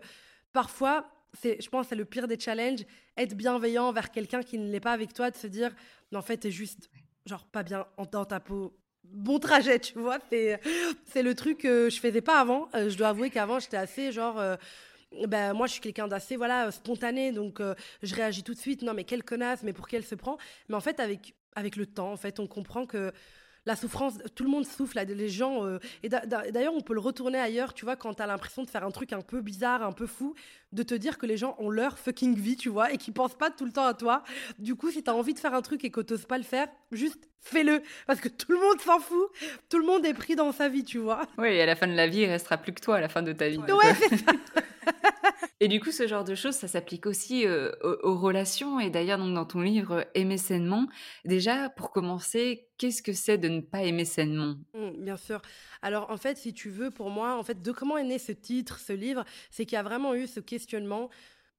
Parfois, 0.54 1.10
c'est, 1.34 1.62
je 1.62 1.70
pense, 1.70 1.88
c'est 1.88 1.96
le 1.96 2.06
pire 2.06 2.28
des 2.28 2.40
challenges, 2.40 2.86
être 3.18 3.36
bienveillant 3.36 3.86
envers 3.86 4.12
quelqu'un 4.12 4.44
qui 4.44 4.58
ne 4.58 4.70
l'est 4.72 4.80
pas 4.80 4.92
avec 4.92 5.14
toi, 5.14 5.32
de 5.32 5.38
se 5.38 5.48
dire, 5.48 5.72
mais 6.12 6.18
en 6.18 6.22
fait, 6.22 6.38
t'es 6.38 6.52
juste, 6.52 6.90
genre, 7.26 7.46
pas 7.46 7.64
bien 7.64 7.86
dans 8.12 8.26
ta 8.26 8.40
peau. 8.40 8.78
Bon 9.04 9.40
trajet, 9.40 9.80
tu 9.80 10.00
vois. 10.00 10.20
C'est, 10.30 10.60
c'est 11.06 11.24
le 11.24 11.36
truc 11.36 11.60
que 11.60 11.90
je 11.90 12.00
faisais 12.00 12.22
pas 12.22 12.40
avant. 12.40 12.70
Euh, 12.76 12.90
je 12.90 12.98
dois 12.98 13.10
avouer 13.10 13.30
qu'avant, 13.30 13.60
j'étais 13.60 13.78
assez, 13.78 14.12
genre. 14.12 14.42
Ben, 15.28 15.54
moi, 15.54 15.68
je 15.68 15.74
suis 15.74 15.82
quelqu'un 15.82 16.08
d'assez 16.08 16.38
voilà, 16.38 16.72
spontané, 16.72 17.34
donc 17.34 17.60
euh, 17.60 17.76
je 18.02 18.16
réagis 18.16 18.44
tout 18.44 18.54
de 18.54 18.60
suite. 18.60 18.82
Non, 18.82 18.94
mais 18.94 19.04
quelle 19.04 19.24
connasse, 19.24 19.62
mais 19.64 19.74
pour 19.74 19.88
qui 19.88 19.98
elle 19.98 20.06
se 20.06 20.16
prend? 20.16 20.38
Mais 20.70 20.76
en 20.76 20.80
fait, 20.80 21.00
avec, 21.00 21.36
avec 21.56 21.76
le 21.76 21.86
temps, 21.86 22.14
en 22.14 22.18
fait, 22.18 22.40
on 22.40 22.48
comprend 22.48 22.86
que 22.86 23.12
la 23.66 23.76
souffrance, 23.76 24.16
tout 24.36 24.44
le 24.44 24.50
monde 24.50 24.66
souffle, 24.66 25.00
les 25.00 25.30
gens. 25.30 25.66
Euh, 25.66 25.80
et 26.04 26.10
d'ailleurs, 26.10 26.74
on 26.74 26.82
peut 26.82 26.94
le 26.94 27.00
retourner 27.00 27.38
ailleurs, 27.38 27.74
tu 27.74 27.86
vois, 27.86 27.96
quand 27.96 28.14
t'as 28.14 28.28
l'impression 28.28 28.64
de 28.64 28.70
faire 28.70 28.84
un 28.84 28.92
truc 28.92 29.14
un 29.14 29.22
peu 29.22 29.42
bizarre, 29.42 29.84
un 29.84 29.92
peu 29.92 30.08
fou, 30.08 30.34
de 30.72 30.84
te 30.84 30.94
dire 30.94 31.18
que 31.18 31.26
les 31.26 31.38
gens 31.38 31.56
ont 31.60 31.70
leur 31.70 31.98
fucking 32.00 32.36
vie, 32.36 32.56
tu 32.56 32.70
vois, 32.70 32.92
et 32.92 32.98
qu'ils 32.98 33.14
pensent 33.14 33.38
pas 33.38 33.50
tout 33.52 33.66
le 33.66 33.72
temps 33.72 33.86
à 33.86 33.94
toi. 33.94 34.24
Du 34.58 34.76
coup, 34.76 34.90
si 34.90 35.04
t'as 35.04 35.14
envie 35.14 35.34
de 35.34 35.40
faire 35.40 35.54
un 35.54 35.62
truc 35.62 35.84
et 35.84 35.92
que 35.92 36.02
t'oses 36.02 36.26
pas 36.26 36.38
le 36.38 36.44
faire, 36.44 36.68
juste 36.92 37.28
fais-le. 37.40 37.82
Parce 38.08 38.20
que 38.20 38.30
tout 38.30 38.52
le 38.52 38.60
monde 38.60 38.80
s'en 38.82 39.00
fout. 39.00 39.30
Tout 39.70 39.80
le 39.80 39.86
monde 39.86 40.06
est 40.06 40.14
pris 40.14 40.36
dans 40.36 40.52
sa 40.52 40.70
vie, 40.70 40.84
tu 40.84 40.98
vois. 40.98 41.22
Oui, 41.38 41.50
et 41.50 41.62
à 41.62 41.66
la 41.66 41.76
fin 41.76 41.88
de 41.88 41.94
la 41.94 42.08
vie, 42.08 42.20
il 42.20 42.30
restera 42.30 42.58
plus 42.58 42.74
que 42.74 42.82
toi 42.82 42.98
à 42.98 43.02
la 43.02 43.10
fin 43.10 43.22
de 43.22 43.34
ta 43.34 43.50
vie. 43.50 43.58
Ouais, 43.58 43.96
c'est 44.00 44.18
ça. 44.18 44.32
Et 45.64 45.68
du 45.68 45.80
coup, 45.80 45.92
ce 45.92 46.08
genre 46.08 46.24
de 46.24 46.34
choses, 46.34 46.56
ça 46.56 46.68
s'applique 46.68 47.06
aussi 47.06 47.46
euh, 47.46 47.72
aux, 47.84 48.18
relations. 48.18 48.80
Et 48.80 48.90
d'ailleurs, 48.90 49.20
donc 49.20 49.36
dans 49.36 49.46
ton 49.46 49.62
livre 49.62 50.08
Aimer 50.16 50.40
sainement, 50.40 50.88
déjà, 51.24 51.70
pour 51.70 51.92
commencer, 51.92 52.68
qu'est-ce 52.80 53.04
que 53.04 53.14
c'est 53.14 53.38
de 53.38 53.48
ne 53.48 53.62
pas 53.62 53.84
aimer 53.84 54.06
sainement? 54.06 54.56
Mmh, 54.74 55.04
Bien 55.04 55.18
sûr. 55.18 55.40
Alors, 55.84 56.10
en 56.10 56.18
fait, 56.18 56.36
si 56.40 56.52
tu 56.52 56.72
veux, 56.72 56.90
pour 56.90 57.12
moi, 57.12 57.38
en 57.38 57.44
fait, 57.44 57.62
de 57.62 57.72
comment 57.72 57.96
est 57.96 58.04
né 58.04 58.18
ce 58.18 58.32
titre, 58.32 58.80
ce 58.80 58.92
livre, 58.92 59.24
c'est 59.52 59.68
qu'il 59.68 59.76
y 59.76 59.80
a 59.80 59.84
vraiment 59.84 60.16
eu 60.16 60.26
ce 60.26 60.40
questionnement 60.40 61.12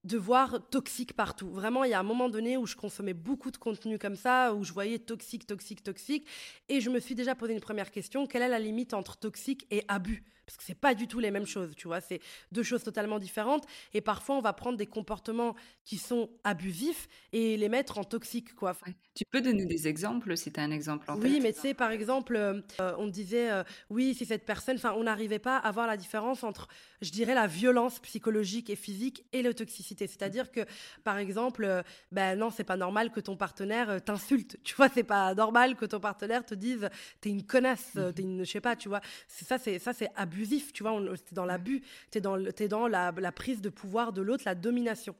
de 0.02 0.18
voir 0.18 0.68
toxique 0.68 1.12
partout. 1.12 1.52
Vraiment, 1.52 1.84
il 1.84 1.92
y 1.92 1.94
a 1.94 2.00
un 2.00 2.02
moment 2.02 2.28
donné 2.28 2.56
où 2.56 2.66
je 2.66 2.74
consommais 2.74 3.14
beaucoup 3.14 3.52
de 3.52 3.56
contenu 3.56 4.00
comme 4.00 4.16
ça, 4.16 4.52
où 4.52 4.64
je 4.64 4.72
voyais 4.72 4.98
toxique, 4.98 5.46
toxique, 5.46 5.84
toxique, 5.84 6.26
et 6.68 6.80
je 6.80 6.90
me 6.90 6.98
suis 6.98 7.14
déjà 7.14 7.36
posé 7.36 7.52
une 7.52 7.60
première 7.60 7.92
question, 7.92 8.26
quelle 8.26 8.42
est 8.42 8.48
la 8.48 8.58
limite 8.58 8.94
entre 8.94 9.16
toxique 9.16 9.64
et 9.70 9.84
abus? 9.86 10.24
Parce 10.46 10.56
que 10.56 10.64
c'est 10.64 10.78
pas 10.78 10.94
du 10.94 11.06
tout 11.06 11.20
les 11.20 11.30
mêmes 11.30 11.46
choses, 11.46 11.74
tu 11.76 11.86
vois, 11.86 12.00
c'est 12.00 12.20
deux 12.50 12.62
choses 12.62 12.82
totalement 12.82 13.18
différentes. 13.18 13.66
Et 13.94 14.00
parfois 14.00 14.36
on 14.36 14.40
va 14.40 14.52
prendre 14.52 14.76
des 14.76 14.86
comportements 14.86 15.54
qui 15.84 15.98
sont 15.98 16.30
abusifs 16.44 17.08
et 17.32 17.56
les 17.56 17.68
mettre 17.68 17.98
en 17.98 18.04
toxique 18.04 18.54
quoi. 18.54 18.76
Tu 19.14 19.24
peux 19.30 19.40
donner 19.40 19.66
des 19.66 19.88
exemples 19.88 20.36
si 20.36 20.52
tu 20.52 20.60
as 20.60 20.62
un 20.62 20.70
exemple 20.70 21.10
en 21.10 21.20
Oui, 21.20 21.40
mais 21.42 21.52
tu 21.52 21.60
sais 21.60 21.74
par 21.74 21.90
exemple 21.90 22.36
euh, 22.36 22.62
on 22.98 23.06
disait 23.06 23.50
euh, 23.50 23.62
oui, 23.90 24.14
si 24.14 24.26
cette 24.26 24.44
personne 24.44 24.76
enfin 24.76 24.94
on 24.96 25.04
n'arrivait 25.04 25.38
pas 25.38 25.56
à 25.58 25.70
voir 25.70 25.86
la 25.86 25.96
différence 25.96 26.44
entre 26.44 26.68
je 27.00 27.10
dirais 27.10 27.34
la 27.34 27.46
violence 27.46 27.98
psychologique 28.00 28.70
et 28.70 28.76
physique 28.76 29.24
et 29.32 29.42
la 29.42 29.54
toxicité, 29.54 30.06
c'est-à-dire 30.06 30.50
que 30.50 30.60
par 31.04 31.18
exemple 31.18 31.64
euh, 31.64 31.82
ben 32.10 32.38
non, 32.38 32.50
c'est 32.50 32.64
pas 32.64 32.76
normal 32.76 33.10
que 33.10 33.20
ton 33.20 33.36
partenaire 33.36 34.02
t'insulte, 34.02 34.58
tu 34.64 34.74
vois, 34.74 34.88
c'est 34.88 35.02
pas 35.04 35.34
normal 35.34 35.76
que 35.76 35.84
ton 35.84 36.00
partenaire 36.00 36.44
te 36.44 36.54
dise 36.54 36.88
t'es 37.20 37.30
une 37.30 37.44
connasse, 37.44 37.94
mmh 37.94 38.12
t'es 38.12 38.22
une 38.22 38.44
je 38.44 38.50
sais 38.50 38.60
pas, 38.60 38.76
tu 38.76 38.88
vois. 38.88 39.00
Ça 39.28 39.58
c'est 39.58 39.78
ça 39.78 39.92
c'est 39.92 40.10
abusif, 40.42 40.72
tu 40.72 40.82
vois, 40.82 41.00
t'es 41.16 41.34
dans 41.34 41.44
l'abus, 41.44 41.82
t'es 42.10 42.20
dans, 42.20 42.36
es 42.36 42.68
dans 42.68 42.88
la, 42.88 43.32
prise 43.32 43.60
de 43.60 43.68
pouvoir 43.68 44.12
de 44.12 44.22
l'autre, 44.22 44.42
la 44.44 44.56
domination. 44.56 45.14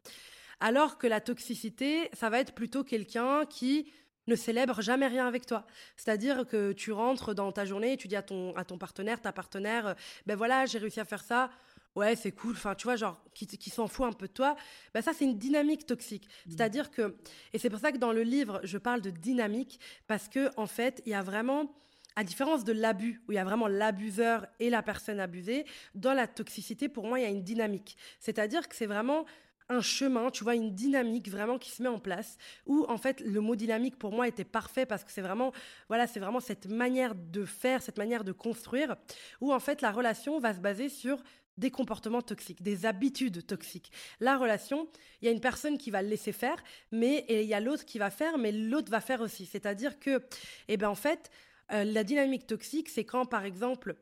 Alors 0.59 0.99
que 0.99 1.07
la 1.07 1.21
toxicité, 1.21 2.11
ça 2.13 2.29
va 2.29 2.41
être 2.41 2.55
plutôt 2.55 2.83
quelqu'un 2.83 3.47
qui 3.47 3.93
ne 4.27 4.35
célèbre 4.35 4.81
jamais 4.83 5.07
rien 5.07 5.27
avec 5.27 5.47
toi. 5.47 5.67
C'est-à-dire 5.97 6.47
que 6.47 6.73
tu 6.73 6.93
rentres 6.93 7.35
dans 7.35 7.53
ta 7.53 7.65
journée 7.65 7.93
et 7.93 7.97
tu 7.97 8.09
dis 8.09 8.17
à 8.17 8.23
ton, 8.23 8.55
à 8.57 8.65
ton 8.65 8.79
partenaire, 8.79 9.21
ta 9.21 9.33
partenaire, 9.33 9.87
euh, 9.89 9.95
ben 10.27 10.37
voilà, 10.37 10.67
j'ai 10.67 10.79
réussi 10.79 11.01
à 11.01 11.05
faire 11.05 11.25
ça, 11.25 11.51
ouais, 11.97 12.15
c'est 12.15 12.31
cool, 12.31 12.53
enfin, 12.53 12.77
tu 12.77 12.85
vois, 12.85 12.95
genre, 12.95 13.21
qui, 13.35 13.47
qui 13.47 13.71
s'en 13.71 13.89
fout 13.89 14.07
un 14.07 14.13
peu 14.13 14.29
de 14.29 14.33
toi, 14.33 14.57
ben 14.95 15.03
ça, 15.03 15.13
c'est 15.13 15.25
une 15.25 15.39
dynamique 15.39 15.87
toxique. 15.87 16.27
Mmh. 16.27 16.51
C'est-à-dire 16.51 16.91
que, 16.93 17.17
et 17.53 17.59
c'est 17.59 17.71
pour 17.71 17.81
ça 17.81 17.91
que 17.91 17.99
dans 17.99 18.13
le 18.13 18.23
livre, 18.23 18.61
je 18.63 18.79
parle 18.79 19.01
de 19.01 19.11
dynamique, 19.11 19.81
parce 20.07 20.29
que, 20.29 20.51
en 20.57 20.67
fait, 20.67 21.03
il 21.07 21.11
y 21.11 21.15
a 21.15 21.23
vraiment 21.23 21.73
à 22.17 22.25
différence 22.25 22.65
de 22.65 22.73
l'abus, 22.73 23.23
où 23.27 23.33
il 23.33 23.37
y 23.37 23.39
a 23.39 23.45
vraiment 23.45 23.69
l'abuseur 23.69 24.47
et 24.61 24.71
la 24.71 24.83
personne 24.83 25.21
abusée, 25.21 25.65
dans 25.95 26.15
la 26.15 26.27
toxicité, 26.27 26.89
pour 26.89 27.07
moi, 27.07 27.19
il 27.19 27.23
y 27.23 27.27
a 27.27 27.31
une 27.31 27.43
dynamique. 27.43 27.97
C'est-à-dire 28.19 28.69
que 28.69 28.77
c'est 28.77 28.87
vraiment 28.87 29.25
un 29.69 29.81
chemin, 29.81 30.31
tu 30.31 30.45
vois, 30.45 30.55
une 30.55 30.75
dynamique 30.75 31.31
vraiment 31.31 31.59
qui 31.59 31.71
se 31.71 31.83
met 31.83 31.89
en 31.89 31.99
place, 31.99 32.37
où 32.67 32.85
en 32.89 32.99
fait 32.99 33.21
le 33.21 33.41
mot 33.41 33.57
dynamique 33.57 33.99
pour 33.99 34.13
moi 34.13 34.29
était 34.29 34.45
parfait 34.45 34.87
parce 34.87 35.05
que 35.05 35.11
c'est 35.11 35.23
vraiment, 35.23 35.53
voilà, 35.89 36.07
c'est 36.07 36.21
vraiment 36.21 36.41
cette 36.41 36.67
manière 36.67 37.15
de 37.15 37.45
faire, 37.45 37.83
cette 37.83 37.99
manière 37.99 38.25
de 38.25 38.33
construire, 38.33 38.97
où 39.41 39.53
en 39.53 39.61
fait 39.61 39.81
la 39.81 39.91
relation 39.91 40.39
va 40.39 40.55
se 40.55 40.61
baser 40.61 40.89
sur 40.89 41.23
des 41.59 41.71
comportements 41.71 42.23
toxiques, 42.23 42.63
des 42.63 42.87
habitudes 42.87 43.47
toxiques. 43.47 43.93
La 44.21 44.37
relation, 44.37 44.89
il 45.21 45.27
y 45.27 45.29
a 45.29 45.33
une 45.33 45.41
personne 45.41 45.77
qui 45.77 45.91
va 45.91 46.03
le 46.03 46.09
laisser 46.09 46.33
faire, 46.33 46.63
mais 46.91 47.27
il 47.29 47.43
y 47.43 47.55
a 47.55 47.61
l'autre 47.61 47.85
qui 47.85 47.99
va 47.99 48.11
faire, 48.11 48.39
mais 48.39 48.53
l'autre 48.53 48.91
va 48.91 49.01
faire 49.01 49.21
aussi. 49.21 49.45
C'est-à-dire 49.47 49.99
que, 49.99 50.23
eh 50.69 50.77
ben 50.77 50.89
en 50.89 50.95
fait, 50.95 51.31
euh, 51.73 51.85
la 51.85 52.05
dynamique 52.05 52.47
toxique, 52.47 52.89
c'est 52.89 53.05
quand, 53.05 53.25
par 53.27 53.45
exemple, 53.45 53.95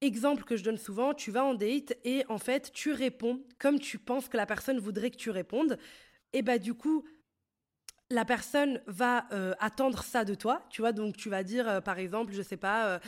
exemple 0.00 0.44
que 0.44 0.56
je 0.56 0.64
donne 0.64 0.78
souvent, 0.78 1.14
tu 1.14 1.30
vas 1.30 1.44
en 1.44 1.54
date 1.54 1.94
et 2.04 2.24
en 2.28 2.38
fait, 2.38 2.72
tu 2.72 2.92
réponds 2.92 3.42
comme 3.58 3.78
tu 3.78 3.98
penses 3.98 4.28
que 4.28 4.36
la 4.36 4.46
personne 4.46 4.78
voudrait 4.78 5.10
que 5.10 5.16
tu 5.16 5.30
répondes. 5.30 5.78
Et 6.32 6.42
bah 6.42 6.58
du 6.58 6.74
coup, 6.74 7.04
la 8.10 8.24
personne 8.24 8.82
va 8.86 9.26
euh, 9.32 9.54
attendre 9.60 10.02
ça 10.02 10.24
de 10.24 10.34
toi, 10.34 10.62
tu 10.68 10.82
vois, 10.82 10.92
donc 10.92 11.16
tu 11.16 11.30
vas 11.30 11.42
dire, 11.42 11.68
euh, 11.68 11.80
par 11.80 11.98
exemple, 11.98 12.32
je 12.32 12.42
sais 12.42 12.56
pas, 12.56 13.00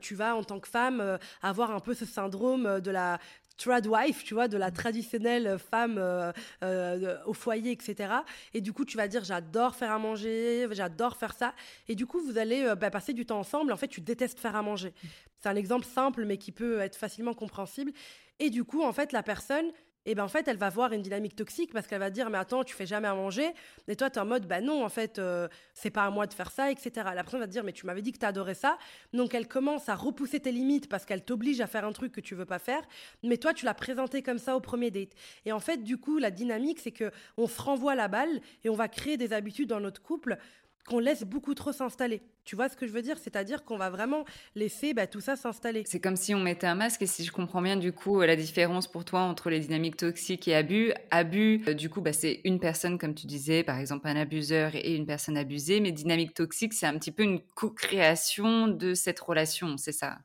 tu 0.00 0.14
vas 0.14 0.34
en 0.34 0.44
tant 0.44 0.60
que 0.60 0.68
femme 0.68 1.18
avoir 1.42 1.72
un 1.72 1.80
peu 1.80 1.94
ce 1.94 2.06
syndrome 2.06 2.80
de 2.80 2.90
la 2.90 3.18
trad 3.60 3.86
wife, 3.86 4.24
tu 4.24 4.34
vois, 4.34 4.48
de 4.48 4.56
la 4.56 4.70
traditionnelle 4.70 5.58
femme 5.58 5.96
euh, 5.98 6.32
euh, 6.62 7.18
au 7.26 7.34
foyer, 7.34 7.72
etc. 7.72 8.12
Et 8.54 8.60
du 8.60 8.72
coup, 8.72 8.84
tu 8.84 8.96
vas 8.96 9.06
dire, 9.06 9.22
j'adore 9.22 9.76
faire 9.76 9.92
à 9.92 9.98
manger, 9.98 10.66
j'adore 10.70 11.16
faire 11.16 11.34
ça. 11.34 11.54
Et 11.86 11.94
du 11.94 12.06
coup, 12.06 12.20
vous 12.20 12.38
allez 12.38 12.62
euh, 12.64 12.74
bah, 12.74 12.90
passer 12.90 13.12
du 13.12 13.26
temps 13.26 13.38
ensemble. 13.38 13.72
En 13.72 13.76
fait, 13.76 13.88
tu 13.88 14.00
détestes 14.00 14.38
faire 14.38 14.56
à 14.56 14.62
manger. 14.62 14.94
C'est 15.38 15.48
un 15.48 15.56
exemple 15.56 15.84
simple, 15.84 16.24
mais 16.24 16.38
qui 16.38 16.52
peut 16.52 16.80
être 16.80 16.96
facilement 16.96 17.34
compréhensible. 17.34 17.92
Et 18.38 18.48
du 18.48 18.64
coup, 18.64 18.82
en 18.82 18.92
fait, 18.92 19.12
la 19.12 19.22
personne, 19.22 19.66
et 20.06 20.14
ben 20.14 20.24
en 20.24 20.28
fait, 20.28 20.48
elle 20.48 20.56
va 20.56 20.70
voir 20.70 20.92
une 20.92 21.02
dynamique 21.02 21.36
toxique 21.36 21.72
parce 21.72 21.86
qu'elle 21.86 21.98
va 21.98 22.10
dire 22.10 22.30
mais 22.30 22.38
attends, 22.38 22.64
tu 22.64 22.74
fais 22.74 22.86
jamais 22.86 23.08
à 23.08 23.14
manger. 23.14 23.50
Et 23.86 23.96
toi, 23.96 24.08
tu 24.08 24.18
es 24.18 24.22
en 24.22 24.26
mode 24.26 24.46
bah 24.46 24.60
non, 24.60 24.84
en 24.84 24.88
fait, 24.88 25.18
euh, 25.18 25.46
c'est 25.74 25.90
pas 25.90 26.04
à 26.04 26.10
moi 26.10 26.26
de 26.26 26.32
faire 26.32 26.50
ça, 26.50 26.70
etc. 26.70 26.90
La 27.14 27.22
personne 27.22 27.40
va 27.40 27.46
te 27.46 27.52
dire 27.52 27.64
mais 27.64 27.72
tu 27.72 27.84
m'avais 27.84 28.00
dit 28.00 28.12
que 28.12 28.18
tu 28.18 28.24
adorais 28.24 28.54
ça. 28.54 28.78
Donc 29.12 29.34
elle 29.34 29.46
commence 29.46 29.88
à 29.88 29.94
repousser 29.94 30.40
tes 30.40 30.52
limites 30.52 30.88
parce 30.88 31.04
qu'elle 31.04 31.22
t'oblige 31.22 31.60
à 31.60 31.66
faire 31.66 31.84
un 31.84 31.92
truc 31.92 32.12
que 32.12 32.20
tu 32.20 32.34
veux 32.34 32.46
pas 32.46 32.58
faire. 32.58 32.82
Mais 33.22 33.36
toi, 33.36 33.52
tu 33.52 33.66
l'as 33.66 33.74
présenté 33.74 34.22
comme 34.22 34.38
ça 34.38 34.56
au 34.56 34.60
premier 34.60 34.90
date. 34.90 35.10
Et 35.44 35.52
en 35.52 35.60
fait, 35.60 35.84
du 35.84 35.98
coup, 35.98 36.18
la 36.18 36.30
dynamique, 36.30 36.80
c'est 36.80 36.92
que 36.92 37.10
on 37.36 37.46
se 37.46 37.60
renvoie 37.60 37.94
la 37.94 38.08
balle 38.08 38.40
et 38.64 38.70
on 38.70 38.74
va 38.74 38.88
créer 38.88 39.18
des 39.18 39.34
habitudes 39.34 39.68
dans 39.68 39.80
notre 39.80 40.00
couple 40.00 40.38
qu'on 40.86 40.98
laisse 40.98 41.24
beaucoup 41.24 41.54
trop 41.54 41.72
s'installer. 41.72 42.22
Tu 42.44 42.56
vois 42.56 42.68
ce 42.68 42.76
que 42.76 42.86
je 42.86 42.92
veux 42.92 43.02
dire? 43.02 43.18
C'est-à-dire 43.18 43.64
qu'on 43.64 43.76
va 43.78 43.90
vraiment 43.90 44.24
laisser 44.54 44.94
bah, 44.94 45.06
tout 45.06 45.20
ça 45.20 45.36
s'installer. 45.36 45.86
C'est 45.86 46.00
comme 46.00 46.16
si 46.16 46.34
on 46.34 46.40
mettait 46.40 46.66
un 46.66 46.74
masque 46.74 47.02
et 47.02 47.06
si 47.06 47.24
je 47.24 47.32
comprends 47.32 47.62
bien 47.62 47.76
du 47.76 47.92
coup 47.92 48.20
la 48.20 48.36
différence 48.36 48.86
pour 48.90 49.04
toi 49.04 49.20
entre 49.22 49.50
les 49.50 49.60
dynamiques 49.60 49.96
toxiques 49.96 50.46
et 50.46 50.54
abus. 50.54 50.92
Abus, 51.10 51.64
euh, 51.68 51.74
du 51.74 51.88
coup, 51.90 52.00
bah, 52.00 52.12
c'est 52.12 52.40
une 52.44 52.60
personne 52.60 52.98
comme 52.98 53.14
tu 53.14 53.26
disais, 53.26 53.62
par 53.64 53.78
exemple 53.78 54.06
un 54.08 54.16
abuseur 54.16 54.74
et 54.74 54.94
une 54.94 55.06
personne 55.06 55.36
abusée, 55.36 55.80
mais 55.80 55.92
dynamique 55.92 56.34
toxique, 56.34 56.74
c'est 56.74 56.86
un 56.86 56.98
petit 56.98 57.12
peu 57.12 57.22
une 57.22 57.40
co-création 57.54 58.68
de 58.68 58.94
cette 58.94 59.20
relation, 59.20 59.76
c'est 59.76 59.92
ça? 59.92 60.18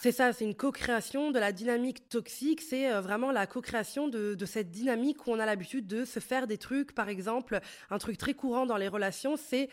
C'est 0.00 0.12
ça, 0.12 0.32
c'est 0.32 0.44
une 0.44 0.54
co-création 0.54 1.30
de 1.30 1.38
la 1.38 1.52
dynamique 1.52 2.08
toxique, 2.08 2.60
c'est 2.60 2.92
euh, 2.92 3.00
vraiment 3.00 3.30
la 3.30 3.46
co-création 3.46 4.08
de, 4.08 4.36
cette 4.44 4.70
dynamique 4.70 5.26
où 5.26 5.30
on 5.30 5.38
a 5.38 5.46
l'habitude 5.46 5.86
de 5.86 6.04
se 6.04 6.20
faire 6.20 6.46
des 6.46 6.58
trucs. 6.58 6.94
Par 6.94 7.08
exemple, 7.08 7.60
un 7.90 7.98
truc 7.98 8.18
très 8.18 8.34
courant 8.34 8.66
dans 8.66 8.76
les 8.76 8.88
relations, 8.88 9.36
c'est 9.36 9.68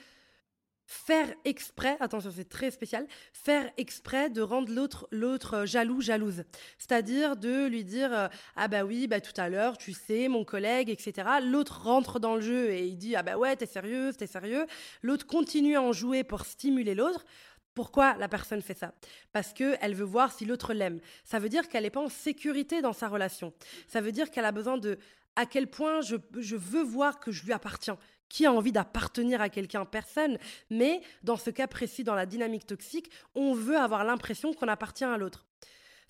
faire 0.86 1.34
exprès, 1.46 1.96
attention 2.02 2.32
c'est 2.36 2.50
très 2.50 2.70
spécial, 2.70 3.08
faire 3.32 3.72
exprès 3.78 4.30
de 4.30 4.42
rendre 4.42 4.74
l'autre 4.74 5.08
l'autre 5.12 5.60
euh, 5.60 5.66
jaloux, 5.66 6.02
jalouse. 6.02 6.44
C'est-à-dire 6.78 7.38
de 7.38 7.68
lui 7.68 7.84
dire 7.84 8.14
euh, 8.14 8.28
ah 8.56 8.68
bah 8.68 8.84
oui, 8.84 9.08
bah 9.08 9.22
tout 9.22 9.40
à 9.40 9.50
l'heure, 9.50 9.78
tu 9.78 9.94
sais, 9.94 10.28
mon 10.28 10.44
collègue, 10.44 10.90
etc. 10.90 11.28
L'autre 11.44 11.82
rentre 11.84 12.20
dans 12.20 12.36
le 12.36 12.42
jeu 12.42 12.72
et 12.72 12.88
il 12.88 12.98
dit 12.98 13.16
ah 13.16 13.24
bah 13.24 13.38
ouais, 13.38 13.56
t'es 13.56 13.66
sérieuse, 13.66 14.18
t'es 14.18 14.28
sérieux. 14.28 14.66
L'autre 15.02 15.26
continue 15.26 15.78
à 15.78 15.82
en 15.82 15.94
jouer 15.94 16.24
pour 16.24 16.46
stimuler 16.46 16.96
l'autre. 16.96 17.26
Pourquoi 17.74 18.16
la 18.18 18.28
personne 18.28 18.62
fait 18.62 18.78
ça 18.78 18.94
Parce 19.32 19.54
qu'elle 19.54 19.96
veut 19.96 20.06
voir 20.06 20.32
si 20.32 20.46
l'autre 20.46 20.74
l'aime. 20.74 21.00
Ça 21.24 21.40
veut 21.40 21.50
dire 21.50 21.70
qu'elle 21.70 21.84
n'est 21.84 21.90
pas 21.90 22.02
en 22.02 22.10
sécurité 22.10 22.82
dans 22.82 22.94
sa 22.94 23.08
relation. 23.08 23.54
Ça 23.88 24.02
veut 24.02 24.12
dire 24.12 24.30
qu'elle 24.30 24.46
a 24.46 24.52
besoin 24.52 24.78
de 24.78 24.98
à 25.38 25.46
quel 25.46 25.68
point 25.68 26.02
je, 26.02 26.18
je, 26.38 26.58
veux 26.58 26.84
voir 26.84 27.20
que 27.20 27.32
je 27.32 27.46
lui 27.46 27.54
appartiens. 27.54 27.98
Qui 28.28 28.46
a 28.46 28.52
envie 28.52 28.72
d'appartenir 28.72 29.42
à 29.42 29.50
quelqu'un? 29.50 29.86
Personne. 29.86 30.38
Mais 30.70 31.02
dans 31.24 31.38
ce 31.38 31.50
cas 31.50 31.68
précis, 31.68 32.04
dans 32.04 32.16
la 32.16 32.26
dynamique 32.26 32.66
toxique, 32.66 33.10
on 33.36 33.54
veut 33.54 33.78
avoir 33.78 34.04
l'impression 34.04 34.54
qu'on 34.54 34.68
appartient 34.68 35.04
à 35.04 35.18
l'autre. 35.18 35.46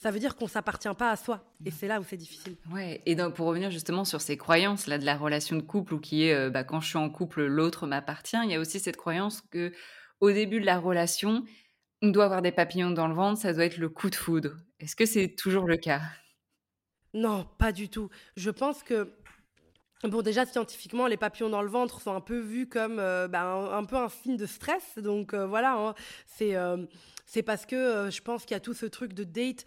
Ça 0.01 0.09
veut 0.09 0.19
dire 0.19 0.35
qu'on 0.35 0.47
s'appartient 0.47 0.89
pas 0.97 1.11
à 1.11 1.15
soi. 1.15 1.43
Et 1.63 1.69
c'est 1.69 1.87
là 1.87 1.99
où 1.99 2.03
c'est 2.03 2.17
difficile. 2.17 2.55
Ouais. 2.71 3.03
Et 3.05 3.13
donc, 3.13 3.35
pour 3.35 3.45
revenir 3.45 3.69
justement 3.69 4.03
sur 4.03 4.19
ces 4.19 4.35
croyances 4.35 4.87
là 4.87 4.97
de 4.97 5.05
la 5.05 5.15
relation 5.15 5.55
de 5.55 5.61
couple, 5.61 5.93
ou 5.93 5.99
qui 5.99 6.25
est 6.25 6.33
euh, 6.33 6.49
bah, 6.49 6.63
quand 6.63 6.81
je 6.81 6.87
suis 6.87 6.97
en 6.97 7.07
couple, 7.11 7.45
l'autre 7.45 7.85
m'appartient. 7.85 8.37
Il 8.43 8.49
y 8.49 8.55
a 8.55 8.59
aussi 8.59 8.79
cette 8.79 8.97
croyance 8.97 9.41
que 9.51 9.71
au 10.21 10.31
début 10.31 10.61
de 10.61 10.65
la 10.65 10.79
relation, 10.79 11.43
on 12.01 12.09
doit 12.09 12.25
avoir 12.25 12.41
des 12.41 12.51
papillons 12.51 12.91
dans 12.91 13.07
le 13.07 13.13
ventre, 13.13 13.41
ça 13.41 13.53
doit 13.53 13.65
être 13.65 13.77
le 13.77 13.89
coup 13.89 14.09
de 14.09 14.15
foudre. 14.15 14.55
Est-ce 14.79 14.95
que 14.95 15.05
c'est 15.05 15.35
toujours 15.35 15.65
le 15.65 15.77
cas? 15.77 16.01
Non, 17.13 17.45
pas 17.57 17.71
du 17.71 17.89
tout. 17.89 18.09
Je 18.37 18.49
pense 18.49 18.83
que 18.83 19.11
Bon, 20.03 20.23
déjà, 20.23 20.47
scientifiquement, 20.47 21.05
les 21.05 21.17
papillons 21.17 21.49
dans 21.49 21.61
le 21.61 21.69
ventre 21.69 22.01
sont 22.01 22.15
un 22.15 22.21
peu 22.21 22.39
vus 22.39 22.67
comme 22.67 22.97
euh, 22.97 23.27
ben, 23.27 23.69
un, 23.71 23.85
peu 23.85 23.97
un 23.97 24.09
signe 24.09 24.35
de 24.35 24.47
stress. 24.47 24.97
Donc 24.97 25.35
euh, 25.35 25.45
voilà, 25.45 25.75
hein. 25.75 25.93
c'est 26.25 26.55
euh, 26.55 26.77
c'est 27.31 27.43
parce 27.43 27.65
que 27.65 28.09
je 28.11 28.21
pense 28.21 28.43
qu'il 28.43 28.55
y 28.55 28.57
a 28.57 28.59
tout 28.59 28.73
ce 28.73 28.85
truc 28.85 29.13
de 29.13 29.23
date 29.23 29.63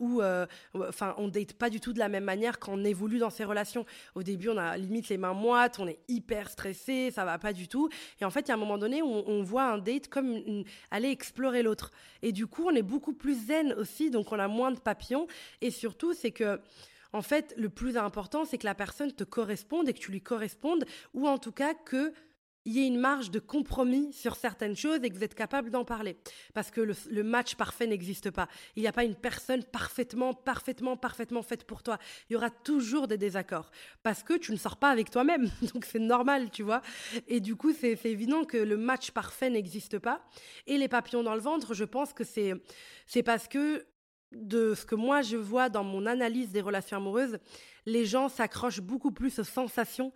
où, 0.00 0.20
enfin, 0.74 1.14
on 1.16 1.28
date 1.28 1.52
pas 1.52 1.70
du 1.70 1.78
tout 1.78 1.92
de 1.92 2.00
la 2.00 2.08
même 2.08 2.24
manière 2.24 2.58
quand 2.58 2.72
on 2.72 2.84
évolue 2.84 3.18
dans 3.18 3.30
ses 3.30 3.44
relations. 3.44 3.86
Au 4.16 4.24
début, 4.24 4.48
on 4.48 4.56
a 4.56 4.76
limite 4.76 5.08
les 5.08 5.16
mains 5.16 5.32
moites, 5.32 5.78
on 5.78 5.86
est 5.86 6.00
hyper 6.08 6.50
stressé, 6.50 7.12
ça 7.12 7.24
va 7.24 7.38
pas 7.38 7.52
du 7.52 7.68
tout. 7.68 7.88
Et 8.20 8.24
en 8.24 8.30
fait, 8.30 8.40
il 8.40 8.48
y 8.48 8.50
a 8.50 8.54
un 8.54 8.58
moment 8.58 8.78
donné 8.78 9.00
où 9.00 9.06
on, 9.06 9.44
voit 9.44 9.70
un 9.70 9.78
date 9.78 10.08
comme 10.08 10.64
aller 10.90 11.10
explorer 11.10 11.62
l'autre. 11.62 11.92
Et 12.22 12.32
du 12.32 12.48
coup, 12.48 12.64
on 12.66 12.74
est 12.74 12.82
beaucoup 12.82 13.12
plus 13.12 13.46
zen 13.46 13.74
aussi, 13.74 14.10
donc 14.10 14.32
on 14.32 14.38
a 14.40 14.48
moins 14.48 14.72
de 14.72 14.80
papillons. 14.80 15.28
Et 15.60 15.70
surtout, 15.70 16.14
c'est 16.14 16.32
que 16.32 16.60
en 17.12 17.22
fait, 17.22 17.54
le 17.56 17.68
plus 17.68 17.96
important, 17.96 18.44
c'est 18.44 18.58
que 18.58 18.66
la 18.66 18.74
personne 18.74 19.12
te 19.12 19.22
corresponde 19.22 19.88
et 19.88 19.92
que 19.92 20.00
tu 20.00 20.10
lui 20.10 20.20
correspondes, 20.20 20.84
ou 21.14 21.28
en 21.28 21.38
tout 21.38 21.52
cas 21.52 21.74
que 21.74 22.12
il 22.68 22.74
y 22.74 22.80
ait 22.80 22.86
une 22.86 22.98
marge 22.98 23.30
de 23.30 23.38
compromis 23.38 24.12
sur 24.12 24.36
certaines 24.36 24.76
choses 24.76 25.00
et 25.02 25.08
que 25.08 25.14
vous 25.14 25.24
êtes 25.24 25.34
capable 25.34 25.70
d'en 25.70 25.86
parler. 25.86 26.18
Parce 26.52 26.70
que 26.70 26.82
le, 26.82 27.22
match 27.22 27.54
parfait 27.54 27.86
n'existe 27.86 28.30
pas. 28.30 28.46
Il 28.76 28.82
n'y 28.82 28.88
a 28.88 28.92
pas 28.92 29.04
une 29.04 29.14
personne 29.14 29.64
parfaitement, 29.64 30.34
parfaitement, 30.34 30.94
parfaitement 30.94 31.42
faite 31.42 31.64
pour 31.64 31.82
toi. 31.82 31.96
Il 32.28 32.34
y 32.34 32.36
aura 32.36 32.50
toujours 32.50 33.08
des 33.08 33.16
désaccords. 33.16 33.70
Parce 34.02 34.22
que 34.22 34.34
tu 34.34 34.52
ne 34.52 34.58
sors 34.58 34.76
pas 34.76 34.90
avec 34.90 35.10
toi-même. 35.10 35.50
Donc 35.72 35.86
c'est 35.86 35.98
normal, 35.98 36.50
tu 36.50 36.62
vois. 36.62 36.82
Et 37.26 37.40
du 37.40 37.56
coup, 37.56 37.72
c'est 37.72 37.98
évident 38.04 38.44
que 38.44 38.58
le 38.58 38.76
match 38.76 39.12
parfait 39.12 39.48
n'existe 39.48 39.98
pas. 39.98 40.22
Et 40.66 40.76
les 40.76 40.88
papillons 40.88 41.22
dans 41.22 41.34
le 41.34 41.40
ventre, 41.40 41.72
je 41.72 41.84
pense 41.84 42.12
que 42.12 42.24
c'est 42.24 42.52
parce 43.24 43.48
que 43.48 43.86
de 44.32 44.74
ce 44.74 44.84
que 44.84 44.94
moi 44.94 45.22
je 45.22 45.38
vois 45.38 45.70
dans 45.70 45.84
mon 45.84 46.04
analyse 46.04 46.52
des 46.52 46.60
relations 46.60 46.98
amoureuses, 46.98 47.38
les 47.86 48.04
gens 48.04 48.28
s'accrochent 48.28 48.82
beaucoup 48.82 49.10
plus 49.10 49.38
aux 49.38 49.44
sensations 49.44 50.12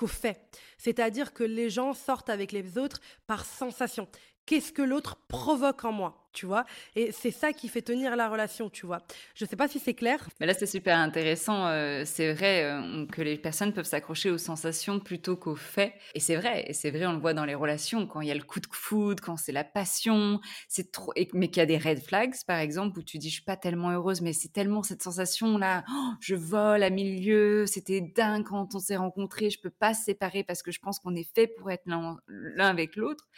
qu'aux 0.00 0.06
faits. 0.06 0.40
C'est-à-dire 0.78 1.34
que 1.34 1.44
les 1.44 1.68
gens 1.68 1.92
sortent 1.92 2.30
avec 2.30 2.52
les 2.52 2.78
autres 2.78 3.00
par 3.26 3.44
sensation 3.44 4.08
qu'est-ce 4.50 4.72
que 4.72 4.82
l'autre 4.82 5.16
provoque 5.28 5.84
en 5.84 5.92
moi, 5.92 6.26
tu 6.32 6.44
vois? 6.44 6.64
Et 6.96 7.12
c'est 7.12 7.30
ça 7.30 7.52
qui 7.52 7.68
fait 7.68 7.82
tenir 7.82 8.16
la 8.16 8.28
relation, 8.28 8.68
tu 8.68 8.84
vois. 8.84 8.98
Je 9.36 9.44
ne 9.44 9.48
sais 9.48 9.54
pas 9.54 9.68
si 9.68 9.78
c'est 9.78 9.94
clair. 9.94 10.28
Mais 10.40 10.46
là, 10.46 10.54
c'est 10.54 10.66
super 10.66 10.98
intéressant. 10.98 11.68
Euh, 11.68 12.02
c'est 12.04 12.32
vrai 12.32 12.64
euh, 12.64 13.06
que 13.06 13.22
les 13.22 13.38
personnes 13.38 13.72
peuvent 13.72 13.86
s'accrocher 13.86 14.28
aux 14.28 14.38
sensations 14.38 14.98
plutôt 14.98 15.36
qu'aux 15.36 15.54
faits. 15.54 15.94
Et 16.16 16.20
c'est 16.20 16.34
vrai. 16.34 16.64
Et 16.66 16.72
c'est 16.72 16.90
vrai, 16.90 17.06
on 17.06 17.12
le 17.12 17.20
voit 17.20 17.32
dans 17.32 17.44
les 17.44 17.54
relations, 17.54 18.08
quand 18.08 18.22
il 18.22 18.26
y 18.26 18.32
a 18.32 18.34
le 18.34 18.42
coup 18.42 18.58
de 18.58 18.66
foudre, 18.72 19.22
quand 19.22 19.36
c'est 19.36 19.52
la 19.52 19.62
passion, 19.62 20.40
c'est 20.66 20.90
trop. 20.90 21.12
Mais 21.32 21.46
qu'il 21.46 21.58
y 21.58 21.62
a 21.62 21.66
des 21.66 21.78
red 21.78 22.00
flags, 22.00 22.34
par 22.44 22.58
exemple, 22.58 22.98
où 22.98 23.04
tu 23.04 23.18
dis, 23.18 23.28
je 23.28 23.34
suis 23.34 23.44
pas 23.44 23.56
tellement 23.56 23.90
heureuse, 23.92 24.20
mais 24.20 24.32
c'est 24.32 24.52
tellement 24.52 24.82
cette 24.82 25.04
sensation-là. 25.04 25.84
Oh, 25.88 26.10
je 26.18 26.34
vole 26.34 26.82
à 26.82 26.90
milieu. 26.90 27.66
C'était 27.66 28.00
dingue 28.00 28.42
quand 28.42 28.74
on 28.74 28.80
s'est 28.80 28.96
rencontrés. 28.96 29.48
Je 29.50 29.60
peux 29.60 29.70
pas 29.70 29.94
se 29.94 30.02
séparer 30.02 30.42
parce 30.42 30.64
que 30.64 30.72
je 30.72 30.80
pense 30.80 30.98
qu'on 30.98 31.14
est 31.14 31.32
fait 31.36 31.46
pour 31.46 31.70
être 31.70 31.86
l'un 31.86 32.66
avec 32.66 32.96
l'autre 32.96 33.28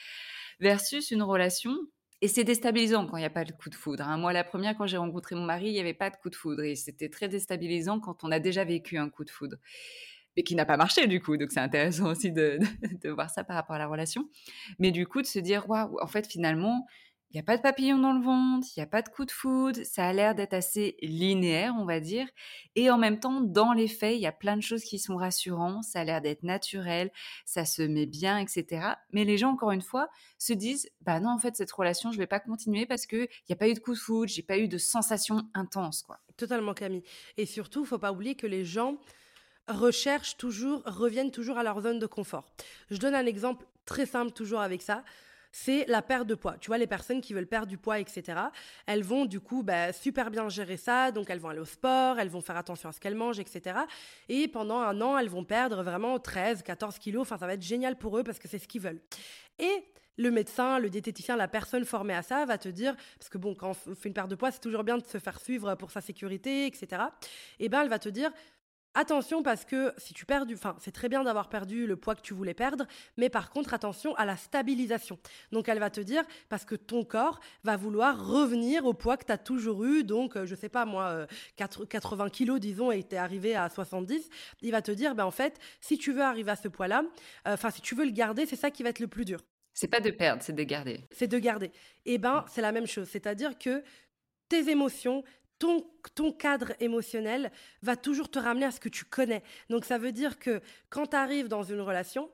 versus 0.63 1.11
une 1.11 1.23
relation. 1.23 1.77
Et 2.23 2.29
c'est 2.29 2.45
déstabilisant 2.45 3.07
quand 3.09 3.17
il 3.17 3.21
n'y 3.21 3.27
a 3.27 3.31
pas 3.31 3.45
de 3.45 3.51
coup 3.51 3.69
de 3.69 3.75
foudre. 3.75 4.05
Hein. 4.07 4.17
Moi, 4.17 4.33
la 4.33 4.45
première, 4.45 4.77
quand 4.77 4.87
j'ai 4.87 4.97
rencontré 4.97 5.35
mon 5.35 5.45
mari, 5.45 5.67
il 5.67 5.73
n'y 5.73 5.81
avait 5.81 5.93
pas 5.93 6.09
de 6.09 6.17
coup 6.17 6.31
de 6.31 6.37
foudre. 6.37 6.63
Et 6.63 6.77
c'était 6.77 7.09
très 7.09 7.29
déstabilisant 7.29 7.99
quand 7.99 8.23
on 8.23 8.31
a 8.31 8.39
déjà 8.39 8.65
vécu 8.65 8.97
un 8.97 9.11
coup 9.11 9.25
de 9.25 9.31
foudre. 9.31 9.57
Mais 10.37 10.45
qui 10.45 10.55
n'a 10.55 10.65
pas 10.65 10.77
marché, 10.77 11.09
du 11.09 11.21
coup. 11.21 11.37
Donc, 11.37 11.51
c'est 11.51 11.61
intéressant 11.61 12.07
aussi 12.07 12.31
de, 12.31 12.61
de, 13.03 13.11
voir 13.11 13.29
ça 13.29 13.43
par 13.43 13.57
rapport 13.57 13.75
à 13.75 13.79
la 13.81 13.89
relation. 13.89 14.31
Mais 14.79 14.93
du 14.93 15.05
coup, 15.05 15.21
de 15.21 15.27
se 15.27 15.41
dire, 15.41 15.69
waouh, 15.69 15.99
en 16.01 16.07
fait, 16.07 16.29
finalement, 16.29 16.87
il 17.33 17.37
n'y 17.37 17.41
a 17.41 17.45
pas 17.45 17.57
de 17.57 17.63
papillon 17.63 17.97
dans 17.97 18.13
le 18.13 18.23
ventre, 18.23 18.67
il 18.77 18.81
n'y 18.81 18.83
a 18.83 18.87
pas 18.87 19.01
de 19.01 19.09
coup 19.09 19.25
de 19.25 19.31
foudre, 19.31 19.81
ça 19.85 20.07
a 20.07 20.13
l'air 20.13 20.35
d'être 20.35 20.53
assez 20.53 20.97
linéaire, 21.01 21.75
on 21.79 21.87
va 21.87 21.99
dire. 21.99 22.29
Et 22.77 22.91
en 22.91 22.99
même 22.99 23.21
temps, 23.21 23.41
dans 23.41 23.73
les 23.73 23.89
faits, 23.89 24.17
il 24.17 24.21
y 24.21 24.27
a 24.27 24.33
plein 24.33 24.55
de 24.55 24.61
choses 24.61 24.85
qui 24.85 24.99
sont 24.99 25.17
rassurantes, 25.17 25.83
ça 25.83 26.01
a 26.01 26.05
l'air 26.05 26.21
d'être 26.21 26.43
naturel, 26.43 27.11
ça 27.47 27.65
se 27.65 27.81
met 27.81 28.05
bien, 28.05 28.37
etc. 28.37 28.87
Mais 29.13 29.25
les 29.25 29.39
gens, 29.39 29.53
encore 29.53 29.71
une 29.73 29.81
fois, 29.81 30.11
se 30.37 30.53
disent, 30.53 30.91
bah 31.01 31.21
non, 31.21 31.31
en 31.31 31.39
fait, 31.39 31.57
cette 31.57 31.73
relation, 31.73 32.13
je 32.13 32.19
vais 32.19 32.27
pas 32.27 32.39
continuer 32.39 32.85
parce 32.85 33.07
qu'il 33.07 33.29
n'y 33.49 33.53
a 33.55 33.57
pas 33.57 33.69
eu 33.69 33.73
de 33.73 33.79
coup 33.79 33.95
de 33.95 33.99
foudre, 33.99 34.31
j'ai 34.31 34.43
pas 34.43 34.59
eu 34.59 34.69
de 34.69 34.77
sensation 34.77 35.49
intense, 35.55 36.03
quoi. 36.03 36.19
Totalement, 36.37 36.75
Camille. 36.75 37.05
Et 37.39 37.47
surtout, 37.47 37.87
faut 37.87 37.99
pas 37.99 38.13
oublier 38.13 38.35
que 38.35 38.47
les 38.47 38.67
gens 38.67 38.99
recherchent 39.69 40.37
toujours, 40.37 40.83
reviennent 40.85 41.31
toujours 41.31 41.57
à 41.57 41.63
leur 41.63 41.81
zone 41.81 41.99
de 41.99 42.07
confort. 42.07 42.45
Je 42.91 42.99
donne 42.99 43.15
un 43.15 43.25
exemple 43.25 43.65
très 43.87 44.05
simple 44.05 44.33
toujours 44.33 44.61
avec 44.61 44.83
ça 44.83 45.03
c'est 45.53 45.85
la 45.87 46.03
perte 46.03 46.27
de 46.27 46.35
poids. 46.35 46.57
Tu 46.59 46.69
vois, 46.69 46.79
les 46.79 46.87
personnes 46.87 47.21
qui 47.21 47.35
veulent 47.35 47.47
perdre 47.47 47.69
du 47.69 47.77
poids, 47.77 48.01
etc., 48.01 48.41
elles 48.87 49.05
vont 49.05 49.27
du 49.27 49.39
coup 49.39 49.63
bah, 49.63 49.93
super 49.93 50.31
bien 50.31 50.49
gérer 50.49 50.79
ça. 50.79 51.13
Donc, 51.13 51.29
elles 51.31 51.39
vont 51.39 51.51
aller 51.51 51.61
au 51.61 51.67
sport, 51.67 52.19
elles 52.19 52.31
vont 52.31 52.41
faire 52.41 52.57
attention 52.57 52.89
à 52.89 52.93
ce 52.93 53.01
qu'elles 53.01 53.15
mangent, 53.15 53.39
etc. 53.39 53.81
Et 54.29 54.49
pendant 54.49 54.81
un 54.81 55.01
an, 55.03 55.19
elles 55.19 55.29
vont 55.29 55.45
perdre 55.45 55.83
vraiment 55.83 56.19
13, 56.19 56.63
14 56.63 56.99
kilos. 56.99 57.23
Enfin, 57.23 57.37
ça 57.37 57.47
va 57.47 57.55
être 57.55 57.63
génial 57.63 57.97
pour 57.97 58.19
eux 58.19 58.25
parce 58.25 58.39
que 58.39 58.49
c'est 58.49 58.59
ce 58.59 58.67
qu'ils 58.67 58.81
veulent. 58.81 59.01
Et 59.59 59.85
le 60.19 60.31
médecin, 60.31 60.79
le 60.79 60.91
diététicien, 60.91 61.37
la 61.37 61.49
personne 61.49 61.85
formée 61.85 62.15
à 62.15 62.23
ça 62.23 62.45
va 62.45 62.59
te 62.59 62.69
dire, 62.69 62.95
parce 63.19 63.29
que 63.29 63.39
bon, 63.39 63.55
quand 63.55 63.71
on 63.87 63.95
fait 63.95 64.09
une 64.09 64.15
perte 64.15 64.31
de 64.31 64.35
poids, 64.35 64.51
c'est 64.51 64.61
toujours 64.61 64.85
bien 64.85 64.99
de 64.99 65.05
se 65.05 65.19
faire 65.19 65.39
suivre 65.41 65.75
pour 65.75 65.91
sa 65.91 66.01
sécurité, 66.01 66.67
etc. 66.67 67.03
Et 67.59 67.69
ben, 67.69 67.83
elle 67.83 67.89
va 67.89 67.99
te 67.99 68.09
dire, 68.09 68.31
Attention 68.95 69.43
parce 69.43 69.65
que 69.65 69.95
si 69.97 70.13
tu 70.13 70.27
perds 70.27 70.45
du, 70.45 70.55
enfin 70.55 70.77
c'est 70.79 70.93
très 70.93 71.09
bien 71.09 71.25
d'avoir 71.25 71.49
perdu 71.49 71.87
le 71.87 71.97
poids 71.97 72.15
que 72.15 72.21
tu 72.21 72.35
voulais 72.35 72.53
perdre, 72.53 72.87
mais 73.17 73.31
par 73.31 73.49
contre 73.49 73.73
attention 73.73 74.15
à 74.17 74.27
la 74.27 74.37
stabilisation. 74.37 75.19
Donc 75.51 75.69
elle 75.71 75.79
va 75.79 75.89
te 75.89 76.01
dire 76.01 76.23
parce 76.51 76.67
que 76.67 76.75
ton 76.75 77.03
corps 77.03 77.41
va 77.65 77.79
vouloir 77.79 78.27
revenir 78.27 78.85
au 78.85 78.93
poids 78.93 79.17
que 79.17 79.25
tu 79.25 79.33
as 79.33 79.39
toujours 79.39 79.85
eu, 79.85 80.05
donc 80.05 80.37
euh, 80.37 80.45
je 80.45 80.55
sais 80.55 80.69
pas 80.69 80.85
moi 80.85 81.27
80 81.57 82.27
euh, 82.27 82.29
kilos 82.29 82.61
disons 82.61 82.91
et 82.91 83.03
tu 83.03 83.15
es 83.15 83.19
arrivé 83.19 83.55
à 83.55 83.71
70, 83.71 84.29
il 84.61 84.73
va 84.73 84.83
te 84.83 84.93
dire 84.93 85.15
ben 85.15 85.25
en 85.25 85.31
fait 85.31 85.59
si 85.81 85.97
tu 85.97 86.13
veux 86.13 86.23
arriver 86.23 86.51
à 86.51 86.57
ce 86.57 86.69
poids-là, 86.69 87.03
euh, 87.49 87.55
enfin 87.55 87.71
si 87.71 87.81
tu 87.81 87.95
veux 87.95 88.05
le 88.05 88.11
garder 88.11 88.45
c'est 88.45 88.57
ça 88.57 88.71
qui 88.71 88.83
va 88.83 88.91
être 88.91 89.01
le 89.01 89.09
plus 89.09 89.25
dur. 89.25 89.41
C'est 89.73 89.89
pas 89.89 90.01
de 90.01 90.11
perdre, 90.11 90.43
c'est 90.43 90.53
de 90.53 90.65
garder. 90.65 91.01
C'est 91.13 91.29
de 91.29 91.39
garder. 91.39 91.73
Et 92.05 92.15
eh 92.15 92.19
ben 92.19 92.45
c'est 92.47 92.61
la 92.61 92.73
même 92.73 92.87
chose, 92.87 93.09
c'est-à-dire 93.09 93.59
que 93.59 93.83
tes 94.51 94.69
émotions, 94.69 95.25
ton, 96.15 96.33
cadre 96.33 96.73
émotionnel 96.81 97.53
va 97.83 97.97
toujours 97.97 98.31
te 98.31 98.39
ramener 98.39 98.67
à 98.67 98.71
ce 98.71 98.81
que 98.81 98.89
tu 98.89 99.05
connais. 99.05 99.43
Donc 99.71 99.85
ça 99.85 99.99
veut 99.99 100.13
dire 100.13 100.39
que 100.39 100.61
quand 100.91 101.09
tu 101.09 101.17
arrives 101.17 101.49
dans 101.49 101.63
une 101.63 101.81
relation 101.81 102.31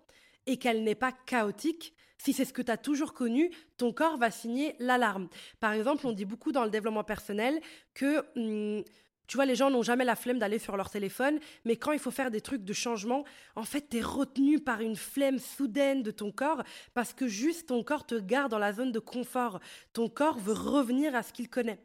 et 0.47 0.57
qu'elle 0.57 0.83
n'est 0.83 0.95
pas 0.95 1.12
chaotique, 1.12 1.95
si 2.17 2.33
c'est 2.33 2.45
ce 2.45 2.53
que 2.53 2.62
tu 2.62 2.73
as 2.73 2.77
toujours 2.77 3.12
connu, 3.14 3.51
ton 3.77 3.93
corps 3.93 4.17
va 4.17 4.31
signer 4.31 4.75
l'alarme. 4.79 5.29
Par 5.61 5.73
exemple, 5.73 6.07
on 6.07 6.12
dit 6.12 6.25
beaucoup 6.25 6.53
dans 6.53 6.64
le 6.64 6.71
développement 6.71 7.05
personnel 7.05 7.61
que... 7.95 8.25
Hum, 8.37 8.85
tu 9.27 9.37
vois, 9.37 9.45
les 9.45 9.57
gens 9.57 9.69
n'ont 9.69 9.83
jamais 9.83 10.07
la 10.07 10.17
flemme 10.17 10.38
d'aller 10.38 10.59
sur 10.59 10.75
leur 10.79 10.88
téléphone, 10.88 11.38
mais 11.67 11.77
quand 11.77 11.93
il 11.93 11.99
faut 11.99 12.11
faire 12.11 12.31
des 12.31 12.41
trucs 12.41 12.64
de 12.64 12.73
changement, 12.73 13.25
en 13.57 13.64
fait, 13.64 13.91
tu 13.91 13.99
es 13.99 14.01
retenu 14.01 14.59
par 14.59 14.81
une 14.81 14.97
flemme 14.97 15.38
soudaine 15.38 16.03
de 16.03 16.11
ton 16.11 16.33
corps 16.33 16.62
parce 16.95 17.12
que 17.12 17.29
juste 17.29 17.69
ton 17.69 17.85
corps 17.85 18.07
te 18.07 18.14
garde 18.14 18.51
dans 18.51 18.59
la 18.59 18.73
zone 18.73 18.91
de 18.91 18.99
confort. 18.99 19.61
Ton 19.93 20.09
corps 20.09 20.38
veut 20.38 20.55
revenir 20.55 21.14
à 21.14 21.23
ce 21.23 21.35
qu'il 21.35 21.51
connaît. 21.51 21.79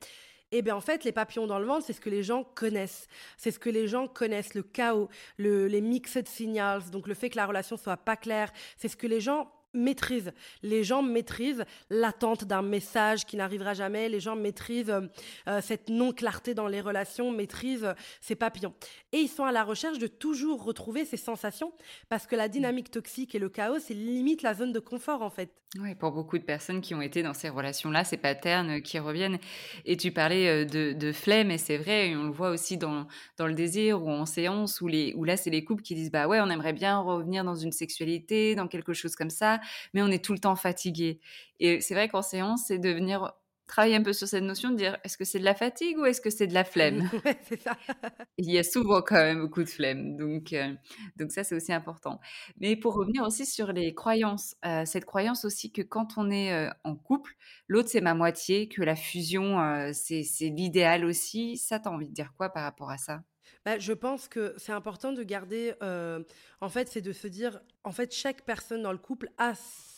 Eh 0.55 0.61
bien, 0.61 0.75
en 0.75 0.81
fait, 0.81 1.03
les 1.03 1.11
papillons 1.11 1.47
dans 1.47 1.57
le 1.57 1.65
ventre, 1.65 1.83
c'est 1.87 1.93
ce 1.93 1.99
que 1.99 2.11
les 2.11 2.21
gens 2.21 2.43
connaissent. 2.43 3.07
C'est 3.37 3.49
ce 3.49 3.57
que 3.57 3.71
les 3.71 3.87
gens 3.87 4.07
connaissent, 4.07 4.53
le 4.53 4.61
chaos, 4.61 5.09
les 5.39 5.81
mixed 5.81 6.27
signals, 6.27 6.91
donc 6.91 7.07
le 7.07 7.15
fait 7.15 7.31
que 7.31 7.37
la 7.37 7.47
relation 7.47 7.75
soit 7.75 7.97
pas 7.97 8.15
claire. 8.15 8.53
C'est 8.77 8.87
ce 8.87 8.95
que 8.95 9.07
les 9.07 9.19
gens 9.19 9.51
maîtrisent. 9.73 10.31
Les 10.61 10.83
gens 10.83 11.01
maîtrisent 11.01 11.65
l'attente 11.89 12.45
d'un 12.45 12.61
message 12.61 13.25
qui 13.25 13.35
n'arrivera 13.35 13.73
jamais. 13.73 14.09
Les 14.09 14.19
gens 14.19 14.35
maîtrisent 14.35 14.91
euh, 14.91 15.01
euh, 15.47 15.59
cette 15.61 15.89
non-clarté 15.89 16.53
dans 16.53 16.67
les 16.67 16.81
relations, 16.81 17.31
maîtrisent 17.31 17.85
euh, 17.85 17.93
ces 18.21 18.35
papillons. 18.35 18.75
Et 19.11 19.17
ils 19.17 19.29
sont 19.29 19.45
à 19.45 19.51
la 19.51 19.63
recherche 19.63 19.97
de 19.97 20.05
toujours 20.07 20.63
retrouver 20.63 21.05
ces 21.05 21.17
sensations 21.17 21.73
parce 22.09 22.27
que 22.27 22.35
la 22.35 22.47
dynamique 22.47 22.91
toxique 22.91 23.33
et 23.33 23.39
le 23.39 23.49
chaos, 23.49 23.79
c'est 23.79 23.95
limite 23.95 24.43
la 24.43 24.53
zone 24.53 24.71
de 24.71 24.79
confort 24.79 25.23
en 25.23 25.29
fait. 25.29 25.51
Oui, 25.79 25.95
pour 25.95 26.11
beaucoup 26.11 26.37
de 26.37 26.43
personnes 26.43 26.81
qui 26.81 26.93
ont 26.93 27.01
été 27.01 27.23
dans 27.23 27.33
ces 27.33 27.49
relations-là, 27.49 28.03
ces 28.03 28.17
patterns 28.17 28.79
qui 28.83 28.99
reviennent. 28.99 29.39
Et 29.85 29.97
tu 29.97 30.11
parlais 30.11 30.65
de, 30.67 30.93
de 30.93 31.11
flemme, 31.11 31.49
et 31.49 31.57
c'est 31.57 31.77
vrai, 31.77 32.15
on 32.15 32.25
le 32.25 32.31
voit 32.31 32.51
aussi 32.51 32.77
dans, 32.77 33.07
dans 33.37 33.47
le 33.47 33.55
désir 33.55 34.03
ou 34.03 34.11
en 34.11 34.27
séance, 34.27 34.81
où, 34.81 34.87
les, 34.87 35.15
où 35.15 35.23
là, 35.23 35.35
c'est 35.35 35.49
les 35.49 35.63
couples 35.65 35.81
qui 35.81 35.95
disent, 35.95 36.11
bah 36.11 36.27
ouais, 36.27 36.39
on 36.41 36.49
aimerait 36.51 36.73
bien 36.73 36.99
revenir 36.99 37.43
dans 37.43 37.55
une 37.55 37.71
sexualité, 37.71 38.53
dans 38.53 38.67
quelque 38.67 38.93
chose 38.93 39.15
comme 39.15 39.31
ça, 39.31 39.61
mais 39.95 40.03
on 40.03 40.09
est 40.09 40.23
tout 40.23 40.33
le 40.33 40.39
temps 40.39 40.55
fatigué. 40.55 41.19
Et 41.59 41.81
c'est 41.81 41.95
vrai 41.95 42.07
qu'en 42.07 42.21
séance, 42.21 42.65
c'est 42.67 42.77
de 42.77 42.89
venir 42.91 43.31
travailler 43.67 43.95
un 43.95 44.03
peu 44.03 44.13
sur 44.13 44.27
cette 44.27 44.43
notion 44.43 44.71
de 44.71 44.75
dire 44.75 44.97
est-ce 45.03 45.17
que 45.17 45.25
c'est 45.25 45.39
de 45.39 45.43
la 45.43 45.55
fatigue 45.55 45.97
ou 45.97 46.05
est-ce 46.05 46.21
que 46.21 46.29
c'est 46.29 46.47
de 46.47 46.53
la 46.53 46.63
flemme? 46.63 47.09
C'est 47.47 47.61
ça. 47.61 47.77
Il 48.37 48.51
y 48.51 48.57
a 48.57 48.63
souvent 48.63 49.01
quand 49.01 49.15
même 49.15 49.41
beaucoup 49.41 49.63
de 49.63 49.69
flemme, 49.69 50.15
donc, 50.17 50.53
euh, 50.53 50.73
donc 51.17 51.31
ça 51.31 51.43
c'est 51.43 51.55
aussi 51.55 51.71
important. 51.71 52.19
Mais 52.57 52.75
pour 52.75 52.95
revenir 52.95 53.23
aussi 53.23 53.45
sur 53.45 53.71
les 53.71 53.93
croyances, 53.93 54.55
euh, 54.65 54.85
cette 54.85 55.05
croyance 55.05 55.45
aussi 55.45 55.71
que 55.71 55.81
quand 55.81 56.17
on 56.17 56.29
est 56.29 56.53
euh, 56.53 56.69
en 56.83 56.95
couple, 56.95 57.35
l'autre 57.67 57.89
c'est 57.89 58.01
ma 58.01 58.13
moitié, 58.13 58.67
que 58.67 58.81
la 58.81 58.95
fusion 58.95 59.57
c'est 59.93 60.23
l'idéal 60.41 61.05
aussi, 61.05 61.57
ça 61.57 61.79
t'as 61.79 61.89
envie 61.89 62.07
de 62.07 62.13
dire 62.13 62.33
quoi 62.37 62.49
par 62.49 62.63
rapport 62.63 62.89
à 62.89 62.97
ça? 62.97 63.23
Bah, 63.65 63.79
je 63.79 63.93
pense 63.93 64.27
que 64.27 64.53
c'est 64.57 64.73
important 64.73 65.13
de 65.13 65.23
garder, 65.23 65.73
en 66.61 66.69
fait, 66.69 66.89
c'est 66.89 67.01
de 67.01 67.11
se 67.11 67.27
dire, 67.27 67.61
en 67.83 67.91
fait, 67.91 68.13
chaque 68.13 68.43
personne 68.45 68.81
dans 68.81 68.91
le 68.91 68.97
couple 68.97 69.29
a 69.37 69.53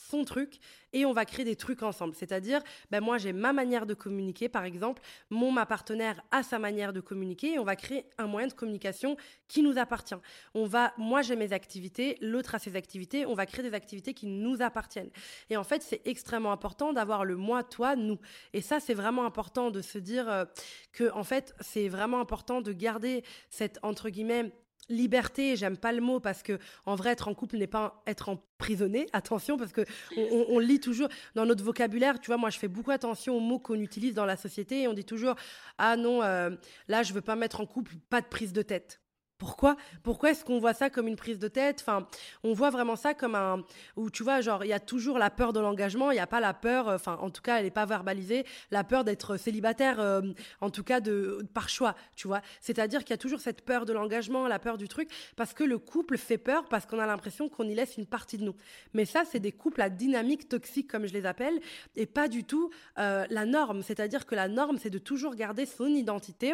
son 0.10 0.24
truc 0.24 0.60
et 0.94 1.06
on 1.06 1.14
va 1.14 1.26
créer 1.26 1.46
des 1.46 1.56
trucs 1.56 1.84
ensemble. 1.84 2.16
C'est-à-dire, 2.16 2.62
ben 2.90 3.02
moi 3.02 3.18
j'ai 3.18 3.34
ma 3.34 3.54
manière 3.54 3.86
de 3.86 3.94
communiquer, 3.94 4.50
par 4.50 4.64
exemple, 4.64 5.02
mon 5.30 5.52
ma 5.52 5.66
partenaire 5.66 6.22
a 6.32 6.44
sa 6.44 6.60
manière 6.60 6.94
de 6.94 7.02
communiquer 7.02 7.54
et 7.54 7.60
on 7.60 7.64
va 7.64 7.76
créer 7.76 8.06
un 8.18 8.28
moyen 8.28 8.48
de 8.48 8.54
communication 8.54 9.18
qui 9.48 9.62
nous 9.62 9.78
appartient. 9.78 10.16
On 10.54 10.66
va, 10.66 10.94
moi 10.98 11.22
j'ai 11.22 11.36
mes 11.36 11.54
activités, 11.54 12.18
l'autre 12.22 12.56
a 12.56 12.60
ses 12.60 12.76
activités, 12.76 13.26
on 13.26 13.34
va 13.34 13.46
créer 13.46 13.64
des 13.64 13.74
activités 13.74 14.14
qui 14.14 14.28
nous 14.28 14.62
appartiennent. 14.62 15.12
Et 15.50 15.58
en 15.58 15.64
fait, 15.64 15.82
c'est 15.82 16.02
extrêmement 16.06 16.52
important 16.52 16.94
d'avoir 16.94 17.26
le 17.26 17.36
moi, 17.36 17.64
toi, 17.64 17.96
nous. 17.96 18.20
Et 18.54 18.62
ça, 18.62 18.80
c'est 18.80 18.94
vraiment 18.94 19.26
important 19.26 19.72
de 19.72 19.82
se 19.82 19.98
dire 19.98 20.30
euh, 20.30 20.46
que, 20.94 21.12
en 21.12 21.24
fait, 21.24 21.54
c'est 21.60 21.90
vraiment 21.90 22.20
important 22.20 22.62
de 22.62 22.72
garder 22.72 23.24
cette 23.50 23.80
entre 23.84 24.10
guillemets 24.10 24.52
liberté, 24.90 25.56
j'aime 25.56 25.78
pas 25.78 25.92
le 25.92 26.02
mot 26.02 26.20
parce 26.20 26.44
que 26.44 26.60
en 26.86 26.96
vrai 26.96 27.12
être 27.12 27.28
en 27.28 27.34
couple 27.34 27.58
n'est 27.58 27.68
pas 27.68 28.04
être 28.08 28.30
emprisonné. 28.30 29.08
Attention 29.14 29.58
parce 29.58 29.72
que 29.72 29.86
on, 30.18 30.60
lit 30.60 30.80
toujours 30.80 31.10
dans 31.36 31.46
notre 31.46 31.64
vocabulaire. 31.64 32.20
Tu 32.20 32.28
vois, 32.28 32.38
moi 32.38 32.50
je 32.50 32.60
fais 32.60 32.68
beaucoup 32.68 32.92
attention 32.92 33.36
aux 33.36 33.40
mots 33.40 33.60
qu'on 33.60 33.80
utilise 33.80 34.14
dans 34.14 34.26
la 34.26 34.38
société 34.38 34.84
et 34.84 34.88
on 34.88 34.94
dit 34.94 35.06
toujours 35.06 35.36
ah 35.78 35.96
non 35.96 36.24
euh, 36.24 36.52
là 36.88 37.04
je 37.04 37.14
veux 37.14 37.22
pas 37.22 37.36
mettre 37.36 37.62
en 37.62 37.66
couple, 37.66 37.96
pas 38.10 38.22
de 38.22 38.28
prise 38.28 38.54
de 38.54 38.62
tête. 38.62 39.00
Pourquoi? 39.38 39.76
Pourquoi 40.02 40.32
est-ce 40.32 40.46
qu'on 40.46 40.60
voit 40.60 40.74
ça 40.74 40.90
comme 40.90 41.08
une 41.08 41.18
prise 41.18 41.40
de 41.40 41.50
tête? 41.50 41.80
Enfin, 41.82 42.08
on 42.44 42.54
voit 42.54 42.70
vraiment 42.70 42.96
ça 42.96 43.14
comme 43.14 43.36
un 43.36 43.64
où 43.98 44.10
tu 44.10 44.24
vois, 44.24 44.40
genre 44.40 44.64
il 44.64 44.70
y 44.70 44.74
a 44.74 44.80
toujours 44.80 45.18
la 45.18 45.30
peur 45.30 45.52
de 45.52 45.60
l'engagement, 45.60 46.12
il 46.12 46.16
n'y 46.16 46.22
a 46.22 46.28
pas 46.28 46.40
la 46.40 46.54
peur, 46.54 46.88
euh, 46.88 46.96
enfin 46.96 47.18
en 47.22 47.30
tout 47.30 47.42
cas 47.42 47.58
elle 47.58 47.66
n'est 47.66 47.72
pas 47.72 47.86
verbalisée, 47.86 48.46
la 48.72 48.86
peur 48.86 49.04
d'être 49.04 49.36
célibataire, 49.36 50.00
euh, 50.00 50.22
en 50.62 50.70
tout 50.70 50.84
cas 50.84 51.02
de 51.02 51.46
par 51.54 51.68
choix, 51.68 51.96
tu 52.16 52.28
vois. 52.28 52.42
C'est-à-dire 52.62 53.02
qu'il 53.02 53.10
y 53.10 53.14
a 53.14 53.18
toujours 53.18 53.42
cette 53.42 53.62
peur 53.62 53.86
de 53.86 53.92
l'engagement, 53.92 54.48
la 54.48 54.60
peur 54.60 54.78
du 54.78 54.88
truc, 54.88 55.10
parce 55.36 55.54
que 55.54 55.66
le 55.66 55.80
couple 55.80 56.18
fait 56.18 56.38
peur, 56.38 56.66
parce 56.70 56.86
qu'on 56.86 57.00
a 57.00 57.06
l'impression 57.06 57.50
qu'on 57.50 57.66
y 57.66 57.76
laisse 57.76 57.98
une 57.98 58.06
partie 58.06 58.38
de 58.38 58.44
nous. 58.44 58.56
Mais 58.94 59.04
ça, 59.04 59.24
c'est 59.30 59.42
des 59.42 59.52
couples 59.52 59.82
à 59.82 59.90
dynamique 59.90 60.48
toxique 60.48 60.90
comme 60.90 61.08
je 61.08 61.14
les 61.14 61.26
appelle, 61.26 61.60
et 61.98 62.06
pas 62.06 62.30
du 62.30 62.46
tout 62.46 62.70
euh, 63.00 63.26
la 63.30 63.46
norme. 63.46 63.84
C'est-à-dire 63.84 64.26
que 64.26 64.36
la 64.36 64.48
norme, 64.48 64.78
c'est 64.78 64.90
de 64.90 64.98
toujours 64.98 65.36
garder 65.36 65.66
son 65.66 65.88
identité 65.88 66.54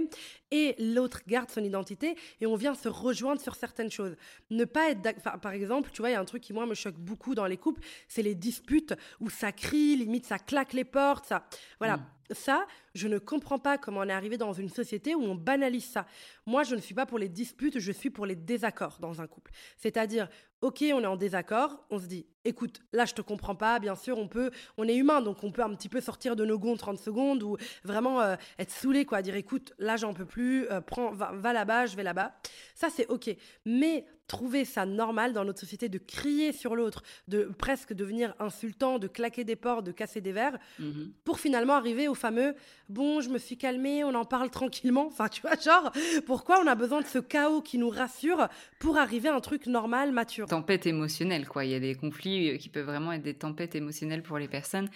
et 0.50 0.76
l'autre 0.80 1.22
garde 1.28 1.52
son 1.52 1.64
identité 1.64 2.16
et 2.40 2.48
on 2.48 2.56
vient 2.56 2.71
se 2.76 2.90
rejoindre 2.90 3.42
sur 3.42 3.56
certaines 3.56 3.92
choses. 3.92 4.16
Ne 4.50 4.66
pas 4.66 4.90
être 4.90 5.02
par 5.42 5.52
exemple, 5.54 5.90
tu 5.92 6.02
vois, 6.02 6.10
il 6.10 6.14
y 6.14 6.16
a 6.16 6.20
un 6.20 6.26
truc 6.26 6.42
qui 6.42 6.54
moi 6.54 6.66
me 6.66 6.74
choque 6.74 6.96
beaucoup 6.96 7.36
dans 7.36 7.46
les 7.46 7.58
couples, 7.58 7.82
c'est 8.08 8.22
les 8.22 8.36
disputes 8.36 8.94
où 9.20 9.30
ça 9.30 9.52
crie, 9.52 9.96
limite 9.96 10.26
ça 10.26 10.40
claque 10.40 10.74
les 10.74 10.86
portes, 10.86 11.26
ça 11.26 11.46
voilà. 11.80 11.98
Mm. 11.98 12.06
Ça, 12.34 12.66
je 12.94 13.08
ne 13.08 13.18
comprends 13.18 13.60
pas 13.60 13.78
comment 13.78 14.02
on 14.02 14.10
est 14.10 14.14
arrivé 14.14 14.38
dans 14.38 14.54
une 14.54 14.70
société 14.70 15.16
où 15.16 15.22
on 15.22 15.36
banalise 15.36 15.86
ça. 15.86 16.06
Moi, 16.46 16.64
je 16.64 16.76
ne 16.76 16.82
suis 16.82 16.94
pas 16.94 17.06
pour 17.06 17.20
les 17.20 17.30
disputes, 17.30 17.80
je 17.80 17.92
suis 17.92 18.10
pour 18.10 18.26
les 18.26 18.36
désaccords 18.36 18.98
dans 19.00 19.22
un 19.22 19.28
couple. 19.28 19.52
C'est-à-dire, 19.78 20.28
ok, 20.62 20.84
on 20.94 21.02
est 21.02 21.08
en 21.08 21.16
désaccord, 21.16 21.86
on 21.90 22.00
se 22.00 22.06
dit, 22.06 22.26
écoute, 22.46 22.82
là, 22.94 23.06
je 23.06 23.14
te 23.14 23.22
comprends 23.22 23.56
pas, 23.56 23.80
bien 23.80 23.96
sûr, 23.96 24.18
on 24.18 24.28
peut, 24.28 24.52
on 24.78 24.88
est 24.88 24.96
humain, 24.96 25.22
donc 25.22 25.44
on 25.44 25.52
peut 25.52 25.64
un 25.64 25.74
petit 25.74 25.90
peu 25.90 26.02
sortir 26.02 26.36
de 26.36 26.46
nos 26.46 26.60
gonds 26.60 26.78
30 26.78 27.00
secondes 27.00 27.44
ou 27.44 27.58
vraiment 27.84 28.22
euh, 28.22 28.36
être 28.60 28.72
saoulé, 28.72 29.06
quoi, 29.06 29.22
dire, 29.22 29.36
écoute, 29.36 29.74
là, 29.80 29.98
j'en 29.98 30.14
peux 30.14 30.26
plus, 30.26 30.70
euh, 30.70 30.82
prends, 30.82 31.12
va, 31.12 31.32
va 31.34 31.54
là-bas, 31.54 31.88
je 31.88 31.96
vais 31.96 32.04
là-bas. 32.04 32.36
Ça, 32.76 32.90
c'est 32.90 33.08
ok. 33.08 33.36
Mais 33.66 34.06
trouver 34.32 34.64
ça 34.64 34.86
normal 34.86 35.34
dans 35.34 35.44
notre 35.44 35.60
société 35.60 35.90
de 35.90 35.98
crier 35.98 36.54
sur 36.54 36.74
l'autre, 36.74 37.04
de 37.28 37.52
presque 37.58 37.92
devenir 37.92 38.34
insultant, 38.40 38.98
de 38.98 39.08
claquer 39.08 39.44
des 39.44 39.58
portes, 39.58 39.86
de 39.86 39.92
casser 39.92 40.22
des 40.22 40.32
verres, 40.32 40.58
mhm. 40.80 41.12
pour 41.26 41.38
finalement 41.42 41.74
arriver 41.74 42.08
au 42.08 42.16
fameux 42.16 42.56
bon, 42.92 43.22
je 43.22 43.30
me 43.30 43.38
suis 43.38 43.58
calmé, 43.58 44.04
on 44.04 44.14
en 44.14 44.26
parle 44.26 44.50
tranquillement. 44.50 45.08
Enfin, 45.08 45.28
tu 45.30 45.42
vois, 45.42 45.56
genre, 45.56 45.92
pourquoi 46.26 46.62
on 46.64 46.68
a 46.68 46.76
besoin 46.76 47.02
de 47.02 47.06
ce 47.06 47.20
chaos 47.20 47.62
qui 47.62 47.78
nous 47.78 47.90
rassure 47.90 48.48
pour 48.80 48.98
arriver 48.98 49.30
à 49.30 49.36
un 49.36 49.40
truc 49.40 49.66
normal, 49.66 50.12
mature? 50.12 50.48
Tempête 50.48 50.86
émotionnelle, 50.86 51.48
quoi. 51.48 51.66
Il 51.66 51.72
y 51.72 51.76
a 51.76 51.80
des 51.80 51.96
conflits 51.96 52.52
euh, 52.52 52.58
qui 52.58 52.70
peuvent 52.70 52.86
vraiment 52.86 53.12
être 53.14 53.24
des 53.24 53.34
tempêtes 53.34 53.76
émotionnelles 53.76 54.24
pour 54.24 54.38
les 54.38 54.48
personnes. 54.48 54.90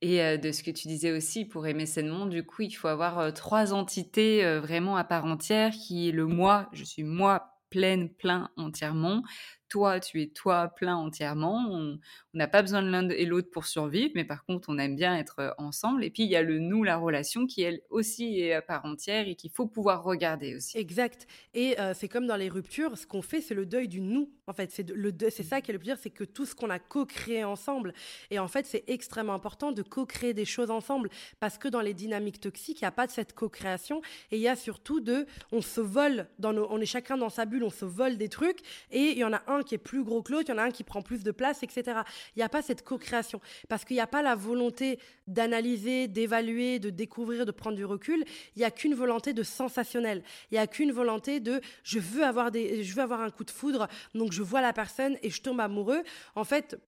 Et 0.00 0.22
euh, 0.22 0.36
de 0.36 0.50
ce 0.50 0.62
que 0.62 0.70
tu 0.70 0.88
disais 0.88 1.12
aussi, 1.12 1.44
pour 1.44 1.66
aimer 1.66 1.86
sainement, 1.86 2.26
du 2.26 2.44
coup, 2.44 2.62
il 2.62 2.72
faut 2.72 2.88
avoir 2.88 3.18
euh, 3.18 3.30
trois 3.30 3.74
entités 3.74 4.42
vraiment 4.60 4.96
à 4.96 5.04
part 5.04 5.24
entière, 5.24 5.72
qui 5.72 6.08
est 6.08 6.12
le 6.12 6.26
moi, 6.26 6.68
je 6.72 6.84
suis 6.84 7.04
moi 7.04 7.51
pleine, 7.72 8.10
plein 8.14 8.50
entièrement. 8.58 9.22
Toi, 9.70 9.98
tu 10.00 10.22
es 10.22 10.28
toi 10.28 10.68
plein 10.76 10.96
entièrement. 10.96 11.96
N'a 12.34 12.48
pas 12.48 12.62
besoin 12.62 12.82
de 12.82 12.88
l'un 12.88 13.08
et 13.08 13.26
l'autre 13.26 13.50
pour 13.50 13.66
survivre, 13.66 14.12
mais 14.14 14.24
par 14.24 14.44
contre, 14.44 14.68
on 14.68 14.78
aime 14.78 14.96
bien 14.96 15.16
être 15.16 15.38
euh, 15.40 15.50
ensemble. 15.58 16.04
Et 16.04 16.10
puis, 16.10 16.22
il 16.22 16.30
y 16.30 16.36
a 16.36 16.42
le 16.42 16.58
nous, 16.58 16.82
la 16.82 16.96
relation, 16.96 17.46
qui 17.46 17.62
elle 17.62 17.80
aussi 17.90 18.40
est 18.40 18.54
à 18.54 18.62
part 18.62 18.84
entière 18.84 19.28
et 19.28 19.34
qu'il 19.34 19.50
faut 19.50 19.66
pouvoir 19.66 20.02
regarder 20.02 20.56
aussi. 20.56 20.78
Exact. 20.78 21.26
Et 21.54 21.78
euh, 21.80 21.94
c'est 21.94 22.08
comme 22.08 22.26
dans 22.26 22.36
les 22.36 22.48
ruptures, 22.48 22.96
ce 22.96 23.06
qu'on 23.06 23.22
fait, 23.22 23.40
c'est 23.40 23.54
le 23.54 23.66
deuil 23.66 23.88
du 23.88 24.00
nous. 24.00 24.30
En 24.46 24.52
fait, 24.52 24.70
c'est 24.70 24.90
le 24.90 25.12
c'est 25.30 25.42
ça 25.42 25.60
qui 25.60 25.70
est 25.70 25.74
le 25.74 25.78
pire, 25.78 25.96
c'est 26.00 26.10
que 26.10 26.24
tout 26.24 26.46
ce 26.46 26.54
qu'on 26.54 26.70
a 26.70 26.78
co-créé 26.78 27.44
ensemble. 27.44 27.94
Et 28.30 28.38
en 28.38 28.48
fait, 28.48 28.66
c'est 28.66 28.84
extrêmement 28.88 29.34
important 29.34 29.72
de 29.72 29.82
co-créer 29.82 30.34
des 30.34 30.44
choses 30.44 30.70
ensemble 30.70 31.10
parce 31.38 31.58
que 31.58 31.68
dans 31.68 31.80
les 31.80 31.94
dynamiques 31.94 32.40
toxiques, 32.40 32.80
il 32.80 32.84
n'y 32.84 32.88
a 32.88 32.92
pas 32.92 33.06
de 33.06 33.12
cette 33.12 33.34
co-création 33.34 34.02
et 34.30 34.36
il 34.36 34.42
y 34.42 34.48
a 34.48 34.56
surtout 34.56 35.00
de, 35.00 35.26
on 35.52 35.60
se 35.60 35.80
vole 35.80 36.26
dans 36.38 36.52
nos, 36.52 36.66
on 36.70 36.80
est 36.80 36.86
chacun 36.86 37.16
dans 37.16 37.28
sa 37.28 37.44
bulle, 37.44 37.64
on 37.64 37.70
se 37.70 37.84
vole 37.84 38.16
des 38.16 38.28
trucs 38.28 38.60
et 38.90 39.10
il 39.12 39.18
y 39.18 39.24
en 39.24 39.32
a 39.32 39.42
un 39.46 39.62
qui 39.62 39.74
est 39.74 39.78
plus 39.78 40.02
gros 40.02 40.22
que 40.22 40.32
l'autre, 40.32 40.46
il 40.48 40.52
y 40.52 40.54
en 40.54 40.58
a 40.58 40.64
un 40.64 40.70
qui 40.70 40.84
prend 40.84 41.02
plus 41.02 41.22
de 41.22 41.30
place, 41.30 41.62
etc. 41.62 42.00
Il 42.34 42.38
n'y 42.38 42.42
a 42.42 42.48
pas 42.48 42.62
cette 42.62 42.82
co-création 42.82 43.40
parce 43.68 43.84
qu'il 43.84 43.96
n'y 43.96 44.00
a 44.00 44.06
pas 44.06 44.22
la 44.22 44.34
volonté 44.34 44.98
d'analyser, 45.26 46.08
d'évaluer, 46.08 46.78
de 46.78 46.90
découvrir, 46.90 47.46
de 47.46 47.52
prendre 47.52 47.76
du 47.76 47.84
recul. 47.84 48.24
Il 48.56 48.60
n'y 48.60 48.64
a 48.64 48.70
qu'une 48.70 48.94
volonté 48.94 49.32
de 49.32 49.42
sensationnel. 49.42 50.22
Il 50.50 50.54
n'y 50.54 50.60
a 50.60 50.66
qu'une 50.66 50.92
volonté 50.92 51.40
de 51.40 51.60
je 51.84 51.98
veux 51.98 52.24
avoir 52.24 52.50
des, 52.50 52.84
je 52.84 52.94
veux 52.94 53.02
avoir 53.02 53.20
un 53.20 53.30
coup 53.30 53.44
de 53.44 53.50
foudre, 53.50 53.88
donc 54.14 54.32
je 54.32 54.42
vois 54.42 54.60
la 54.60 54.72
personne 54.72 55.16
et 55.22 55.30
je 55.30 55.42
tombe 55.42 55.60
amoureux. 55.60 56.02
En 56.34 56.44
fait, 56.44 56.78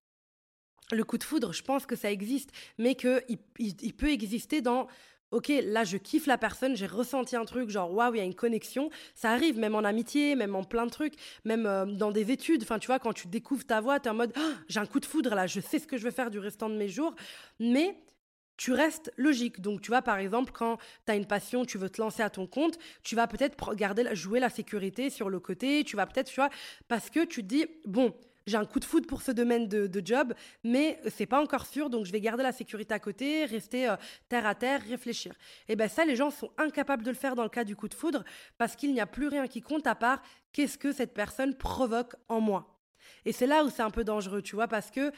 le 0.93 1.05
coup 1.05 1.19
de 1.19 1.25
foudre, 1.25 1.53
je 1.53 1.63
pense 1.63 1.87
que 1.87 1.97
ça 1.97 2.11
existe, 2.11 2.51
mais 2.79 2.95
qu'il 2.95 3.39
il 3.59 3.95
peut 3.95 4.11
exister 4.11 4.61
dans 4.61 4.87
ok, 5.35 5.53
là 5.65 5.85
je 5.85 5.97
kiffe 5.97 6.27
la 6.27 6.39
personne, 6.39 6.77
j'ai 6.77 6.87
ressenti 6.87 7.37
un 7.37 7.45
truc, 7.45 7.69
genre 7.69 7.93
waouh, 7.93 8.15
il 8.15 8.19
y 8.19 8.21
a 8.21 8.25
une 8.25 8.35
connexion. 8.35 8.91
Ça 9.15 9.31
arrive 9.31 9.59
même 9.59 9.75
en 9.75 9.85
amitié, 9.85 10.37
même 10.37 10.55
en 10.55 10.63
plein 10.65 10.87
de 10.87 10.91
trucs, 10.91 11.15
même 11.45 11.67
euh, 11.67 11.85
dans 11.85 12.13
des 12.13 12.31
études. 12.31 12.63
Enfin, 12.63 12.79
tu 12.79 12.87
vois, 12.87 12.99
quand 12.99 13.13
tu 13.13 13.27
découvres 13.27 13.67
ta 13.67 13.81
voix, 13.81 13.99
tu 14.01 14.07
es 14.07 14.11
en 14.11 14.15
mode 14.15 14.33
ah, 14.37 14.53
j'ai 14.69 14.81
un 14.81 14.87
coup 14.87 15.01
de 15.01 15.07
foudre 15.07 15.35
là, 15.35 15.47
je 15.47 15.61
sais 15.61 15.79
ce 15.79 15.87
que 15.87 15.97
je 15.97 16.05
vais 16.05 16.13
faire 16.13 16.31
du 16.31 16.39
restant 16.39 16.69
de 16.69 16.77
mes 16.77 16.89
jours. 16.89 17.15
Mais 17.59 17.97
tu 18.57 18.73
restes 18.73 19.13
logique. 19.17 19.61
Donc, 19.61 19.81
tu 19.81 19.91
vois, 19.91 20.03
par 20.03 20.19
exemple, 20.19 20.53
quand 20.53 20.79
tu 21.07 21.13
as 21.13 21.17
une 21.17 21.27
passion, 21.27 21.65
tu 21.65 21.79
veux 21.79 21.91
te 21.91 22.01
lancer 22.01 22.23
à 22.23 22.31
ton 22.31 22.47
compte, 22.47 22.79
tu 23.03 23.17
vas 23.17 23.27
peut-être 23.27 23.75
garder, 23.75 24.15
jouer 24.15 24.39
la 24.39 24.51
sécurité 24.51 25.11
sur 25.11 25.29
le 25.29 25.41
côté, 25.41 25.83
tu 25.85 25.97
vas 25.97 26.07
peut-être, 26.07 26.29
tu 26.29 26.37
vois, 26.37 26.51
parce 26.87 27.11
que 27.11 27.25
tu 27.25 27.43
te 27.43 27.49
dis, 27.49 27.67
bon, 27.85 28.15
j'ai 28.47 28.57
un 28.57 28.65
coup 28.65 28.81
de 28.81 28.85
foot 28.85 29.07
pour 29.07 29.23
ce 29.23 29.33
domaine 29.33 29.69
de, 29.69 30.03
job, 30.05 30.35
mais 30.63 31.01
c'est 31.09 31.27
pas 31.27 31.41
encore 31.41 31.67
sûr, 31.67 31.89
donc 31.89 32.05
je 32.05 32.13
vais 32.13 32.21
garder 32.21 32.43
la 32.43 32.53
sécurité 32.53 32.93
à 32.93 32.99
côté, 32.99 33.45
rester 33.47 33.89
euh, 33.89 33.97
terre 34.29 34.47
à 34.47 34.55
terre, 34.55 34.83
réfléchir. 34.83 35.35
Et 35.69 35.77
ben 35.77 35.89
ça, 35.89 36.05
les 36.05 36.17
gens 36.17 36.31
sont 36.31 36.51
incapables 36.59 37.03
de 37.03 37.11
le 37.11 37.17
faire 37.17 37.35
dans 37.35 37.43
le 37.43 37.49
cas 37.49 37.65
du 37.65 37.77
coup 37.77 37.89
de 37.89 37.95
foudre, 37.95 38.25
parce 38.59 38.77
qu'il 38.77 38.93
n'y 38.93 39.01
a 39.01 39.07
plus 39.07 39.29
rien 39.29 39.47
qui 39.47 39.63
compte 39.63 39.87
à 39.87 39.95
part 39.95 40.23
qu'est-ce 40.53 40.79
que 40.79 40.93
cette 40.93 41.15
personne 41.15 41.55
provoque 41.55 42.17
en 42.29 42.41
moi. 42.41 42.81
Et 43.25 43.33
c'est 43.33 43.47
là 43.47 43.65
où 43.65 43.71
c'est 43.71 43.83
un 43.83 43.91
peu 43.91 44.05
dangereux, 44.05 44.43
tu 44.43 44.57
vois, 44.57 44.69
parce 44.69 44.91
que 44.91 45.11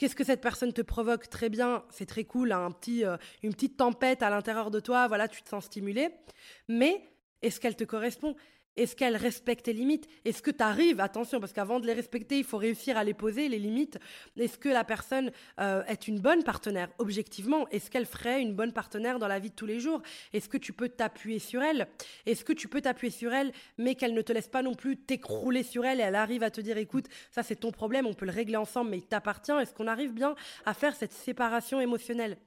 Qu'est-ce 0.00 0.16
que 0.16 0.24
cette 0.24 0.40
personne 0.40 0.72
te 0.72 0.80
provoque? 0.80 1.28
Très 1.28 1.50
bien, 1.50 1.84
c'est 1.90 2.06
très 2.06 2.24
cool, 2.24 2.52
hein, 2.52 2.64
un 2.64 2.70
petit, 2.70 3.04
euh, 3.04 3.18
une 3.42 3.52
petite 3.52 3.76
tempête 3.76 4.22
à 4.22 4.30
l'intérieur 4.30 4.70
de 4.70 4.80
toi, 4.80 5.06
voilà, 5.08 5.28
tu 5.28 5.42
te 5.42 5.48
sens 5.50 5.66
stimulé. 5.66 6.08
Mais 6.68 7.04
est-ce 7.42 7.60
qu'elle 7.60 7.76
te 7.76 7.84
correspond? 7.84 8.34
Est-ce 8.80 8.96
qu'elle 8.96 9.16
respecte 9.16 9.66
tes 9.66 9.74
limites? 9.74 10.08
Est-ce 10.24 10.40
que 10.40 10.50
tu 10.50 10.62
arrives, 10.62 11.00
attention, 11.00 11.38
parce 11.38 11.52
qu'avant 11.52 11.80
de 11.80 11.86
les 11.86 11.92
respecter, 11.92 12.38
il 12.38 12.44
faut 12.44 12.56
réussir 12.56 12.96
à 12.96 13.04
les 13.04 13.12
poser, 13.12 13.46
les 13.50 13.58
limites. 13.58 13.98
Est-ce 14.38 14.56
que 14.56 14.70
la 14.70 14.84
personne 14.84 15.30
euh, 15.60 15.84
est 15.84 16.08
une 16.08 16.18
bonne 16.18 16.42
partenaire, 16.44 16.88
objectivement 16.98 17.68
Est-ce 17.68 17.90
qu'elle 17.90 18.06
ferait 18.06 18.40
une 18.40 18.54
bonne 18.54 18.72
partenaire 18.72 19.18
dans 19.18 19.28
la 19.28 19.38
vie 19.38 19.50
de 19.50 19.54
tous 19.54 19.66
les 19.66 19.80
jours? 19.80 20.00
Est-ce 20.32 20.48
que 20.48 20.56
tu 20.56 20.72
peux 20.72 20.88
t'appuyer 20.88 21.38
sur 21.38 21.62
elle? 21.62 21.88
Est-ce 22.24 22.42
que 22.42 22.54
tu 22.54 22.68
peux 22.68 22.80
t'appuyer 22.80 23.10
sur 23.10 23.34
elle, 23.34 23.52
mais 23.76 23.96
qu'elle 23.96 24.14
ne 24.14 24.22
te 24.22 24.32
laisse 24.32 24.48
pas 24.48 24.62
non 24.62 24.74
plus 24.74 24.96
t'écrouler 24.96 25.62
sur 25.62 25.84
elle 25.84 26.00
et 26.00 26.04
elle 26.04 26.14
arrive 26.14 26.42
à 26.42 26.50
te 26.50 26.62
dire, 26.62 26.78
écoute, 26.78 27.04
ça 27.30 27.42
c'est 27.42 27.56
ton 27.56 27.72
problème, 27.72 28.06
on 28.06 28.14
peut 28.14 28.24
le 28.24 28.32
régler 28.32 28.56
ensemble, 28.56 28.90
mais 28.92 28.98
il 28.98 29.06
t'appartient. 29.06 29.52
Est-ce 29.52 29.74
qu'on 29.74 29.88
arrive 29.88 30.14
bien 30.14 30.34
à 30.64 30.72
faire 30.72 30.96
cette 30.96 31.12
séparation 31.12 31.82
émotionnelle? 31.82 32.38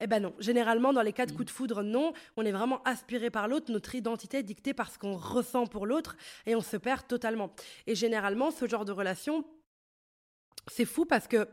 Eh 0.00 0.06
ben 0.06 0.20
non, 0.20 0.34
généralement 0.38 0.92
dans 0.92 1.02
les 1.02 1.12
cas 1.12 1.26
de 1.26 1.32
mm. 1.32 1.36
coup 1.36 1.44
de 1.44 1.50
foudre, 1.50 1.82
non, 1.82 2.12
on 2.36 2.44
est 2.44 2.52
vraiment 2.52 2.82
aspiré 2.84 3.30
par 3.30 3.48
l'autre, 3.48 3.70
notre 3.72 3.94
identité 3.94 4.38
est 4.38 4.42
dictée 4.42 4.74
par 4.74 4.90
ce 4.90 4.98
qu'on 4.98 5.16
ressent 5.16 5.66
pour 5.66 5.86
l'autre 5.86 6.16
et 6.46 6.54
on 6.54 6.60
se 6.60 6.76
perd 6.76 7.06
totalement. 7.06 7.54
Et 7.86 7.94
généralement, 7.94 8.50
ce 8.50 8.66
genre 8.66 8.84
de 8.84 8.92
relation, 8.92 9.44
c'est 10.68 10.84
fou 10.84 11.04
parce 11.04 11.28
que 11.28 11.46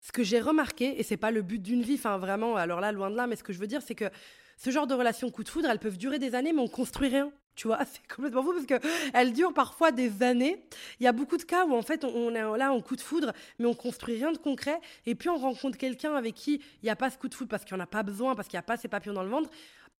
ce 0.00 0.12
que 0.12 0.22
j'ai 0.22 0.40
remarqué, 0.40 1.00
et 1.00 1.02
c'est 1.02 1.16
pas 1.16 1.30
le 1.30 1.42
but 1.42 1.60
d'une 1.60 1.82
vie, 1.82 1.94
enfin 1.94 2.18
vraiment, 2.18 2.56
alors 2.56 2.80
là, 2.80 2.92
loin 2.92 3.10
de 3.10 3.16
là, 3.16 3.26
mais 3.26 3.34
ce 3.34 3.42
que 3.42 3.52
je 3.52 3.58
veux 3.58 3.66
dire, 3.66 3.82
c'est 3.82 3.94
que 3.94 4.10
ce 4.56 4.70
genre 4.70 4.86
de 4.86 4.94
relation 4.94 5.30
coup 5.30 5.42
de 5.42 5.48
foudre, 5.48 5.68
elles 5.68 5.78
peuvent 5.78 5.98
durer 5.98 6.18
des 6.18 6.34
années, 6.34 6.52
mais 6.52 6.60
on 6.60 6.68
construit 6.68 7.08
rien. 7.08 7.32
Tu 7.56 7.66
vois, 7.66 7.78
c'est 7.90 8.06
complètement 8.14 8.42
fou 8.42 8.52
parce 8.52 8.66
qu'elle 8.66 9.32
dure 9.32 9.52
parfois 9.52 9.90
des 9.90 10.22
années. 10.22 10.62
Il 11.00 11.04
y 11.04 11.06
a 11.06 11.12
beaucoup 11.12 11.36
de 11.36 11.42
cas 11.42 11.64
où 11.66 11.74
en 11.74 11.82
fait 11.82 12.04
on 12.04 12.34
est 12.34 12.58
là 12.58 12.72
en 12.72 12.80
coup 12.80 12.96
de 12.96 13.00
foudre, 13.00 13.32
mais 13.58 13.66
on 13.66 13.74
construit 13.74 14.16
rien 14.16 14.30
de 14.30 14.38
concret. 14.38 14.80
Et 15.06 15.14
puis 15.14 15.28
on 15.28 15.36
rencontre 15.36 15.78
quelqu'un 15.78 16.14
avec 16.14 16.34
qui 16.34 16.54
il 16.82 16.84
n'y 16.84 16.90
a 16.90 16.96
pas 16.96 17.10
ce 17.10 17.18
coup 17.18 17.28
de 17.28 17.34
foudre 17.34 17.50
parce 17.50 17.64
qu'il 17.64 17.76
n'y 17.76 17.82
a 17.82 17.86
pas 17.86 18.02
besoin, 18.02 18.34
parce 18.34 18.46
qu'il 18.46 18.56
n'y 18.56 18.60
a 18.60 18.62
pas 18.62 18.76
ces 18.76 18.88
papillons 18.88 19.14
dans 19.14 19.24
le 19.24 19.30
ventre. 19.30 19.50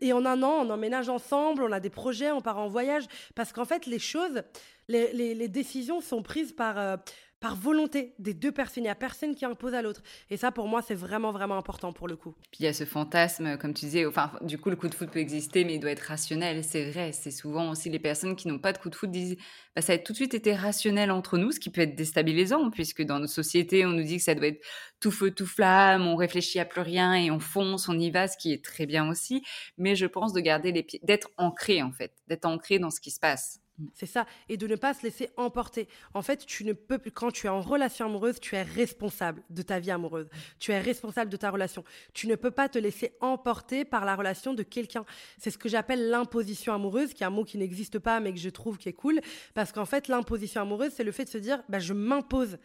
Et 0.00 0.12
en 0.12 0.26
un 0.26 0.42
an, 0.42 0.66
on 0.66 0.70
emménage 0.70 1.08
ensemble, 1.08 1.62
on 1.62 1.72
a 1.72 1.80
des 1.80 1.90
projets, 1.90 2.30
on 2.30 2.42
part 2.42 2.58
en 2.58 2.68
voyage. 2.68 3.04
Parce 3.34 3.52
qu'en 3.52 3.64
fait, 3.64 3.86
les 3.86 3.98
choses, 3.98 4.42
les, 4.88 5.48
décisions 5.48 6.02
sont 6.02 6.22
prises 6.22 6.52
par, 6.52 6.78
euh, 6.78 6.96
par 7.40 7.56
volonté 7.56 8.14
des 8.18 8.34
deux 8.34 8.52
personnes. 8.52 8.84
Il 8.84 8.86
n'y 8.86 8.90
a 8.90 8.94
personne 8.94 9.34
qui 9.34 9.44
impose 9.44 9.74
à 9.74 9.82
l'autre. 9.82 10.02
Et 10.30 10.36
ça, 10.36 10.52
pour 10.52 10.68
moi, 10.68 10.82
c'est 10.82 10.94
vraiment, 10.94 11.32
vraiment 11.32 11.56
important 11.56 11.92
pour 11.92 12.08
le 12.08 12.16
coup. 12.16 12.34
Puis 12.50 12.60
il 12.60 12.64
y 12.64 12.68
a 12.68 12.72
ce 12.72 12.84
fantasme, 12.84 13.58
comme 13.58 13.74
tu 13.74 13.84
disais, 13.84 14.06
enfin, 14.06 14.32
du 14.42 14.58
coup, 14.58 14.70
le 14.70 14.76
coup 14.76 14.88
de 14.88 14.94
foot 14.94 15.10
peut 15.10 15.18
exister, 15.18 15.64
mais 15.64 15.74
il 15.74 15.80
doit 15.80 15.90
être 15.90 16.00
rationnel. 16.00 16.64
C'est 16.64 16.90
vrai, 16.90 17.12
c'est 17.12 17.30
souvent 17.30 17.70
aussi 17.70 17.90
les 17.90 17.98
personnes 17.98 18.36
qui 18.36 18.48
n'ont 18.48 18.58
pas 18.58 18.72
de 18.72 18.78
coup 18.78 18.90
de 18.90 18.94
foot 18.94 19.10
disent 19.10 19.36
bah, 19.74 19.82
ça 19.82 19.92
a 19.92 19.98
tout 19.98 20.12
de 20.12 20.16
suite 20.16 20.34
été 20.34 20.54
rationnel 20.54 21.10
entre 21.10 21.36
nous, 21.38 21.52
ce 21.52 21.60
qui 21.60 21.70
peut 21.70 21.82
être 21.82 21.94
déstabilisant, 21.94 22.70
puisque 22.70 23.02
dans 23.02 23.18
nos 23.18 23.26
sociétés, 23.26 23.84
on 23.84 23.90
nous 23.90 24.04
dit 24.04 24.16
que 24.16 24.22
ça 24.22 24.34
doit 24.34 24.46
être 24.46 24.64
tout 25.00 25.10
feu, 25.10 25.30
tout 25.30 25.46
flamme, 25.46 26.06
on 26.06 26.16
réfléchit 26.16 26.58
à 26.58 26.64
plus 26.64 26.80
rien 26.80 27.14
et 27.14 27.30
on 27.30 27.40
fonce, 27.40 27.88
on 27.88 27.98
y 27.98 28.10
va, 28.10 28.28
ce 28.28 28.36
qui 28.38 28.52
est 28.52 28.64
très 28.64 28.86
bien 28.86 29.08
aussi. 29.08 29.42
Mais 29.78 29.94
je 29.94 30.06
pense 30.06 30.32
de 30.32 30.40
garder 30.40 30.72
les 30.72 30.82
pieds, 30.82 31.00
d'être 31.02 31.30
ancré 31.36 31.82
en 31.82 31.92
fait, 31.92 32.12
d'être 32.28 32.46
ancré 32.46 32.78
dans 32.78 32.90
ce 32.90 33.00
qui 33.00 33.10
se 33.10 33.20
passe. 33.20 33.60
C'est 33.92 34.06
ça. 34.06 34.26
Et 34.48 34.56
de 34.56 34.66
ne 34.66 34.76
pas 34.76 34.94
se 34.94 35.02
laisser 35.02 35.30
emporter. 35.36 35.88
En 36.14 36.22
fait, 36.22 36.46
tu 36.46 36.64
ne 36.64 36.72
peux 36.72 36.98
plus, 36.98 37.10
quand 37.10 37.30
tu 37.30 37.46
es 37.46 37.50
en 37.50 37.60
relation 37.60 38.06
amoureuse, 38.06 38.40
tu 38.40 38.54
es 38.54 38.62
responsable 38.62 39.42
de 39.50 39.62
ta 39.62 39.78
vie 39.78 39.90
amoureuse. 39.90 40.28
Tu 40.58 40.72
es 40.72 40.80
responsable 40.80 41.30
de 41.30 41.36
ta 41.36 41.50
relation. 41.50 41.84
Tu 42.14 42.26
ne 42.26 42.34
peux 42.34 42.50
pas 42.50 42.68
te 42.68 42.78
laisser 42.78 43.12
emporter 43.20 43.84
par 43.84 44.04
la 44.04 44.16
relation 44.16 44.54
de 44.54 44.62
quelqu'un. 44.62 45.04
C'est 45.38 45.50
ce 45.50 45.58
que 45.58 45.68
j'appelle 45.68 46.08
l'imposition 46.08 46.72
amoureuse, 46.72 47.12
qui 47.12 47.22
est 47.22 47.26
un 47.26 47.30
mot 47.30 47.44
qui 47.44 47.58
n'existe 47.58 47.98
pas, 47.98 48.20
mais 48.20 48.32
que 48.32 48.38
je 48.38 48.50
trouve 48.50 48.78
qui 48.78 48.88
est 48.88 48.94
cool. 48.94 49.20
Parce 49.54 49.72
qu'en 49.72 49.86
fait, 49.86 50.08
l'imposition 50.08 50.62
amoureuse, 50.62 50.92
c'est 50.94 51.04
le 51.04 51.12
fait 51.12 51.24
de 51.24 51.30
se 51.30 51.38
dire, 51.38 51.62
bah, 51.68 51.78
je 51.78 51.92
m'impose. 51.92 52.58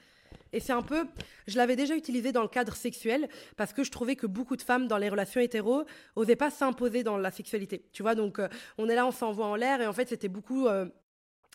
Et 0.53 0.59
c'est 0.59 0.73
un 0.73 0.81
peu, 0.81 1.05
je 1.47 1.57
l'avais 1.57 1.75
déjà 1.75 1.95
utilisé 1.95 2.31
dans 2.31 2.41
le 2.41 2.47
cadre 2.47 2.75
sexuel 2.75 3.29
parce 3.55 3.73
que 3.73 3.83
je 3.83 3.91
trouvais 3.91 4.15
que 4.15 4.27
beaucoup 4.27 4.57
de 4.57 4.61
femmes 4.61 4.87
dans 4.87 4.97
les 4.97 5.09
relations 5.09 5.39
hétéro 5.39 5.85
osaient 6.15 6.35
pas 6.35 6.49
s'imposer 6.49 7.03
dans 7.03 7.17
la 7.17 7.31
sexualité. 7.31 7.85
Tu 7.93 8.03
vois, 8.03 8.15
donc 8.15 8.39
euh, 8.39 8.49
on 8.77 8.89
est 8.89 8.95
là, 8.95 9.05
on 9.05 9.11
s'envoie 9.11 9.45
en 9.45 9.55
l'air 9.55 9.81
et 9.81 9.87
en 9.87 9.93
fait 9.93 10.09
c'était 10.09 10.27
beaucoup 10.27 10.67
euh, 10.67 10.87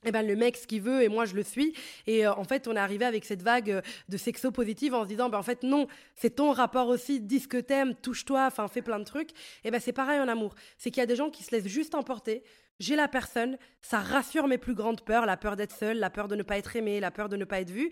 eh 0.04 0.12
ben, 0.12 0.26
le 0.26 0.36
mec 0.36 0.56
ce 0.56 0.66
qu'il 0.66 0.82
veut 0.82 1.02
et 1.02 1.08
moi 1.08 1.24
je 1.24 1.34
le 1.34 1.42
suis. 1.42 1.74
Et 2.06 2.26
euh, 2.26 2.32
en 2.34 2.44
fait, 2.44 2.68
on 2.68 2.76
est 2.76 2.80
arrivé 2.80 3.04
avec 3.04 3.24
cette 3.24 3.42
vague 3.42 3.70
euh, 3.70 3.80
de 4.08 4.16
sexo 4.16 4.50
positive 4.50 4.94
en 4.94 5.02
se 5.02 5.08
disant, 5.08 5.28
ben, 5.28 5.38
en 5.38 5.42
fait, 5.42 5.62
non, 5.62 5.86
c'est 6.14 6.36
ton 6.36 6.52
rapport 6.52 6.88
aussi, 6.88 7.20
dis 7.20 7.40
ce 7.40 7.48
que 7.48 7.56
t'aimes, 7.56 7.94
touche-toi, 7.94 8.46
enfin, 8.46 8.68
fais 8.68 8.82
plein 8.82 8.98
de 8.98 9.04
trucs. 9.04 9.30
Et 9.64 9.70
ben, 9.70 9.80
c'est 9.80 9.92
pareil 9.92 10.20
en 10.20 10.28
amour. 10.28 10.54
C'est 10.78 10.90
qu'il 10.90 11.00
y 11.00 11.04
a 11.04 11.06
des 11.06 11.16
gens 11.16 11.30
qui 11.30 11.42
se 11.42 11.54
laissent 11.54 11.68
juste 11.68 11.94
emporter. 11.94 12.42
J'ai 12.78 12.94
la 12.94 13.08
personne, 13.08 13.56
ça 13.80 14.00
rassure 14.00 14.48
mes 14.48 14.58
plus 14.58 14.74
grandes 14.74 15.00
peurs, 15.00 15.24
la 15.24 15.38
peur 15.38 15.56
d'être 15.56 15.74
seule, 15.74 15.98
la 15.98 16.10
peur 16.10 16.28
de 16.28 16.36
ne 16.36 16.42
pas 16.42 16.58
être 16.58 16.76
aimée, 16.76 17.00
la 17.00 17.10
peur 17.10 17.28
de 17.28 17.36
ne 17.36 17.44
pas 17.44 17.60
être 17.60 17.70
vue. 17.70 17.90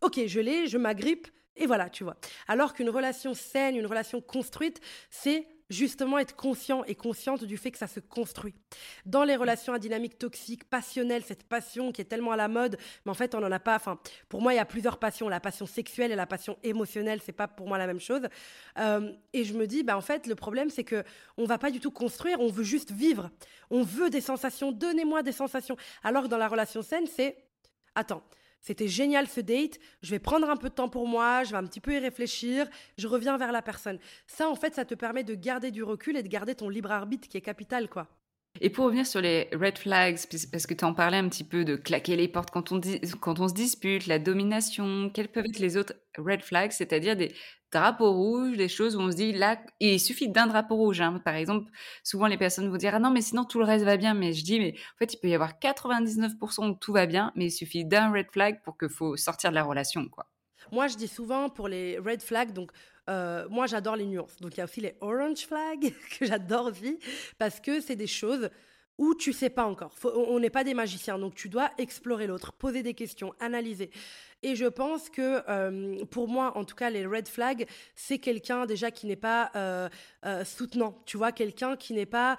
Ok, 0.00 0.20
je 0.26 0.40
l'ai, 0.40 0.66
je 0.66 0.78
m'agrippe, 0.78 1.28
et 1.56 1.66
voilà, 1.66 1.90
tu 1.90 2.04
vois. 2.04 2.16
Alors 2.48 2.72
qu'une 2.72 2.90
relation 2.90 3.34
saine, 3.34 3.76
une 3.76 3.86
relation 3.86 4.20
construite, 4.20 4.80
c'est 5.10 5.46
justement 5.72 6.18
être 6.18 6.36
conscient 6.36 6.84
et 6.84 6.94
consciente 6.94 7.44
du 7.44 7.56
fait 7.56 7.70
que 7.70 7.78
ça 7.78 7.86
se 7.86 8.00
construit. 8.00 8.54
Dans 9.06 9.24
les 9.24 9.36
relations 9.36 9.72
à 9.72 9.78
dynamique 9.78 10.18
toxique, 10.18 10.64
passionnelle, 10.64 11.22
cette 11.24 11.44
passion 11.44 11.92
qui 11.92 12.00
est 12.00 12.04
tellement 12.04 12.32
à 12.32 12.36
la 12.36 12.48
mode, 12.48 12.76
mais 13.04 13.10
en 13.10 13.14
fait 13.14 13.34
on 13.34 13.40
n'en 13.40 13.50
a 13.50 13.58
pas. 13.58 13.76
Enfin, 13.76 13.98
pour 14.28 14.42
moi 14.42 14.52
il 14.52 14.56
y 14.56 14.60
a 14.60 14.64
plusieurs 14.64 14.98
passions, 14.98 15.28
la 15.28 15.40
passion 15.40 15.66
sexuelle 15.66 16.12
et 16.12 16.16
la 16.16 16.26
passion 16.26 16.58
émotionnelle, 16.62 17.20
c'est 17.24 17.32
pas 17.32 17.48
pour 17.48 17.68
moi 17.68 17.78
la 17.78 17.86
même 17.86 18.00
chose. 18.00 18.28
Euh, 18.78 19.12
et 19.32 19.44
je 19.44 19.54
me 19.54 19.66
dis, 19.66 19.82
bah 19.82 19.96
en 19.96 20.02
fait 20.02 20.26
le 20.26 20.34
problème 20.34 20.70
c'est 20.70 20.84
que 20.84 21.04
on 21.36 21.44
va 21.44 21.58
pas 21.58 21.70
du 21.70 21.80
tout 21.80 21.90
construire, 21.90 22.40
on 22.40 22.48
veut 22.48 22.64
juste 22.64 22.92
vivre. 22.92 23.30
On 23.70 23.82
veut 23.82 24.10
des 24.10 24.20
sensations, 24.20 24.72
donnez-moi 24.72 25.22
des 25.22 25.32
sensations. 25.32 25.76
Alors 26.02 26.24
que 26.24 26.28
dans 26.28 26.38
la 26.38 26.48
relation 26.48 26.82
saine, 26.82 27.06
c'est, 27.06 27.36
attends. 27.94 28.22
C'était 28.62 28.88
génial 28.88 29.26
ce 29.28 29.40
date. 29.40 29.78
Je 30.02 30.10
vais 30.10 30.20
prendre 30.20 30.48
un 30.48 30.56
peu 30.56 30.70
de 30.70 30.74
temps 30.74 30.88
pour 30.88 31.06
moi, 31.06 31.44
je 31.44 31.50
vais 31.50 31.58
un 31.58 31.66
petit 31.66 31.80
peu 31.80 31.92
y 31.92 31.98
réfléchir, 31.98 32.66
je 32.96 33.08
reviens 33.08 33.36
vers 33.36 33.52
la 33.52 33.60
personne. 33.60 33.98
Ça, 34.26 34.48
en 34.48 34.54
fait, 34.54 34.74
ça 34.74 34.84
te 34.84 34.94
permet 34.94 35.24
de 35.24 35.34
garder 35.34 35.70
du 35.70 35.82
recul 35.82 36.16
et 36.16 36.22
de 36.22 36.28
garder 36.28 36.54
ton 36.54 36.68
libre 36.68 36.92
arbitre 36.92 37.28
qui 37.28 37.36
est 37.36 37.42
capital, 37.42 37.88
quoi. 37.88 38.08
Et 38.60 38.70
pour 38.70 38.84
revenir 38.84 39.06
sur 39.06 39.20
les 39.20 39.48
red 39.52 39.78
flags, 39.78 40.18
parce 40.50 40.66
que 40.66 40.74
tu 40.74 40.84
en 40.84 40.94
parlais 40.94 41.16
un 41.16 41.28
petit 41.28 41.44
peu 41.44 41.64
de 41.64 41.74
claquer 41.74 42.16
les 42.16 42.28
portes 42.28 42.50
quand 42.50 42.70
on, 42.70 42.80
quand 43.20 43.40
on 43.40 43.48
se 43.48 43.54
dispute, 43.54 44.06
la 44.06 44.18
domination, 44.18 45.10
quels 45.10 45.28
peuvent 45.28 45.46
être 45.46 45.58
les 45.58 45.76
autres 45.76 45.94
red 46.18 46.42
flags, 46.42 46.70
c'est-à-dire 46.70 47.16
des 47.16 47.34
drapeaux 47.72 48.12
rouges, 48.12 48.56
des 48.56 48.68
choses 48.68 48.96
où 48.96 49.00
on 49.00 49.10
se 49.10 49.16
dit 49.16 49.32
là, 49.32 49.58
il 49.80 49.98
suffit 49.98 50.28
d'un 50.28 50.46
drapeau 50.46 50.76
rouge. 50.76 51.00
Hein. 51.00 51.20
Par 51.24 51.34
exemple, 51.34 51.70
souvent 52.04 52.26
les 52.26 52.36
personnes 52.36 52.68
vont 52.68 52.76
dire 52.76 52.94
ah 52.94 52.98
non 52.98 53.10
mais 53.10 53.22
sinon 53.22 53.44
tout 53.44 53.58
le 53.58 53.64
reste 53.64 53.84
va 53.84 53.96
bien, 53.96 54.14
mais 54.14 54.32
je 54.32 54.44
dis 54.44 54.60
mais 54.60 54.74
en 54.94 54.98
fait 54.98 55.14
il 55.14 55.18
peut 55.18 55.28
y 55.28 55.34
avoir 55.34 55.54
99% 55.54 56.70
où 56.70 56.74
tout 56.74 56.92
va 56.92 57.06
bien, 57.06 57.32
mais 57.34 57.46
il 57.46 57.50
suffit 57.50 57.84
d'un 57.84 58.12
red 58.12 58.30
flag 58.30 58.62
pour 58.62 58.78
qu'il 58.78 58.88
faut 58.88 59.16
sortir 59.16 59.50
de 59.50 59.54
la 59.54 59.64
relation 59.64 60.08
quoi. 60.08 60.26
Moi, 60.70 60.88
je 60.88 60.96
dis 60.96 61.08
souvent 61.08 61.50
pour 61.50 61.68
les 61.68 61.98
red 61.98 62.22
flags, 62.22 62.52
donc 62.52 62.70
euh, 63.10 63.46
moi 63.50 63.66
j'adore 63.66 63.96
les 63.96 64.06
nuances. 64.06 64.36
Donc 64.40 64.54
il 64.54 64.58
y 64.58 64.60
a 64.60 64.64
aussi 64.64 64.80
les 64.80 64.96
orange 65.00 65.46
flags 65.46 65.92
que 66.18 66.26
j'adore 66.26 66.66
aussi 66.66 66.98
parce 67.38 67.60
que 67.60 67.80
c'est 67.80 67.96
des 67.96 68.06
choses 68.06 68.48
où 68.98 69.14
tu 69.14 69.32
sais 69.32 69.50
pas 69.50 69.64
encore. 69.64 69.94
on 70.04 70.38
n'est 70.38 70.50
pas 70.50 70.64
des 70.64 70.74
magiciens, 70.74 71.18
donc 71.18 71.34
tu 71.34 71.48
dois 71.48 71.70
explorer 71.78 72.26
l'autre, 72.26 72.52
poser 72.52 72.82
des 72.82 72.94
questions, 72.94 73.34
analyser. 73.40 73.90
Et 74.42 74.56
je 74.56 74.66
pense 74.66 75.08
que 75.08 75.42
euh, 75.48 76.04
pour 76.06 76.28
moi, 76.28 76.56
en 76.56 76.64
tout 76.64 76.74
cas, 76.74 76.90
les 76.90 77.06
red 77.06 77.28
flags, 77.28 77.66
c'est 77.94 78.18
quelqu'un 78.18 78.66
déjà 78.66 78.90
qui 78.90 79.06
n'est 79.06 79.14
pas 79.14 79.52
euh, 79.54 79.88
euh, 80.26 80.44
soutenant, 80.44 81.00
tu 81.06 81.16
vois, 81.16 81.30
quelqu'un 81.30 81.76
qui 81.76 81.92
n'est 81.92 82.06
pas, 82.06 82.36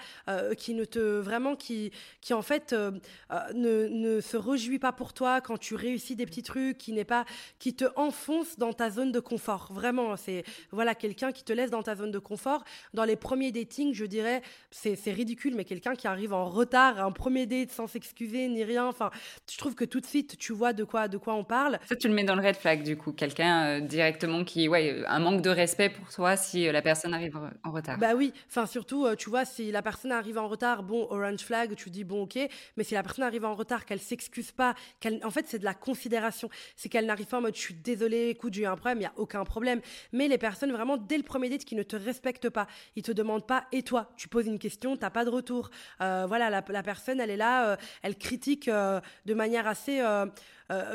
qui 0.58 0.74
ne 0.74 0.86
te 0.86 1.00
vraiment, 1.00 1.56
qui, 1.56 1.92
qui 2.22 2.34
en 2.34 2.42
fait 2.42 2.74
ne, 2.74 3.88
ne, 3.88 4.20
se 4.20 4.38
réjouit 4.38 4.80
pas 4.80 4.92
pour 4.92 5.14
toi 5.14 5.42
quand 5.42 5.58
tu 5.58 5.76
réussis 5.76 6.16
des 6.16 6.26
petits 6.26 6.44
trucs, 6.44 6.78
qui 6.78 6.92
n'est 6.92 7.06
pas, 7.06 7.26
qui 7.60 7.74
te 7.74 7.86
enfonce 7.96 8.58
dans 8.58 8.74
ta 8.74 8.90
zone 8.90 9.12
de 9.12 9.20
confort. 9.20 9.72
Vraiment, 9.72 10.18
c'est 10.18 10.44
voilà 10.72 10.96
quelqu'un 10.96 11.32
qui 11.32 11.44
te 11.44 11.54
laisse 11.54 11.72
dans 11.72 11.84
ta 11.84 11.96
zone 11.96 12.12
de 12.12 12.20
confort. 12.20 12.64
Dans 12.94 13.06
les 13.06 13.16
premiers 13.16 13.52
datings, 13.52 13.94
je 13.94 14.06
dirais, 14.06 14.42
c'est 14.72 15.12
ridicule, 15.12 15.56
mais 15.56 15.66
quelqu'un 15.66 15.96
qui 15.96 16.08
arrive 16.08 16.34
en 16.34 16.46
retard 16.46 17.00
un 17.00 17.12
premier 17.12 17.46
date 17.46 17.72
sans 17.72 17.88
s'excuser 17.88 18.48
ni 18.50 18.64
rien. 18.64 18.88
Enfin, 18.88 19.10
je 19.50 19.58
trouve 19.58 19.76
que 19.76 19.86
tout 19.86 20.02
de 20.02 20.06
suite, 20.06 20.38
tu 20.38 20.52
vois 20.54 20.74
de 20.74 20.84
quoi, 20.84 21.08
de 21.08 21.18
quoi 21.18 21.34
on 21.36 21.44
parle 21.44 21.80
tu 21.96 22.08
le 22.08 22.14
mets 22.14 22.24
dans 22.24 22.36
le 22.36 22.42
red 22.46 22.56
flag, 22.56 22.84
du 22.84 22.98
coup. 22.98 23.12
Quelqu'un 23.12 23.66
euh, 23.66 23.80
directement 23.80 24.44
qui, 24.44 24.68
ouais, 24.68 25.04
un 25.08 25.20
manque 25.20 25.42
de 25.42 25.50
respect 25.50 25.90
pour 25.90 26.10
toi 26.10 26.36
si 26.36 26.68
euh, 26.68 26.72
la 26.72 26.82
personne 26.82 27.14
arrive 27.14 27.40
en 27.64 27.72
retard. 27.72 27.98
Bah 27.98 28.14
oui, 28.16 28.34
enfin, 28.48 28.66
surtout, 28.66 29.06
euh, 29.06 29.16
tu 29.16 29.30
vois, 29.30 29.46
si 29.46 29.72
la 29.72 29.82
personne 29.82 30.12
arrive 30.12 30.38
en 30.38 30.48
retard, 30.48 30.84
bon, 30.84 31.08
orange 31.10 31.42
flag, 31.42 31.76
tu 31.76 31.90
dis, 31.90 32.04
bon, 32.04 32.24
ok. 32.24 32.40
Mais 32.78 32.84
si 32.84 32.94
la 32.94 33.04
personne 33.04 33.26
arrive 33.26 33.46
en 33.46 33.56
retard, 33.56 33.86
qu'elle 33.86 34.00
s'excuse 34.00 34.52
pas, 34.52 34.76
qu'elle, 35.00 35.20
en 35.26 35.32
fait, 35.32 35.46
c'est 35.48 35.60
de 35.60 35.66
la 35.66 35.74
considération. 35.74 36.50
C'est 36.76 36.90
qu'elle 36.90 37.06
n'arrive 37.06 37.28
pas 37.28 37.38
en 37.38 37.42
mode, 37.42 37.56
je 37.56 37.62
suis 37.62 37.74
désolée, 37.74 38.30
écoute, 38.30 38.54
j'ai 38.54 38.64
eu 38.64 38.66
un 38.66 38.76
problème, 38.76 38.98
il 38.98 39.02
n'y 39.02 39.08
a 39.08 39.14
aucun 39.18 39.44
problème. 39.44 39.82
Mais 40.12 40.28
les 40.28 40.38
personnes, 40.38 40.72
vraiment, 40.72 40.98
dès 40.98 41.18
le 41.18 41.24
premier 41.24 41.50
date, 41.50 41.66
qui 41.66 41.76
ne 41.76 41.84
te 41.84 41.96
respectent 41.96 42.50
pas, 42.50 42.68
ils 42.96 43.04
te 43.04 43.12
demandent 43.12 43.48
pas, 43.48 43.66
et 43.72 43.84
toi 43.84 44.12
Tu 44.18 44.28
poses 44.28 44.48
une 44.48 44.60
question, 44.60 44.98
t'as 44.98 45.10
pas 45.10 45.26
de 45.26 45.30
retour. 45.30 45.70
voilà, 46.00 46.50
la, 46.50 46.64
la, 46.68 46.84
personne, 46.84 47.20
elle 47.20 47.30
est 47.30 47.38
là, 47.38 47.78
elle 48.02 48.16
critique 48.18 48.70
de 48.70 49.34
manière 49.34 49.68
assez 49.68 50.02
euh, 50.02 50.26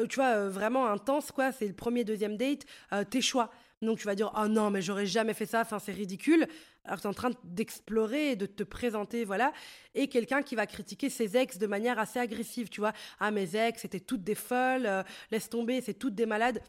tu 0.09 0.16
vois, 0.16 0.35
euh, 0.37 0.50
vraiment 0.50 0.87
intense, 0.87 1.33
quoi. 1.33 1.52
C'est 1.52 1.66
le 1.66 1.74
premier, 1.74 2.04
deuxième 2.04 2.37
date, 2.37 2.64
euh, 2.92 3.04
tes 3.04 3.20
choix. 3.20 3.50
Donc 3.81 3.98
tu 3.98 4.07
vas 4.07 4.14
dire, 4.14 4.33
oh 4.37 4.48
non, 4.48 4.70
mais 4.70 4.83
j'aurais 4.83 5.07
jamais 5.07 5.35
fait 5.35 5.46
ça, 5.46 5.64
c'est 5.64 5.92
ridicule. 5.92 6.46
Alors 6.85 7.00
tu 7.00 7.07
es 7.07 7.11
en 7.11 7.14
train 7.14 7.31
d'explorer 7.44 8.35
de 8.35 8.46
te 8.46 8.64
présenter, 8.64 9.24
voilà. 9.24 9.52
Et 9.94 10.09
quelqu'un 10.09 10.42
qui 10.42 10.57
va 10.57 10.66
critiquer 10.66 11.11
ses 11.11 11.37
ex 11.37 11.59
de 11.59 11.66
manière 11.66 11.98
assez 11.98 12.18
agressive, 12.18 12.70
tu 12.70 12.81
vois. 12.81 12.92
Ah, 13.20 13.31
mes 13.31 13.54
ex, 13.54 13.83
c'était 13.83 14.00
toutes 14.00 14.24
des 14.24 14.35
folles, 14.35 15.04
laisse 15.31 15.48
tomber, 15.48 15.81
c'est 15.81 15.94
toutes 15.94 16.16
des 16.16 16.26
malades. 16.26 16.61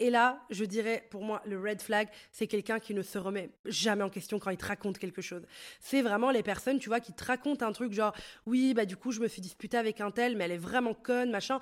Et 0.00 0.10
là, 0.10 0.44
je 0.50 0.64
dirais, 0.64 1.06
pour 1.10 1.22
moi, 1.22 1.40
le 1.46 1.60
red 1.60 1.80
flag, 1.80 2.08
c'est 2.32 2.48
quelqu'un 2.48 2.80
qui 2.80 2.94
ne 2.94 3.02
se 3.02 3.16
remet 3.16 3.50
jamais 3.64 4.02
en 4.02 4.10
question 4.10 4.40
quand 4.40 4.50
il 4.50 4.56
te 4.56 4.66
raconte 4.66 4.98
quelque 4.98 5.22
chose. 5.22 5.46
C'est 5.80 6.02
vraiment 6.02 6.30
les 6.30 6.42
personnes, 6.42 6.80
tu 6.80 6.88
vois, 6.88 6.98
qui 6.98 7.12
te 7.12 7.24
racontent 7.24 7.64
un 7.64 7.72
truc 7.72 7.92
genre, 7.92 8.12
oui, 8.46 8.74
bah 8.74 8.86
du 8.86 8.96
coup, 8.96 9.12
je 9.12 9.20
me 9.20 9.28
suis 9.28 9.40
disputée 9.40 9.76
avec 9.76 10.00
un 10.00 10.10
tel, 10.10 10.36
mais 10.36 10.44
elle 10.44 10.52
est 10.52 10.56
vraiment 10.56 10.94
conne, 10.94 11.30
machin. 11.30 11.60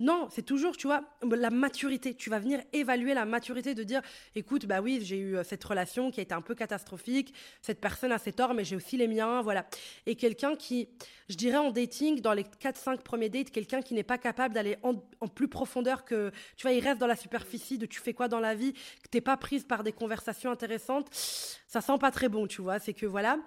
Non, 0.00 0.28
c'est 0.30 0.42
toujours, 0.42 0.78
tu 0.78 0.86
vois, 0.86 1.02
la 1.22 1.50
maturité. 1.50 2.14
Tu 2.14 2.30
vas 2.30 2.38
venir 2.38 2.60
évaluer 2.72 3.12
la 3.12 3.26
maturité 3.26 3.74
de 3.74 3.82
dire, 3.82 4.00
écoute, 4.34 4.64
bah 4.64 4.80
oui, 4.80 5.00
j'ai 5.02 5.18
eu 5.18 5.36
euh, 5.36 5.44
cette 5.44 5.62
relation 5.62 6.10
qui 6.10 6.20
a 6.20 6.22
été 6.22 6.32
un 6.32 6.40
peu 6.40 6.54
catastrophique, 6.54 7.34
cette 7.60 7.82
personne 7.82 8.10
a 8.10 8.18
ses 8.18 8.32
torts, 8.32 8.54
mais 8.54 8.64
j'ai 8.64 8.76
aussi 8.76 8.96
les 8.96 9.06
miens, 9.06 9.42
voilà. 9.42 9.66
Et 10.06 10.16
quelqu'un 10.16 10.56
qui, 10.56 10.88
je 11.28 11.36
dirais 11.36 11.58
en 11.58 11.70
dating, 11.70 12.22
dans 12.22 12.32
les 12.32 12.44
4-5 12.44 13.02
premiers 13.02 13.28
dates, 13.28 13.50
quelqu'un 13.50 13.82
qui 13.82 13.92
n'est 13.92 14.02
pas 14.02 14.16
capable 14.16 14.54
d'aller 14.54 14.78
en, 14.82 14.94
plus 15.28 15.48
profondeur 15.48 16.06
que, 16.06 16.32
tu 16.56 16.62
vois, 16.62 16.72
il 16.72 16.82
reste 16.82 16.98
dans 16.98 17.06
la 17.06 17.16
superficie 17.16 17.76
de 17.76 17.84
tu 17.84 18.00
fais 18.00 18.14
quoi 18.14 18.26
dans 18.26 18.40
la 18.40 18.54
vie, 18.54 18.72
que 18.72 19.08
t'es 19.10 19.20
pas 19.20 19.36
prise 19.36 19.64
par 19.64 19.84
des 19.84 19.92
conversations 19.92 20.50
intéressantes, 20.50 21.08
ça 21.12 21.82
sent 21.82 21.98
pas 22.00 22.10
très 22.10 22.30
bon, 22.30 22.46
tu 22.46 22.62
vois. 22.62 22.78
C'est 22.78 22.94
que 22.94 23.04
voilà 23.04 23.38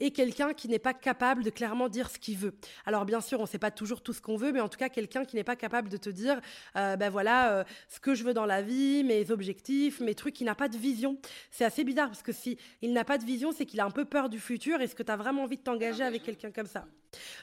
et 0.00 0.10
quelqu'un 0.10 0.54
qui 0.54 0.66
n'est 0.68 0.78
pas 0.78 0.94
capable 0.94 1.44
de 1.44 1.50
clairement 1.50 1.88
dire 1.88 2.10
ce 2.10 2.18
qu'il 2.18 2.36
veut. 2.36 2.54
Alors 2.86 3.04
bien 3.04 3.20
sûr, 3.20 3.38
on 3.38 3.42
ne 3.42 3.48
sait 3.48 3.58
pas 3.58 3.70
toujours 3.70 4.02
tout 4.02 4.12
ce 4.12 4.20
qu'on 4.20 4.36
veut, 4.36 4.50
mais 4.50 4.60
en 4.60 4.68
tout 4.68 4.78
cas 4.78 4.88
quelqu'un 4.88 5.24
qui 5.24 5.36
n'est 5.36 5.44
pas 5.44 5.56
capable 5.56 5.88
de 5.88 5.98
te 6.00 6.10
dire, 6.10 6.40
euh, 6.76 6.96
ben 6.96 7.10
voilà, 7.10 7.52
euh, 7.52 7.64
ce 7.88 8.00
que 8.00 8.14
je 8.14 8.24
veux 8.24 8.34
dans 8.34 8.46
la 8.46 8.62
vie, 8.62 9.04
mes 9.04 9.30
objectifs, 9.30 10.00
mes 10.00 10.14
trucs, 10.14 10.40
il 10.40 10.44
n'a 10.44 10.54
pas 10.54 10.68
de 10.68 10.76
vision. 10.76 11.18
C'est 11.50 11.64
assez 11.64 11.84
bizarre 11.84 12.08
parce 12.08 12.22
que 12.22 12.32
si 12.32 12.58
il 12.82 12.92
n'a 12.92 13.04
pas 13.04 13.18
de 13.18 13.24
vision, 13.24 13.52
c'est 13.52 13.66
qu'il 13.66 13.80
a 13.80 13.84
un 13.84 13.90
peu 13.90 14.04
peur 14.04 14.28
du 14.28 14.40
futur. 14.40 14.80
Est-ce 14.80 14.94
que 14.94 15.02
tu 15.02 15.12
as 15.12 15.16
vraiment 15.16 15.44
envie 15.44 15.56
de 15.56 15.62
t'engager 15.62 16.02
avec 16.02 16.22
quelqu'un 16.22 16.50
comme 16.50 16.66
ça? 16.66 16.86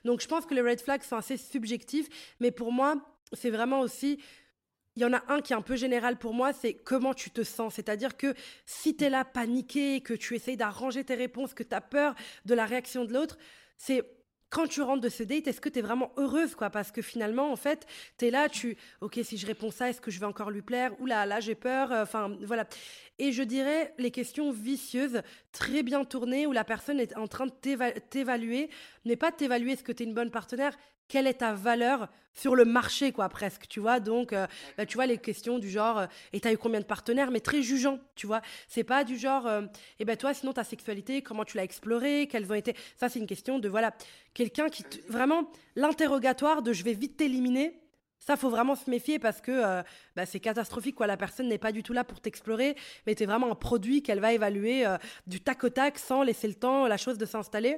Donc 0.06 0.22
je 0.22 0.28
pense 0.28 0.46
que 0.46 0.54
les 0.54 0.62
red 0.62 0.82
flags 0.82 1.04
sont 1.04 1.18
assez 1.18 1.38
subjectifs, 1.38 2.08
mais 2.40 2.52
pour 2.52 2.72
moi, 2.72 2.96
c'est 3.34 3.50
vraiment 3.50 3.82
aussi 3.82 4.20
il 4.98 5.02
y 5.02 5.06
en 5.06 5.14
a 5.14 5.22
un 5.28 5.42
qui 5.42 5.54
est 5.54 5.56
un 5.56 5.62
peu 5.62 5.76
général 5.76 6.18
pour 6.18 6.34
moi, 6.34 6.54
c'est 6.54 6.74
comment 6.74 7.14
tu 7.14 7.30
te 7.30 7.44
sens. 7.44 7.76
C'est-à-dire 7.76 8.18
que 8.18 8.34
si 8.66 8.98
tu 8.98 9.04
es 9.04 9.12
là 9.12 9.24
paniqué, 9.24 10.02
que 10.02 10.16
tu 10.16 10.34
essayes 10.34 10.58
d'arranger 10.58 11.04
tes 11.04 11.14
réponses, 11.14 11.54
que 11.54 11.62
tu 11.62 11.76
as 11.76 11.82
peur 11.82 12.16
de 12.46 12.56
la 12.56 12.66
réaction 12.66 13.06
de 13.06 13.14
l'autre, 13.14 13.38
c'est 13.78 14.04
quand 14.50 14.68
tu 14.68 14.82
rentres 14.82 15.02
de 15.02 15.10
ce 15.10 15.24
date, 15.24 15.48
est-ce 15.48 15.60
que 15.60 15.70
tu 15.70 15.80
es 15.80 15.82
vraiment 15.82 16.12
heureuse 16.18 16.56
quoi? 16.56 16.70
Parce 16.70 16.92
que 16.92 17.02
finalement, 17.02 17.52
en 17.52 17.56
fait, 17.56 17.86
tu 18.18 18.28
es 18.28 18.32
là, 18.32 18.48
tu 18.50 18.78
OK, 19.02 19.20
si 19.24 19.38
je 19.38 19.46
réponds 19.46 19.72
ça, 19.72 19.90
est-ce 19.90 20.02
que 20.02 20.12
je 20.12 20.20
vais 20.20 20.26
encore 20.26 20.52
lui 20.52 20.62
plaire? 20.62 20.92
Ou 21.00 21.06
là, 21.06 21.26
là, 21.26 21.40
j'ai 21.40 21.56
peur. 21.56 21.92
Euh, 21.92 22.04
enfin, 22.04 22.38
voilà. 22.44 22.68
Et 23.20 23.32
je 23.32 23.44
dirais 23.44 23.94
les 23.98 24.12
questions 24.12 24.52
vicieuses, 24.52 25.22
très 25.52 25.84
bien 25.84 26.06
tournées, 26.06 26.48
où 26.48 26.52
la 26.52 26.64
personne 26.64 27.00
est 27.00 27.16
en 27.18 27.28
train 27.28 27.48
de 27.48 28.00
t'évaluer, 28.10 28.70
n'est 29.06 29.16
pas 29.16 29.32
t'évaluer 29.32 29.74
est-ce 29.74 29.84
que 29.84 29.92
tu 29.92 30.04
es 30.04 30.06
une 30.06 30.14
bonne 30.14 30.32
partenaire, 30.32 30.78
quelle 31.08 31.28
est 31.28 31.36
ta 31.36 31.54
valeur 31.54 32.10
sur 32.34 32.56
le 32.56 32.66
marché, 32.66 33.12
quoi, 33.12 33.30
presque, 33.30 33.68
tu 33.68 33.80
vois? 33.80 34.00
Donc, 34.00 34.34
euh, 34.34 34.46
bah, 34.78 34.86
tu 34.86 34.96
vois, 34.96 35.06
les 35.06 35.18
questions 35.18 35.60
du 35.60 35.70
genre, 35.70 36.00
euh, 36.00 36.06
et 36.34 36.40
t'as 36.40 36.54
eu 36.54 36.58
combien 36.58 36.80
de 36.80 36.86
partenaires, 36.86 37.32
mais 37.32 37.40
très 37.40 37.62
jugeant, 37.62 38.00
tu 38.16 38.28
vois? 38.28 38.42
C'est 38.68 38.84
pas 38.84 39.04
du 39.04 39.18
genre, 39.18 39.48
et 39.48 39.68
eh 40.00 40.06
ben 40.06 40.16
toi, 40.18 40.34
sinon, 40.34 40.54
ta 40.54 40.64
sexualité, 40.64 41.22
comment 41.22 41.46
tu 41.46 41.58
l'as 41.58 41.64
explorée, 41.64 42.28
quelles 42.30 42.52
ont 42.52 42.56
été? 42.56 42.76
Ça, 42.96 43.10
c'est 43.10 43.20
une 43.20 43.28
question 43.28 43.60
de, 43.60 43.70
voilà, 43.70 43.94
quelqu'un 44.34 44.70
qui. 44.70 44.84
Vraiment, 45.08 45.50
l'interrogatoire 45.76 46.62
de 46.62 46.74
je 46.74 46.84
vais 46.84 46.94
vite 46.94 47.18
t'éliminer 47.18 47.82
ça, 48.28 48.36
faut 48.36 48.50
vraiment 48.50 48.76
se 48.76 48.90
méfier 48.90 49.20
parce 49.20 49.40
que 49.40 49.52
euh, 49.52 49.84
bah, 50.18 50.26
c'est 50.26 50.42
catastrophique. 50.42 50.96
Quoi. 50.96 51.08
La 51.08 51.16
personne 51.16 51.48
n'est 51.48 51.58
pas 51.58 51.72
du 51.72 51.82
tout 51.82 51.94
là 51.94 52.04
pour 52.04 52.20
t'explorer, 52.20 52.76
mais 53.06 53.16
tu 53.16 53.24
es 53.24 53.26
vraiment 53.26 53.50
un 53.50 53.56
produit 53.56 54.04
qu'elle 54.04 54.20
va 54.20 54.34
évaluer 54.34 54.86
euh, 54.86 54.98
du 55.28 55.40
tac 55.40 55.64
au 55.64 55.70
tac 55.70 55.98
sans 55.98 56.24
laisser 56.24 56.50
le 56.50 56.56
temps, 56.56 56.88
la 56.88 56.98
chose 56.98 57.18
de 57.18 57.26
s'installer. 57.26 57.78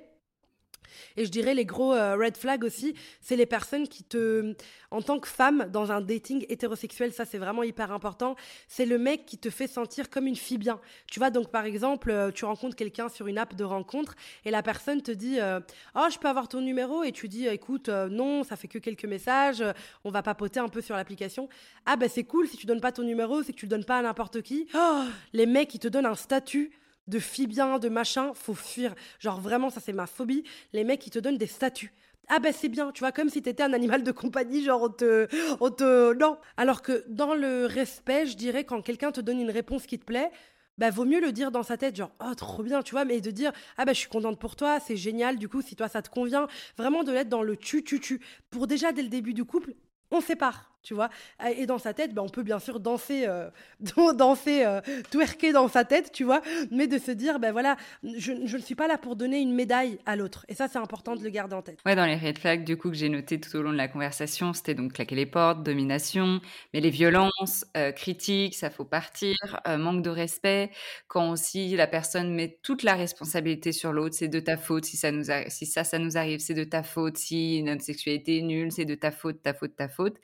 Et 1.17 1.25
je 1.25 1.29
dirais 1.29 1.53
les 1.53 1.65
gros 1.65 1.93
euh, 1.93 2.15
red 2.15 2.37
flags 2.37 2.63
aussi, 2.63 2.95
c'est 3.21 3.35
les 3.35 3.45
personnes 3.45 3.87
qui 3.87 4.03
te, 4.03 4.53
en 4.91 5.01
tant 5.01 5.19
que 5.19 5.27
femme 5.27 5.69
dans 5.71 5.91
un 5.91 6.01
dating 6.01 6.45
hétérosexuel, 6.49 7.13
ça 7.13 7.25
c'est 7.25 7.37
vraiment 7.37 7.63
hyper 7.63 7.91
important. 7.91 8.35
C'est 8.67 8.85
le 8.85 8.97
mec 8.97 9.25
qui 9.25 9.37
te 9.37 9.49
fait 9.49 9.67
sentir 9.67 10.09
comme 10.09 10.27
une 10.27 10.35
fille 10.35 10.57
bien. 10.57 10.79
Tu 11.07 11.19
vois 11.19 11.29
donc 11.29 11.51
par 11.51 11.65
exemple, 11.65 12.11
euh, 12.11 12.31
tu 12.31 12.45
rencontres 12.45 12.75
quelqu'un 12.75 13.09
sur 13.09 13.27
une 13.27 13.37
app 13.37 13.55
de 13.55 13.63
rencontre 13.63 14.15
et 14.45 14.51
la 14.51 14.63
personne 14.63 15.01
te 15.01 15.11
dit, 15.11 15.39
euh, 15.39 15.59
oh 15.95 16.07
je 16.11 16.17
peux 16.17 16.27
avoir 16.27 16.47
ton 16.47 16.61
numéro? 16.61 17.03
Et 17.03 17.11
tu 17.11 17.27
dis, 17.27 17.47
écoute 17.47 17.89
non, 17.89 18.43
ça 18.43 18.55
fait 18.55 18.67
que 18.67 18.79
quelques 18.79 19.05
messages, 19.05 19.63
on 20.03 20.11
va 20.11 20.21
papoter 20.21 20.59
un 20.59 20.69
peu 20.69 20.81
sur 20.81 20.95
l'application. 20.95 21.49
Ah 21.85 21.95
ben 21.95 22.09
c'est 22.09 22.23
cool 22.23 22.47
si 22.47 22.57
tu 22.57 22.65
donnes 22.65 22.81
pas 22.81 22.91
ton 22.91 23.03
numéro, 23.03 23.43
c'est 23.43 23.53
que 23.53 23.57
tu 23.57 23.65
le 23.65 23.69
donnes 23.69 23.85
pas 23.85 23.97
à 23.97 24.01
n'importe 24.01 24.41
qui. 24.41 24.67
Oh, 24.75 25.03
les 25.33 25.45
mecs 25.45 25.69
qui 25.69 25.79
te 25.79 25.87
donnent 25.87 26.05
un 26.05 26.15
statut 26.15 26.71
de 27.09 27.19
filles 27.19 27.47
bien, 27.47 27.79
de 27.79 27.89
machin, 27.89 28.31
faut 28.33 28.53
fuir. 28.53 28.95
Genre 29.19 29.39
vraiment, 29.41 29.69
ça 29.69 29.79
c'est 29.79 29.93
ma 29.93 30.07
phobie. 30.07 30.43
Les 30.73 30.83
mecs 30.83 31.01
qui 31.01 31.09
te 31.09 31.19
donnent 31.19 31.37
des 31.37 31.47
statuts. 31.47 31.93
Ah 32.31 32.37
ben 32.39 32.53
c'est 32.53 32.69
bien, 32.69 32.91
tu 32.91 32.99
vois, 32.99 33.11
comme 33.11 33.29
si 33.29 33.41
t'étais 33.41 33.63
un 33.63 33.73
animal 33.73 34.03
de 34.03 34.11
compagnie, 34.11 34.63
genre 34.63 34.83
on 34.83 34.89
te, 34.89 35.27
on 35.59 35.71
te... 35.71 36.13
Non. 36.13 36.37
Alors 36.57 36.83
que 36.83 37.03
dans 37.07 37.33
le 37.33 37.65
respect, 37.65 38.27
je 38.27 38.37
dirais, 38.37 38.63
quand 38.63 38.83
quelqu'un 38.83 39.11
te 39.11 39.19
donne 39.19 39.39
une 39.39 39.49
réponse 39.49 39.87
qui 39.87 39.97
te 39.97 40.05
plaît, 40.05 40.29
bah, 40.77 40.91
vaut 40.91 41.05
mieux 41.05 41.19
le 41.19 41.31
dire 41.31 41.51
dans 41.51 41.63
sa 41.63 41.75
tête, 41.75 41.95
genre, 41.95 42.11
oh, 42.23 42.33
trop 42.35 42.63
bien, 42.63 42.83
tu 42.83 42.91
vois, 42.91 43.03
mais 43.03 43.19
de 43.19 43.31
dire, 43.31 43.51
ah, 43.77 43.83
bah, 43.83 43.93
je 43.93 43.99
suis 43.99 44.09
contente 44.09 44.39
pour 44.39 44.55
toi, 44.55 44.79
c'est 44.79 44.95
génial, 44.95 45.37
du 45.37 45.49
coup, 45.49 45.61
si 45.61 45.75
toi, 45.75 45.89
ça 45.89 46.01
te 46.01 46.09
convient, 46.09 46.47
vraiment 46.77 47.03
de 47.03 47.11
l'être 47.11 47.29
dans 47.29 47.43
le 47.43 47.57
tu-tu-tu. 47.57 48.21
Pour 48.49 48.67
déjà, 48.67 48.91
dès 48.91 49.01
le 49.01 49.09
début 49.09 49.33
du 49.33 49.43
couple, 49.43 49.73
on 50.11 50.21
sépare 50.21 50.71
tu 50.83 50.93
vois. 50.93 51.09
Et 51.55 51.65
dans 51.65 51.77
sa 51.77 51.93
tête, 51.93 52.13
ben, 52.13 52.21
on 52.21 52.29
peut 52.29 52.43
bien 52.43 52.59
sûr 52.59 52.79
danser, 52.79 53.25
euh, 53.27 53.49
danser, 54.15 54.65
euh, 54.65 54.81
twerker 55.11 55.51
dans 55.51 55.67
sa 55.67 55.83
tête, 55.83 56.11
tu 56.11 56.23
vois, 56.23 56.41
mais 56.71 56.87
de 56.87 56.97
se 56.97 57.11
dire, 57.11 57.39
ben 57.39 57.51
voilà, 57.51 57.77
je, 58.03 58.31
ne 58.31 58.57
suis 58.57 58.75
pas 58.75 58.87
là 58.87 58.97
pour 58.97 59.15
donner 59.15 59.39
une 59.39 59.53
médaille 59.53 59.99
à 60.05 60.15
l'autre. 60.15 60.45
Et 60.47 60.53
ça, 60.53 60.67
c'est 60.67 60.77
important 60.77 61.15
de 61.15 61.23
le 61.23 61.29
garder 61.29 61.55
en 61.55 61.61
tête. 61.61 61.79
Ouais, 61.85 61.95
dans 61.95 62.05
les 62.05 62.15
red 62.15 62.37
flags, 62.37 62.63
du 62.63 62.77
coup, 62.77 62.89
que 62.89 62.95
j'ai 62.95 63.09
noté 63.09 63.39
tout 63.39 63.55
au 63.55 63.61
long 63.61 63.71
de 63.71 63.77
la 63.77 63.87
conversation, 63.87 64.53
c'était 64.53 64.73
donc 64.73 64.93
claquer 64.93 65.15
les 65.15 65.25
portes, 65.25 65.63
domination, 65.63 66.41
mais 66.73 66.81
les 66.81 66.89
violences, 66.89 67.65
euh, 67.77 67.91
critiques, 67.91 68.55
ça 68.55 68.69
faut 68.69 68.85
partir, 68.85 69.35
manque 69.65 70.01
de 70.01 70.09
respect, 70.09 70.71
quand 71.07 71.31
aussi 71.31 71.75
la 71.75 71.87
personne 71.87 72.33
met 72.33 72.59
toute 72.63 72.83
la 72.83 72.95
responsabilité 72.95 73.71
sur 73.71 73.93
l'autre, 73.93 74.15
c'est 74.15 74.27
de 74.27 74.39
ta 74.39 74.57
faute, 74.57 74.85
si 74.85 74.97
ça, 74.97 75.11
nous 75.11 75.25
si 75.47 75.65
ça, 75.65 75.83
ça 75.83 75.99
nous 75.99 76.17
arrive, 76.17 76.39
c'est 76.39 76.53
de 76.53 76.63
ta 76.63 76.83
faute, 76.83 77.17
si 77.17 77.61
notre 77.63 77.83
sexualité 77.83 78.37
est 78.37 78.41
nulle, 78.41 78.71
c'est 78.71 78.85
de 78.85 78.95
ta 78.95 79.11
faute, 79.11 79.41
ta 79.41 79.53
faute, 79.53 79.75
ta 79.75 79.87
faute. 79.87 80.17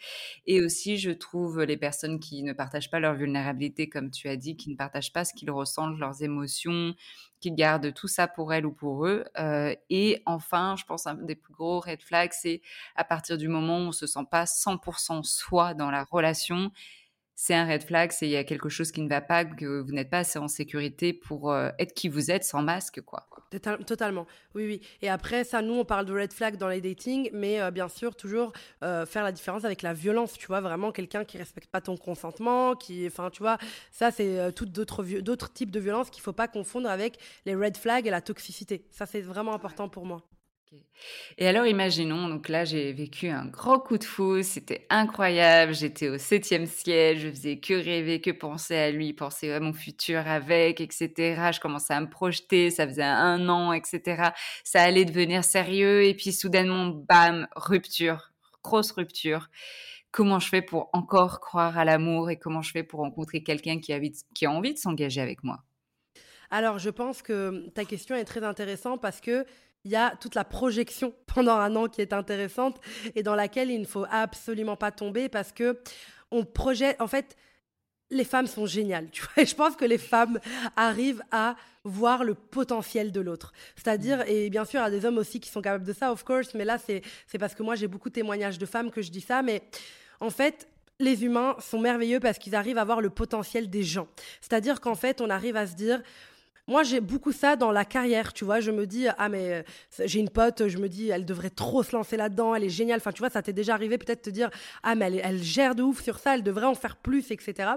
Et 0.47 0.61
aussi, 0.61 0.97
je 0.97 1.11
trouve 1.11 1.63
les 1.63 1.77
personnes 1.77 2.19
qui 2.19 2.43
ne 2.43 2.53
partagent 2.53 2.91
pas 2.91 2.99
leur 2.99 3.15
vulnérabilité, 3.15 3.89
comme 3.89 4.11
tu 4.11 4.29
as 4.29 4.37
dit, 4.37 4.55
qui 4.55 4.69
ne 4.69 4.75
partagent 4.75 5.11
pas 5.11 5.25
ce 5.25 5.33
qu'ils 5.33 5.51
ressentent, 5.51 5.97
leurs 5.97 6.21
émotions, 6.21 6.93
qui 7.39 7.51
gardent 7.51 7.93
tout 7.93 8.07
ça 8.07 8.27
pour 8.27 8.53
elles 8.53 8.65
ou 8.65 8.71
pour 8.71 9.07
eux. 9.07 9.25
Euh, 9.39 9.75
et 9.89 10.21
enfin, 10.25 10.75
je 10.77 10.85
pense 10.85 11.07
un 11.07 11.15
des 11.15 11.35
plus 11.35 11.53
gros 11.53 11.79
red 11.79 12.01
flags, 12.01 12.31
c'est 12.33 12.61
à 12.95 13.03
partir 13.03 13.37
du 13.37 13.47
moment 13.47 13.79
où 13.79 13.87
on 13.87 13.91
se 13.91 14.07
sent 14.07 14.25
pas 14.29 14.45
100% 14.45 15.23
soi 15.23 15.73
dans 15.73 15.89
la 15.91 16.03
relation 16.03 16.71
c'est 17.35 17.53
un 17.53 17.67
red 17.67 17.83
flag, 17.83 18.11
c'est 18.11 18.27
il 18.27 18.31
y 18.31 18.37
a 18.37 18.45
quelque 18.45 18.69
chose 18.69 18.91
qui 18.91 19.01
ne 19.01 19.09
va 19.09 19.19
pas, 19.19 19.43
que 19.43 19.81
vous 19.81 19.91
n'êtes 19.91 20.09
pas 20.09 20.19
assez 20.19 20.39
en 20.39 20.47
sécurité 20.47 21.11
pour 21.11 21.51
euh, 21.51 21.69
être 21.79 21.93
qui 21.93 22.07
vous 22.07 22.31
êtes 22.31 22.45
sans 22.45 22.61
masque, 22.61 23.01
quoi. 23.01 23.27
Totalement, 23.85 24.25
oui, 24.53 24.65
oui. 24.65 24.81
Et 25.01 25.09
après, 25.09 25.43
ça, 25.43 25.61
nous, 25.61 25.75
on 25.75 25.85
parle 25.85 26.05
de 26.05 26.13
red 26.13 26.33
flag 26.33 26.57
dans 26.57 26.67
les 26.67 26.81
datings, 26.81 27.29
mais 27.33 27.61
euh, 27.61 27.71
bien 27.71 27.87
sûr, 27.87 28.15
toujours 28.15 28.53
euh, 28.83 29.05
faire 29.05 29.23
la 29.23 29.31
différence 29.31 29.65
avec 29.65 29.81
la 29.81 29.93
violence, 29.93 30.33
tu 30.33 30.47
vois, 30.47 30.61
vraiment 30.61 30.91
quelqu'un 30.91 31.25
qui 31.25 31.37
respecte 31.37 31.69
pas 31.69 31.81
ton 31.81 31.97
consentement, 31.97 32.75
qui, 32.75 33.05
enfin, 33.07 33.29
tu 33.29 33.43
vois, 33.43 33.57
ça, 33.91 34.11
c'est 34.11 34.53
tout 34.53 34.65
d'autres, 34.65 35.53
types 35.53 35.71
de 35.71 35.79
violence 35.79 36.09
qu'il 36.09 36.23
faut 36.23 36.33
pas 36.33 36.47
confondre 36.47 36.89
avec 36.89 37.17
les 37.45 37.55
red 37.55 37.77
flags 37.77 38.07
et 38.07 38.11
la 38.11 38.21
toxicité. 38.21 38.85
Ça, 38.91 39.05
c'est 39.05 39.21
vraiment 39.21 39.53
important 39.53 39.89
pour 39.89 40.05
moi. 40.05 40.21
Et 41.37 41.47
alors, 41.47 41.67
imaginons, 41.67 42.29
donc 42.29 42.49
là, 42.49 42.65
j'ai 42.65 42.93
vécu 42.93 43.27
un 43.27 43.45
gros 43.45 43.79
coup 43.79 43.97
de 43.97 44.03
fou, 44.03 44.41
c'était 44.43 44.87
incroyable, 44.89 45.73
j'étais 45.73 46.09
au 46.09 46.17
septième 46.17 46.65
ciel, 46.65 47.19
je 47.19 47.29
faisais 47.29 47.59
que 47.59 47.73
rêver, 47.73 48.21
que 48.21 48.31
penser 48.31 48.75
à 48.75 48.91
lui, 48.91 49.13
penser 49.13 49.51
à 49.51 49.59
mon 49.59 49.73
futur 49.73 50.27
avec, 50.27 50.81
etc. 50.81 51.51
Je 51.51 51.59
commençais 51.59 51.93
à 51.93 52.01
me 52.01 52.09
projeter, 52.09 52.69
ça 52.69 52.87
faisait 52.87 53.03
un 53.03 53.49
an, 53.49 53.73
etc. 53.73 54.29
Ça 54.63 54.81
allait 54.81 55.05
devenir 55.05 55.43
sérieux, 55.43 56.03
et 56.03 56.13
puis 56.13 56.31
soudainement, 56.31 56.87
bam, 56.87 57.47
rupture, 57.55 58.31
grosse 58.63 58.91
rupture. 58.91 59.49
Comment 60.11 60.39
je 60.39 60.47
fais 60.47 60.61
pour 60.61 60.89
encore 60.93 61.41
croire 61.41 61.77
à 61.77 61.83
l'amour 61.83 62.29
et 62.29 62.37
comment 62.37 62.61
je 62.61 62.71
fais 62.71 62.83
pour 62.83 63.01
rencontrer 63.01 63.43
quelqu'un 63.43 63.79
qui 63.79 63.91
a 63.93 64.49
envie 64.49 64.73
de 64.73 64.79
s'engager 64.79 65.19
avec 65.19 65.43
moi? 65.43 65.59
Alors, 66.51 66.79
je 66.79 66.89
pense 66.89 67.21
que 67.21 67.69
ta 67.71 67.85
question 67.85 68.15
est 68.15 68.23
très 68.23 68.43
intéressante 68.43 69.01
parce 69.01 69.19
que 69.19 69.45
il 69.85 69.91
y 69.91 69.95
a 69.95 70.15
toute 70.19 70.35
la 70.35 70.43
projection 70.43 71.13
pendant 71.27 71.55
un 71.55 71.75
an 71.75 71.87
qui 71.87 72.01
est 72.01 72.13
intéressante 72.13 72.81
et 73.15 73.23
dans 73.23 73.35
laquelle 73.35 73.71
il 73.71 73.79
ne 73.79 73.85
faut 73.85 74.05
absolument 74.09 74.75
pas 74.75 74.91
tomber 74.91 75.29
parce 75.29 75.51
que 75.51 75.79
on 76.31 76.43
projette. 76.43 76.99
En 76.99 77.07
fait, 77.07 77.37
les 78.09 78.23
femmes 78.23 78.47
sont 78.47 78.65
géniales, 78.65 79.09
tu 79.11 79.21
vois. 79.21 79.43
Et 79.43 79.45
je 79.45 79.55
pense 79.55 79.75
que 79.75 79.85
les 79.85 79.97
femmes 79.97 80.39
arrivent 80.75 81.23
à 81.31 81.55
voir 81.83 82.23
le 82.23 82.33
potentiel 82.33 83.11
de 83.11 83.21
l'autre. 83.21 83.53
C'est-à-dire, 83.75 84.19
mm. 84.19 84.27
et 84.27 84.49
bien 84.49 84.65
sûr, 84.65 84.79
il 84.81 84.83
y 84.83 84.87
a 84.87 84.89
des 84.89 85.05
hommes 85.05 85.17
aussi 85.17 85.39
qui 85.39 85.49
sont 85.49 85.61
capables 85.61 85.85
de 85.85 85.93
ça, 85.93 86.11
of 86.11 86.23
course, 86.23 86.53
mais 86.55 86.65
là, 86.65 86.77
c'est 86.77 87.03
parce 87.39 87.55
que 87.55 87.63
moi, 87.63 87.75
j'ai 87.75 87.87
beaucoup 87.87 88.09
de 88.09 88.15
témoignages 88.15 88.57
de 88.57 88.65
femmes 88.65 88.91
que 88.91 89.01
je 89.01 89.11
dis 89.11 89.21
ça, 89.21 89.41
mais 89.41 89.61
en 90.19 90.29
fait, 90.29 90.67
les 90.99 91.25
humains 91.25 91.55
sont 91.59 91.79
merveilleux 91.79 92.19
parce 92.19 92.37
qu'ils 92.37 92.55
arrivent 92.55 92.77
à 92.77 92.85
voir 92.85 93.01
le 93.01 93.09
potentiel 93.09 93.69
des 93.69 93.83
gens. 93.83 94.07
C'est-à-dire 94.41 94.79
qu'en 94.81 94.95
fait, 94.95 95.21
on 95.21 95.29
arrive 95.29 95.57
à 95.57 95.67
se 95.67 95.75
dire, 95.75 96.01
moi, 96.67 96.81
j'ai 96.83 96.99
beaucoup 96.99 97.31
ça 97.31 97.55
dans 97.55 97.71
la 97.71 97.85
carrière, 97.85 98.33
tu 98.33 98.43
vois. 98.43 98.59
Je 98.59 98.71
me 98.71 98.87
dis, 98.87 99.07
ah, 99.17 99.29
mais 99.29 99.53
euh, 99.53 99.63
j'ai 100.05 100.19
une 100.19 100.29
pote, 100.29 100.67
je 100.67 100.77
me 100.77 100.89
dis, 100.89 101.09
elle 101.09 101.25
devrait 101.25 101.51
trop 101.51 101.83
se 101.83 101.95
lancer 101.95 102.17
là-dedans, 102.17 102.55
elle 102.55 102.63
est 102.63 102.69
géniale. 102.69 102.97
Enfin, 102.97 103.11
tu 103.11 103.19
vois, 103.19 103.29
ça 103.29 103.41
t'est 103.41 103.53
déjà 103.53 103.73
arrivé 103.73 103.97
peut-être 103.97 104.23
te 104.23 104.29
dire, 104.31 104.49
ah, 104.81 104.95
mais 104.95 105.21
elle, 105.23 105.43
gère 105.43 105.75
de 105.75 105.83
ouf 105.83 106.01
sur 106.01 106.17
ça, 106.17 106.35
elle 106.35 106.43
devrait 106.43 106.65
en 106.65 106.75
faire 106.75 106.95
plus, 106.95 107.29
etc. 107.31 107.69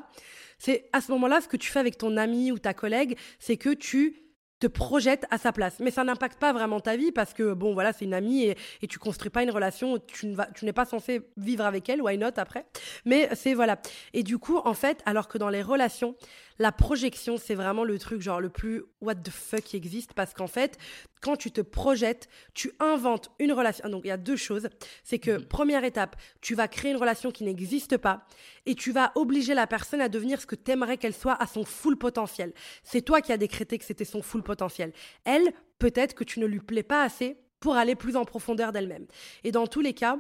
C'est 0.59 0.89
à 0.93 1.01
ce 1.01 1.13
moment-là, 1.13 1.41
ce 1.41 1.49
que 1.49 1.57
tu 1.57 1.71
fais 1.71 1.81
avec 1.81 1.99
ton 1.99 2.17
ami 2.17 2.51
ou 2.51 2.59
ta 2.59 2.73
collègue, 2.73 3.19
c'est 3.39 3.59
que 3.59 3.75
tu 3.75 4.23
te 4.59 4.67
projettes 4.67 5.25
à 5.31 5.39
sa 5.39 5.53
place. 5.53 5.79
Mais 5.81 5.91
ça 5.91 6.03
n'impacte 6.03 6.41
pas 6.41 6.53
vraiment 6.53 6.81
ta 6.81 6.97
vie 6.97 7.13
parce 7.13 7.33
que, 7.33 7.53
bon, 7.53 7.75
voilà, 7.75 7.93
c'est 7.93 8.07
une 8.07 8.15
amie 8.15 8.45
et, 8.45 8.57
et 8.83 8.87
tu 8.89 8.99
construis 8.99 9.31
pas 9.31 9.43
une 9.43 9.51
relation, 9.51 9.99
tu, 9.99 10.35
tu 10.55 10.65
n'es 10.65 10.73
pas 10.73 10.85
censé 10.85 11.21
vivre 11.37 11.65
avec 11.65 11.89
elle, 11.89 12.03
why 12.03 12.19
not 12.19 12.39
après. 12.39 12.67
Mais 13.05 13.29
c'est, 13.35 13.55
voilà. 13.55 13.79
Et 14.15 14.23
du 14.23 14.39
coup, 14.39 14.57
en 14.65 14.75
fait, 14.75 15.01
alors 15.07 15.29
que 15.29 15.39
dans 15.39 15.51
les 15.51 15.63
relations, 15.63 16.17
la 16.59 16.73
projection, 16.73 17.37
c'est 17.37 17.55
vraiment 17.55 17.85
le 17.85 17.99
truc 17.99 18.21
genre 18.21 18.41
le 18.41 18.49
plus 18.49 18.83
what 19.01 19.17
the 19.17 19.31
fuck 19.31 19.63
qui 19.63 19.77
existe 19.77 20.13
parce 20.13 20.35
qu'en 20.35 20.47
fait, 20.47 20.77
quand 21.21 21.37
tu 21.37 21.51
te 21.51 21.61
projettes, 21.61 22.29
tu 22.55 22.73
inventes 22.81 23.31
une 23.39 23.53
relation. 23.53 23.89
Donc 23.89 24.05
il 24.05 24.09
y 24.09 24.13
a 24.13 24.17
deux 24.17 24.37
choses. 24.37 24.69
C'est 25.05 25.19
que 25.19 25.39
première 25.39 25.85
étape, 25.85 26.17
tu 26.41 26.55
vas 26.55 26.69
créer 26.69 26.91
une 26.91 26.97
relation 26.97 27.31
qui 27.31 27.45
n'existe 27.45 27.97
pas 27.97 28.27
et 28.67 28.75
tu 28.75 28.93
vas 28.93 29.13
obliger 29.15 29.55
la 29.55 29.67
personne 29.67 30.01
à 30.01 30.09
devenir 30.09 30.41
ce 30.41 30.47
que 30.47 30.57
tu 30.57 30.71
aimerais 30.73 30.97
qu'elle 30.97 31.15
soit 31.15 31.41
à 31.41 31.47
son 31.47 31.65
full 31.65 31.97
potentiel. 31.97 32.53
C'est 32.83 33.03
toi 33.03 33.21
qui 33.21 33.33
as 33.33 33.39
décrété 33.39 33.79
que 33.79 33.85
c'était 33.85 34.05
son 34.05 34.23
full 34.23 34.43
potentiel. 34.43 34.93
Elle, 35.25 35.53
peut-être 35.79 36.15
que 36.15 36.25
tu 36.25 36.41
ne 36.41 36.47
lui 36.47 36.61
plais 36.61 36.83
pas 36.83 37.03
assez 37.03 37.39
pour 37.61 37.77
aller 37.77 37.95
plus 37.95 38.17
en 38.17 38.25
profondeur 38.25 38.73
d'elle-même. 38.73 39.07
Et 39.45 39.53
dans 39.53 39.67
tous 39.67 39.81
les 39.81 39.95
cas, 39.95 40.19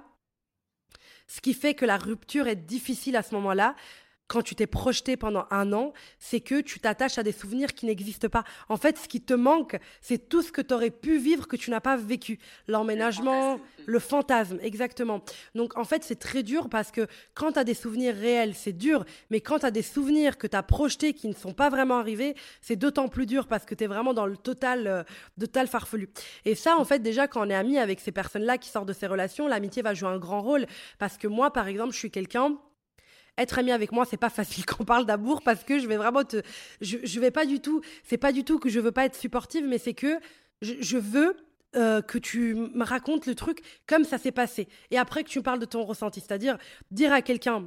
ce 1.26 1.40
qui 1.40 1.54
fait 1.54 1.74
que 1.74 1.84
la 1.84 1.96
rupture 1.96 2.48
est 2.48 2.56
difficile 2.56 3.16
à 3.16 3.22
ce 3.22 3.34
moment-là, 3.34 3.76
quand 4.28 4.42
tu 4.42 4.54
t'es 4.54 4.66
projeté 4.66 5.16
pendant 5.16 5.46
un 5.50 5.72
an, 5.72 5.92
c'est 6.18 6.40
que 6.40 6.60
tu 6.60 6.80
t'attaches 6.80 7.18
à 7.18 7.22
des 7.22 7.32
souvenirs 7.32 7.72
qui 7.72 7.86
n'existent 7.86 8.28
pas. 8.28 8.44
En 8.68 8.76
fait, 8.76 8.98
ce 8.98 9.08
qui 9.08 9.22
te 9.22 9.32
manque, 9.32 9.78
c'est 10.02 10.28
tout 10.28 10.42
ce 10.42 10.52
que 10.52 10.60
tu 10.60 10.74
aurais 10.74 10.90
pu 10.90 11.18
vivre 11.18 11.48
que 11.48 11.56
tu 11.56 11.70
n'as 11.70 11.80
pas 11.80 11.96
vécu. 11.96 12.38
L'emménagement, 12.68 13.58
le 13.86 13.98
fantasme, 13.98 14.58
exactement. 14.62 15.22
Donc, 15.54 15.76
en 15.78 15.84
fait, 15.84 16.04
c'est 16.04 16.18
très 16.18 16.42
dur 16.42 16.68
parce 16.68 16.90
que 16.90 17.06
quand 17.34 17.52
tu 17.52 17.58
as 17.58 17.64
des 17.64 17.74
souvenirs 17.74 18.14
réels, 18.14 18.54
c'est 18.54 18.74
dur. 18.74 19.04
Mais 19.30 19.40
quand 19.40 19.60
tu 19.60 19.66
as 19.66 19.70
des 19.70 19.82
souvenirs 19.82 20.36
que 20.36 20.46
tu 20.46 20.56
as 20.56 20.62
projetés 20.62 21.14
qui 21.14 21.28
ne 21.28 21.34
sont 21.34 21.54
pas 21.54 21.70
vraiment 21.70 21.96
arrivés, 21.96 22.34
c'est 22.60 22.76
d'autant 22.76 23.08
plus 23.08 23.24
dur 23.24 23.46
parce 23.46 23.64
que 23.64 23.74
tu 23.74 23.84
es 23.84 23.86
vraiment 23.86 24.12
dans 24.12 24.26
le 24.26 24.36
total, 24.36 24.86
euh, 24.86 25.02
total 25.40 25.68
farfelu. 25.68 26.10
Et 26.44 26.54
ça, 26.54 26.76
en 26.76 26.84
fait, 26.84 26.98
déjà, 26.98 27.28
quand 27.28 27.46
on 27.46 27.50
est 27.50 27.54
ami 27.54 27.78
avec 27.78 27.98
ces 28.00 28.12
personnes-là 28.12 28.58
qui 28.58 28.68
sortent 28.68 28.88
de 28.88 28.92
ces 28.92 29.06
relations, 29.06 29.48
l'amitié 29.48 29.80
va 29.80 29.94
jouer 29.94 30.10
un 30.10 30.18
grand 30.18 30.42
rôle. 30.42 30.66
Parce 30.98 31.16
que 31.16 31.28
moi, 31.28 31.50
par 31.50 31.66
exemple, 31.66 31.94
je 31.94 31.98
suis 31.98 32.10
quelqu'un 32.10 32.58
être 33.38 33.58
ami 33.58 33.72
avec 33.72 33.92
moi, 33.92 34.04
c'est 34.04 34.16
pas 34.16 34.30
facile 34.30 34.64
quand 34.66 34.76
on 34.80 34.84
parle 34.84 35.06
d'amour 35.06 35.42
parce 35.42 35.64
que 35.64 35.78
je 35.78 35.86
vais 35.86 35.96
vraiment 35.96 36.24
te. 36.24 36.42
Je, 36.80 36.98
je 37.02 37.20
vais 37.20 37.30
pas 37.30 37.46
du 37.46 37.60
tout. 37.60 37.80
C'est 38.04 38.18
pas 38.18 38.32
du 38.32 38.44
tout 38.44 38.58
que 38.58 38.68
je 38.68 38.80
veux 38.80 38.92
pas 38.92 39.06
être 39.06 39.16
supportive, 39.16 39.64
mais 39.66 39.78
c'est 39.78 39.94
que 39.94 40.18
je, 40.60 40.98
veux 40.98 41.36
euh, 41.76 42.02
que 42.02 42.18
tu 42.18 42.54
me 42.54 42.84
racontes 42.84 43.26
le 43.26 43.34
truc 43.34 43.62
comme 43.86 44.04
ça 44.04 44.18
s'est 44.18 44.32
passé. 44.32 44.68
Et 44.90 44.98
après 44.98 45.24
que 45.24 45.28
tu 45.28 45.38
me 45.38 45.44
parles 45.44 45.60
de 45.60 45.64
ton 45.64 45.84
ressenti. 45.84 46.20
C'est-à-dire 46.20 46.58
dire 46.90 47.12
à 47.12 47.22
quelqu'un. 47.22 47.64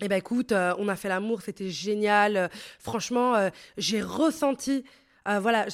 Eh 0.00 0.08
ben 0.08 0.16
écoute, 0.16 0.52
euh, 0.52 0.74
on 0.78 0.88
a 0.88 0.96
fait 0.96 1.08
l'amour, 1.08 1.40
c'était 1.40 1.70
génial. 1.70 2.36
Euh, 2.36 2.48
franchement, 2.78 3.50
j'ai 3.78 4.02
ressenti 4.02 4.84
ah, 5.28 5.40
voilà, 5.40 5.66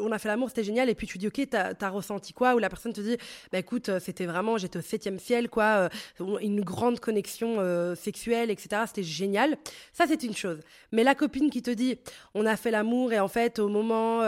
on 0.00 0.12
a 0.12 0.18
fait 0.18 0.28
l'amour, 0.28 0.48
c'était 0.48 0.64
génial. 0.64 0.88
Et 0.88 0.94
puis 0.94 1.06
tu 1.06 1.18
dis, 1.18 1.26
ok, 1.26 1.46
t'as 1.50 1.74
as 1.78 1.90
ressenti 1.90 2.32
quoi? 2.32 2.54
Ou 2.54 2.58
la 2.58 2.70
personne 2.70 2.94
te 2.94 3.02
dit, 3.02 3.18
bah 3.52 3.58
écoute, 3.58 3.90
euh, 3.90 4.00
c'était 4.00 4.24
vraiment, 4.24 4.56
j'étais 4.56 4.78
au 4.78 4.82
septième 4.82 5.18
ciel, 5.18 5.50
quoi, 5.50 5.90
euh, 6.20 6.38
une 6.40 6.62
grande 6.62 7.00
connexion 7.00 7.56
euh, 7.58 7.94
sexuelle, 7.94 8.50
etc. 8.50 8.84
C'était 8.86 9.02
génial. 9.02 9.58
Ça, 9.92 10.06
c'est 10.08 10.22
une 10.22 10.34
chose. 10.34 10.60
Mais 10.90 11.04
la 11.04 11.14
copine 11.14 11.50
qui 11.50 11.60
te 11.60 11.70
dit, 11.70 11.98
on 12.32 12.46
a 12.46 12.56
fait 12.56 12.70
l'amour 12.70 13.12
et 13.12 13.20
en 13.20 13.28
fait, 13.28 13.58
au 13.58 13.68
moment 13.68 14.22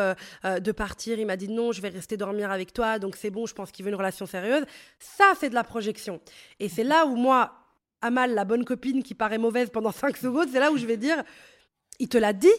de 0.44 0.72
partir, 0.72 1.18
il 1.18 1.26
m'a 1.26 1.38
dit 1.38 1.48
non, 1.48 1.72
je 1.72 1.80
vais 1.80 1.88
rester 1.88 2.18
dormir 2.18 2.50
avec 2.50 2.74
toi, 2.74 2.98
donc 2.98 3.16
c'est 3.16 3.30
bon, 3.30 3.46
je 3.46 3.54
pense 3.54 3.70
qu'il 3.70 3.82
veut 3.84 3.90
une 3.90 3.96
relation 3.96 4.26
sérieuse. 4.26 4.64
Ça, 4.98 5.32
c'est 5.40 5.48
de 5.48 5.54
la 5.54 5.64
projection. 5.64 6.20
Et 6.60 6.68
c'est 6.68 6.84
là 6.84 7.06
où 7.06 7.16
moi, 7.16 7.52
Amal, 8.02 8.34
la 8.34 8.44
bonne 8.44 8.66
copine 8.66 9.02
qui 9.02 9.14
paraît 9.14 9.38
mauvaise 9.38 9.70
pendant 9.70 9.92
5 9.92 10.18
secondes, 10.18 10.48
c'est 10.52 10.60
là 10.60 10.70
où 10.70 10.76
je 10.76 10.84
vais 10.84 10.98
dire, 10.98 11.22
il 11.98 12.08
te 12.08 12.18
l'a 12.18 12.34
dit? 12.34 12.52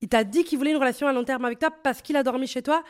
Il 0.00 0.08
t'a 0.08 0.24
dit 0.24 0.44
qu'il 0.44 0.58
voulait 0.58 0.72
une 0.72 0.76
relation 0.76 1.06
à 1.06 1.12
long 1.12 1.24
terme 1.24 1.44
avec 1.44 1.58
toi 1.58 1.70
parce 1.70 2.02
qu'il 2.02 2.16
a 2.16 2.22
dormi 2.22 2.46
chez 2.46 2.62
toi? 2.62 2.82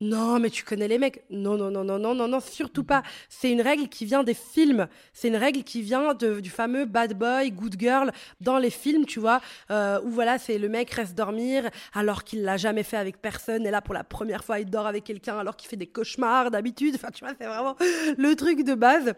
Non, 0.00 0.38
mais 0.38 0.48
tu 0.48 0.62
connais 0.62 0.86
les 0.86 0.98
mecs. 0.98 1.24
Non, 1.28 1.56
non, 1.56 1.72
non, 1.72 1.82
non, 1.82 1.98
non, 1.98 2.14
non, 2.28 2.40
surtout 2.40 2.84
pas. 2.84 3.02
C'est 3.28 3.50
une 3.50 3.60
règle 3.60 3.88
qui 3.88 4.04
vient 4.04 4.22
des 4.22 4.34
films. 4.34 4.86
C'est 5.12 5.26
une 5.26 5.36
règle 5.36 5.64
qui 5.64 5.82
vient 5.82 6.14
du 6.14 6.50
fameux 6.50 6.84
bad 6.84 7.18
boy, 7.18 7.50
good 7.50 7.74
girl 7.76 8.12
dans 8.40 8.58
les 8.58 8.70
films, 8.70 9.06
tu 9.06 9.18
vois, 9.18 9.40
euh, 9.72 10.00
où 10.04 10.10
voilà, 10.10 10.38
c'est 10.38 10.56
le 10.58 10.68
mec 10.68 10.90
reste 10.92 11.16
dormir 11.16 11.68
alors 11.94 12.22
qu'il 12.22 12.44
l'a 12.44 12.56
jamais 12.56 12.84
fait 12.84 12.96
avec 12.96 13.20
personne. 13.20 13.66
Et 13.66 13.72
là, 13.72 13.82
pour 13.82 13.92
la 13.94 14.04
première 14.04 14.44
fois, 14.44 14.60
il 14.60 14.70
dort 14.70 14.86
avec 14.86 15.02
quelqu'un 15.02 15.36
alors 15.36 15.56
qu'il 15.56 15.68
fait 15.68 15.76
des 15.76 15.88
cauchemars 15.88 16.52
d'habitude. 16.52 16.94
Enfin, 16.94 17.10
tu 17.10 17.24
vois, 17.24 17.34
c'est 17.36 17.48
vraiment 17.48 17.74
le 17.80 18.34
truc 18.36 18.62
de 18.62 18.74
base. 18.74 19.14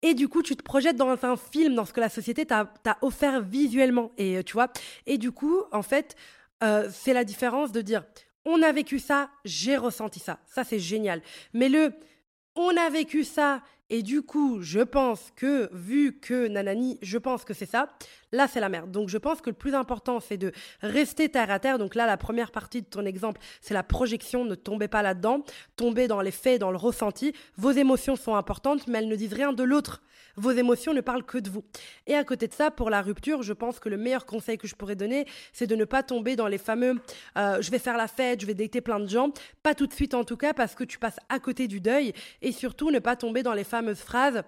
Et 0.00 0.14
du 0.14 0.28
coup, 0.28 0.42
tu 0.42 0.56
te 0.56 0.62
projettes 0.62 0.96
dans 0.96 1.18
un 1.22 1.36
film, 1.36 1.74
dans 1.74 1.84
ce 1.84 1.92
que 1.92 2.00
la 2.00 2.08
société 2.08 2.46
t'a 2.46 2.66
offert 3.02 3.42
visuellement. 3.42 4.10
Et 4.16 4.38
euh, 4.38 4.42
tu 4.42 4.54
vois, 4.54 4.68
et 5.04 5.18
du 5.18 5.32
coup, 5.32 5.62
en 5.70 5.82
fait, 5.82 6.16
euh, 6.62 6.88
c'est 6.92 7.12
la 7.12 7.24
différence 7.24 7.72
de 7.72 7.80
dire 7.80 8.04
on 8.44 8.62
a 8.62 8.72
vécu 8.72 8.98
ça, 8.98 9.30
j'ai 9.44 9.76
ressenti 9.76 10.20
ça. 10.20 10.38
Ça, 10.46 10.64
c'est 10.64 10.78
génial. 10.78 11.22
Mais 11.52 11.68
le 11.68 11.92
on 12.56 12.76
a 12.76 12.88
vécu 12.90 13.24
ça 13.24 13.62
et 13.90 14.02
du 14.02 14.22
coup, 14.22 14.62
je 14.62 14.80
pense 14.80 15.32
que, 15.36 15.68
vu 15.72 16.18
que 16.18 16.48
nanani, 16.48 16.98
je 17.02 17.18
pense 17.18 17.44
que 17.44 17.52
c'est 17.52 17.66
ça, 17.66 17.90
là, 18.32 18.48
c'est 18.48 18.60
la 18.60 18.68
merde. 18.68 18.90
Donc, 18.90 19.08
je 19.08 19.18
pense 19.18 19.40
que 19.40 19.50
le 19.50 19.56
plus 19.56 19.74
important, 19.74 20.20
c'est 20.20 20.36
de 20.36 20.52
rester 20.80 21.28
terre 21.28 21.50
à 21.50 21.58
terre. 21.58 21.78
Donc 21.78 21.94
là, 21.94 22.06
la 22.06 22.16
première 22.16 22.50
partie 22.50 22.82
de 22.82 22.86
ton 22.86 23.04
exemple, 23.04 23.40
c'est 23.60 23.74
la 23.74 23.82
projection. 23.82 24.44
Ne 24.44 24.54
tombez 24.54 24.88
pas 24.88 25.02
là-dedans. 25.02 25.42
Tombez 25.76 26.08
dans 26.08 26.20
les 26.20 26.30
faits, 26.30 26.60
dans 26.60 26.70
le 26.70 26.76
ressenti. 26.76 27.32
Vos 27.56 27.72
émotions 27.72 28.16
sont 28.16 28.34
importantes, 28.34 28.86
mais 28.86 28.98
elles 28.98 29.08
ne 29.08 29.16
disent 29.16 29.34
rien 29.34 29.52
de 29.52 29.62
l'autre. 29.62 30.02
Vos 30.36 30.50
émotions 30.50 30.94
ne 30.94 31.00
parlent 31.00 31.22
que 31.22 31.38
de 31.38 31.48
vous. 31.48 31.62
Et 32.06 32.14
à 32.14 32.24
côté 32.24 32.48
de 32.48 32.54
ça, 32.54 32.70
pour 32.70 32.90
la 32.90 33.02
rupture, 33.02 33.42
je 33.42 33.52
pense 33.52 33.78
que 33.78 33.88
le 33.88 33.96
meilleur 33.96 34.26
conseil 34.26 34.58
que 34.58 34.66
je 34.66 34.74
pourrais 34.74 34.96
donner, 34.96 35.26
c'est 35.52 35.68
de 35.68 35.76
ne 35.76 35.84
pas 35.84 36.02
tomber 36.02 36.34
dans 36.34 36.48
les 36.48 36.58
fameux 36.58 37.00
euh, 37.38 37.60
je 37.60 37.70
vais 37.70 37.78
faire 37.78 37.96
la 37.96 38.08
fête, 38.08 38.40
je 38.40 38.46
vais 38.46 38.54
dater 38.54 38.80
plein 38.80 38.98
de 38.98 39.08
gens. 39.08 39.30
Pas 39.62 39.74
tout 39.74 39.86
de 39.86 39.92
suite 39.92 40.14
en 40.14 40.24
tout 40.24 40.36
cas, 40.36 40.52
parce 40.52 40.74
que 40.74 40.84
tu 40.84 40.98
passes 40.98 41.18
à 41.28 41.38
côté 41.38 41.68
du 41.68 41.80
deuil. 41.80 42.12
Et 42.42 42.52
surtout, 42.52 42.90
ne 42.90 42.98
pas 42.98 43.16
tomber 43.16 43.42
dans 43.42 43.52
les 43.52 43.64
fameuses 43.74 43.98
phrases 43.98 44.44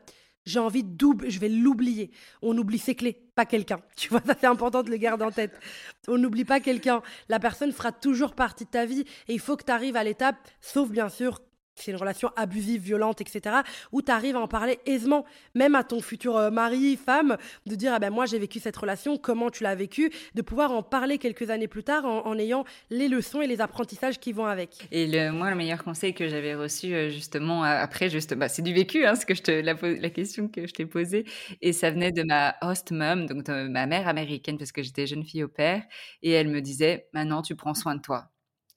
j'ai 0.46 0.60
envie 0.60 0.84
de 0.84 0.96
double, 0.96 1.28
je 1.28 1.40
vais 1.40 1.48
l'oublier. 1.48 2.12
On 2.40 2.56
oublie 2.56 2.78
ses 2.78 2.94
clés, 2.94 3.20
pas 3.34 3.44
quelqu'un. 3.44 3.80
Tu 3.96 4.08
vois, 4.08 4.22
ça 4.24 4.36
c'est 4.40 4.46
important 4.46 4.84
de 4.84 4.90
le 4.90 4.96
garder 4.96 5.24
en 5.24 5.32
tête. 5.32 5.58
On 6.06 6.16
n'oublie 6.16 6.44
pas 6.44 6.60
quelqu'un. 6.60 7.02
La 7.28 7.40
personne 7.40 7.72
fera 7.72 7.90
toujours 7.90 8.34
partie 8.34 8.64
de 8.64 8.70
ta 8.70 8.86
vie 8.86 9.04
et 9.26 9.34
il 9.34 9.40
faut 9.40 9.56
que 9.56 9.64
tu 9.64 9.72
arrives 9.72 9.96
à 9.96 10.04
l'étape, 10.04 10.36
sauf 10.60 10.88
bien 10.88 11.08
sûr 11.08 11.40
c'est 11.76 11.90
une 11.90 11.96
relation 11.96 12.30
abusive, 12.36 12.82
violente, 12.82 13.20
etc., 13.20 13.56
où 13.92 14.02
tu 14.02 14.10
arrives 14.10 14.36
à 14.36 14.40
en 14.40 14.48
parler 14.48 14.80
aisément, 14.86 15.24
même 15.54 15.74
à 15.74 15.84
ton 15.84 16.00
futur 16.00 16.36
euh, 16.36 16.50
mari, 16.50 16.96
femme, 16.96 17.36
de 17.66 17.74
dire, 17.74 17.92
ah 17.94 17.98
ben 17.98 18.10
moi 18.10 18.26
j'ai 18.26 18.38
vécu 18.38 18.58
cette 18.58 18.76
relation, 18.76 19.18
comment 19.18 19.50
tu 19.50 19.62
l'as 19.62 19.74
vécu, 19.74 20.10
de 20.34 20.42
pouvoir 20.42 20.72
en 20.72 20.82
parler 20.82 21.18
quelques 21.18 21.50
années 21.50 21.68
plus 21.68 21.84
tard 21.84 22.04
en, 22.04 22.36
ayant 22.38 22.64
les 22.90 23.08
leçons 23.08 23.40
et 23.40 23.46
les 23.46 23.60
apprentissages 23.60 24.18
qui 24.18 24.32
vont 24.32 24.46
avec. 24.46 24.88
Et 24.90 25.06
le, 25.06 25.30
moi, 25.30 25.50
le 25.50 25.56
meilleur 25.56 25.84
conseil 25.84 26.14
que 26.14 26.28
j'avais 26.28 26.54
reçu 26.54 26.94
euh, 26.94 27.10
justement 27.10 27.62
après, 27.62 28.10
juste, 28.10 28.34
bah, 28.34 28.48
c'est 28.48 28.62
du 28.62 28.72
vécu, 28.72 29.06
hein, 29.06 29.14
ce 29.14 29.26
que 29.26 29.34
je 29.34 29.42
te, 29.42 29.50
la, 29.50 29.74
la 29.74 30.10
question 30.10 30.48
que 30.48 30.66
je 30.66 30.72
t'ai 30.72 30.86
posée, 30.86 31.24
et 31.60 31.72
ça 31.72 31.90
venait 31.90 32.12
de 32.12 32.22
ma 32.22 32.56
host 32.62 32.90
mom, 32.90 33.26
donc 33.26 33.44
de 33.44 33.68
ma 33.68 33.86
mère 33.86 34.08
américaine, 34.08 34.58
parce 34.58 34.72
que 34.72 34.82
j'étais 34.82 35.06
jeune 35.06 35.24
fille 35.24 35.44
au 35.44 35.48
père, 35.48 35.82
et 36.22 36.30
elle 36.30 36.48
me 36.48 36.60
disait, 36.60 37.08
maintenant 37.12 37.42
tu 37.42 37.54
prends 37.54 37.74
soin 37.74 37.94
de 37.94 38.00
toi. 38.00 38.30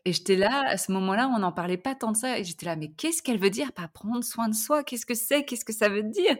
Et 0.05 0.13
j'étais 0.13 0.35
là, 0.35 0.63
à 0.67 0.77
ce 0.77 0.91
moment-là, 0.93 1.29
on 1.35 1.39
n'en 1.39 1.51
parlait 1.51 1.77
pas 1.77 1.93
tant 1.93 2.11
de 2.11 2.17
ça. 2.17 2.39
Et 2.39 2.43
j'étais 2.43 2.65
là, 2.65 2.75
mais 2.75 2.89
qu'est-ce 2.89 3.21
qu'elle 3.21 3.39
veut 3.39 3.49
dire, 3.49 3.73
pas 3.73 3.87
prendre 3.87 4.23
soin 4.23 4.47
de 4.47 4.55
soi? 4.55 4.83
Qu'est-ce 4.83 5.05
que 5.05 5.13
c'est? 5.13 5.43
Qu'est-ce 5.43 5.65
que 5.65 5.73
ça 5.73 5.89
veut 5.89 6.03
dire? 6.03 6.37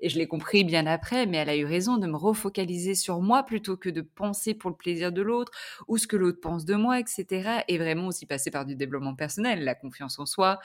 Et 0.00 0.08
je 0.08 0.18
l'ai 0.18 0.26
compris 0.26 0.64
bien 0.64 0.86
après, 0.86 1.26
mais 1.26 1.36
elle 1.36 1.50
a 1.50 1.56
eu 1.56 1.66
raison 1.66 1.98
de 1.98 2.06
me 2.06 2.16
refocaliser 2.16 2.94
sur 2.94 3.20
moi 3.20 3.42
plutôt 3.42 3.76
que 3.76 3.90
de 3.90 4.00
penser 4.00 4.54
pour 4.54 4.70
le 4.70 4.76
plaisir 4.76 5.12
de 5.12 5.20
l'autre 5.20 5.52
ou 5.88 5.98
ce 5.98 6.06
que 6.06 6.16
l'autre 6.16 6.40
pense 6.40 6.64
de 6.64 6.74
moi, 6.74 6.98
etc. 7.00 7.62
Et 7.68 7.78
vraiment 7.78 8.06
aussi 8.06 8.26
passer 8.26 8.50
par 8.50 8.64
du 8.64 8.76
développement 8.76 9.14
personnel, 9.14 9.64
la 9.64 9.74
confiance 9.74 10.18
en 10.18 10.26
soi, 10.26 10.58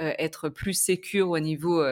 euh, 0.00 0.12
être 0.18 0.48
plus 0.48 0.74
sécure 0.74 1.30
au 1.30 1.38
niveau 1.38 1.84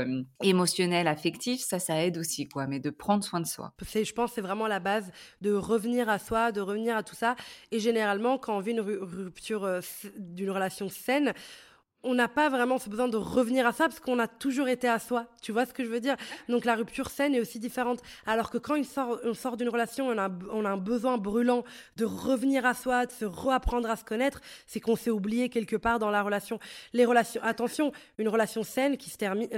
émotionnel, 0.42 1.06
affectif, 1.06 1.60
ça, 1.60 1.78
ça 1.78 2.02
aide 2.04 2.18
aussi, 2.18 2.48
quoi. 2.48 2.66
Mais 2.66 2.80
de 2.80 2.90
prendre 2.90 3.22
soin 3.22 3.40
de 3.40 3.46
soi. 3.46 3.72
Je 3.80 4.12
pense 4.12 4.32
c'est 4.32 4.40
vraiment 4.40 4.66
la 4.66 4.80
base 4.80 5.10
de 5.40 5.52
revenir 5.52 6.08
à 6.08 6.18
soi, 6.18 6.52
de 6.52 6.60
revenir 6.60 6.96
à 6.96 7.02
tout 7.02 7.14
ça. 7.14 7.36
Et 7.70 7.80
généralement, 7.80 8.38
quand 8.38 8.56
on 8.56 8.60
vit 8.60 8.72
une 8.72 8.80
rupture 8.80 9.80
d'une 10.16 10.50
relation 10.50 10.88
saine, 10.88 11.32
on 12.02 12.14
n'a 12.14 12.28
pas 12.28 12.48
vraiment 12.48 12.78
ce 12.78 12.88
besoin 12.88 13.08
de 13.08 13.16
revenir 13.16 13.66
à 13.66 13.72
ça 13.72 13.88
parce 13.88 14.00
qu'on 14.00 14.18
a 14.18 14.26
toujours 14.26 14.68
été 14.68 14.88
à 14.88 14.98
soi. 14.98 15.26
Tu 15.42 15.52
vois 15.52 15.66
ce 15.66 15.74
que 15.74 15.84
je 15.84 15.90
veux 15.90 16.00
dire? 16.00 16.16
Donc 16.48 16.64
la 16.64 16.74
rupture 16.74 17.10
saine 17.10 17.34
est 17.34 17.40
aussi 17.40 17.58
différente. 17.58 18.00
Alors 18.26 18.50
que 18.50 18.58
quand 18.58 18.76
on 19.24 19.34
sort 19.34 19.56
d'une 19.56 19.68
relation, 19.68 20.08
on 20.08 20.18
a, 20.18 20.30
on 20.50 20.64
a 20.64 20.70
un 20.70 20.76
besoin 20.78 21.18
brûlant 21.18 21.64
de 21.96 22.04
revenir 22.04 22.64
à 22.64 22.74
soi, 22.74 23.06
de 23.06 23.12
se 23.12 23.24
reapprendre 23.24 23.90
à 23.90 23.96
se 23.96 24.04
connaître, 24.04 24.40
c'est 24.66 24.80
qu'on 24.80 24.96
s'est 24.96 25.10
oublié 25.10 25.50
quelque 25.50 25.76
part 25.76 25.98
dans 25.98 26.10
la 26.10 26.22
relation. 26.22 26.58
Les 26.92 27.04
relations, 27.04 27.42
attention, 27.44 27.92
une 28.18 28.28
relation 28.28 28.62
saine 28.62 28.96
qui 28.96 29.10
se 29.10 29.18
termine, 29.18 29.48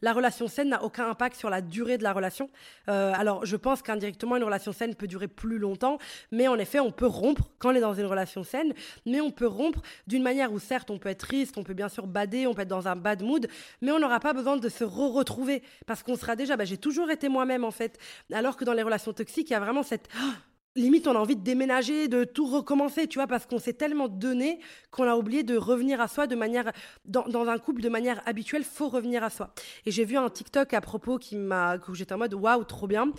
la, 0.00 0.12
relation 0.12 0.46
saine 0.46 0.68
n'a 0.68 0.84
aucun 0.84 1.08
impact 1.08 1.36
sur 1.36 1.50
la 1.50 1.60
durée 1.60 1.98
de 1.98 2.04
la 2.04 2.12
relation. 2.12 2.50
Euh, 2.88 3.12
alors 3.14 3.44
je 3.44 3.56
pense 3.56 3.82
qu'indirectement 3.82 4.36
une 4.36 4.44
relation 4.44 4.72
saine 4.72 4.94
peut 4.94 5.08
durer 5.08 5.28
plus 5.28 5.58
longtemps, 5.58 5.98
mais 6.30 6.46
en 6.46 6.58
effet 6.58 6.78
on 6.78 6.92
peut 6.92 7.06
rompre 7.06 7.50
quand 7.58 7.72
on 7.72 7.74
est 7.74 7.80
dans 7.80 7.94
une 7.94 8.06
relation 8.06 8.44
saine, 8.44 8.74
mais 9.06 9.20
on 9.20 9.30
peut 9.30 9.46
rompre 9.46 9.80
d'une 10.06 10.22
manière 10.22 10.52
où 10.52 10.58
certes 10.58 10.90
on 10.90 10.98
peut 10.98 11.08
être 11.08 11.26
triste, 11.26 11.58
on 11.58 11.64
peut 11.64 11.74
bien 11.80 11.88
sûr 11.88 12.06
bader, 12.06 12.46
on 12.46 12.52
peut 12.52 12.60
être 12.60 12.68
dans 12.68 12.88
un 12.88 12.96
bad 12.96 13.22
mood, 13.22 13.48
mais 13.80 13.90
on 13.90 13.98
n'aura 13.98 14.20
pas 14.20 14.34
besoin 14.34 14.58
de 14.58 14.68
se 14.68 14.84
re-retrouver 14.84 15.62
parce 15.86 16.02
qu'on 16.02 16.14
sera 16.14 16.36
déjà, 16.36 16.58
bah, 16.58 16.66
j'ai 16.66 16.76
toujours 16.76 17.10
été 17.10 17.30
moi-même 17.30 17.64
en 17.64 17.70
fait. 17.70 17.98
Alors 18.30 18.58
que 18.58 18.66
dans 18.66 18.74
les 18.74 18.82
relations 18.82 19.14
toxiques, 19.14 19.48
il 19.48 19.54
y 19.54 19.56
a 19.56 19.60
vraiment 19.60 19.82
cette. 19.82 20.08
limite, 20.76 21.08
on 21.08 21.16
a 21.16 21.18
envie 21.18 21.36
de 21.36 21.42
déménager, 21.42 22.06
de 22.06 22.24
tout 22.24 22.46
recommencer, 22.46 23.06
tu 23.06 23.18
vois, 23.18 23.26
parce 23.26 23.46
qu'on 23.46 23.58
s'est 23.58 23.72
tellement 23.72 24.08
donné 24.08 24.60
qu'on 24.90 25.08
a 25.08 25.16
oublié 25.16 25.42
de 25.42 25.56
revenir 25.56 26.02
à 26.02 26.06
soi 26.06 26.26
de 26.26 26.36
manière, 26.36 26.70
dans, 27.06 27.26
dans 27.28 27.48
un 27.48 27.58
couple 27.58 27.80
de 27.80 27.88
manière 27.88 28.20
habituelle, 28.26 28.62
faut 28.62 28.90
revenir 28.90 29.24
à 29.24 29.30
soi. 29.30 29.54
Et 29.86 29.90
j'ai 29.90 30.04
vu 30.04 30.18
un 30.18 30.28
TikTok 30.28 30.74
à 30.74 30.82
propos 30.82 31.16
qui 31.16 31.36
m'a, 31.36 31.78
où 31.88 31.94
j'étais 31.94 32.12
en 32.12 32.18
mode 32.18 32.34
waouh, 32.34 32.62
trop 32.64 32.86
bien. 32.86 33.10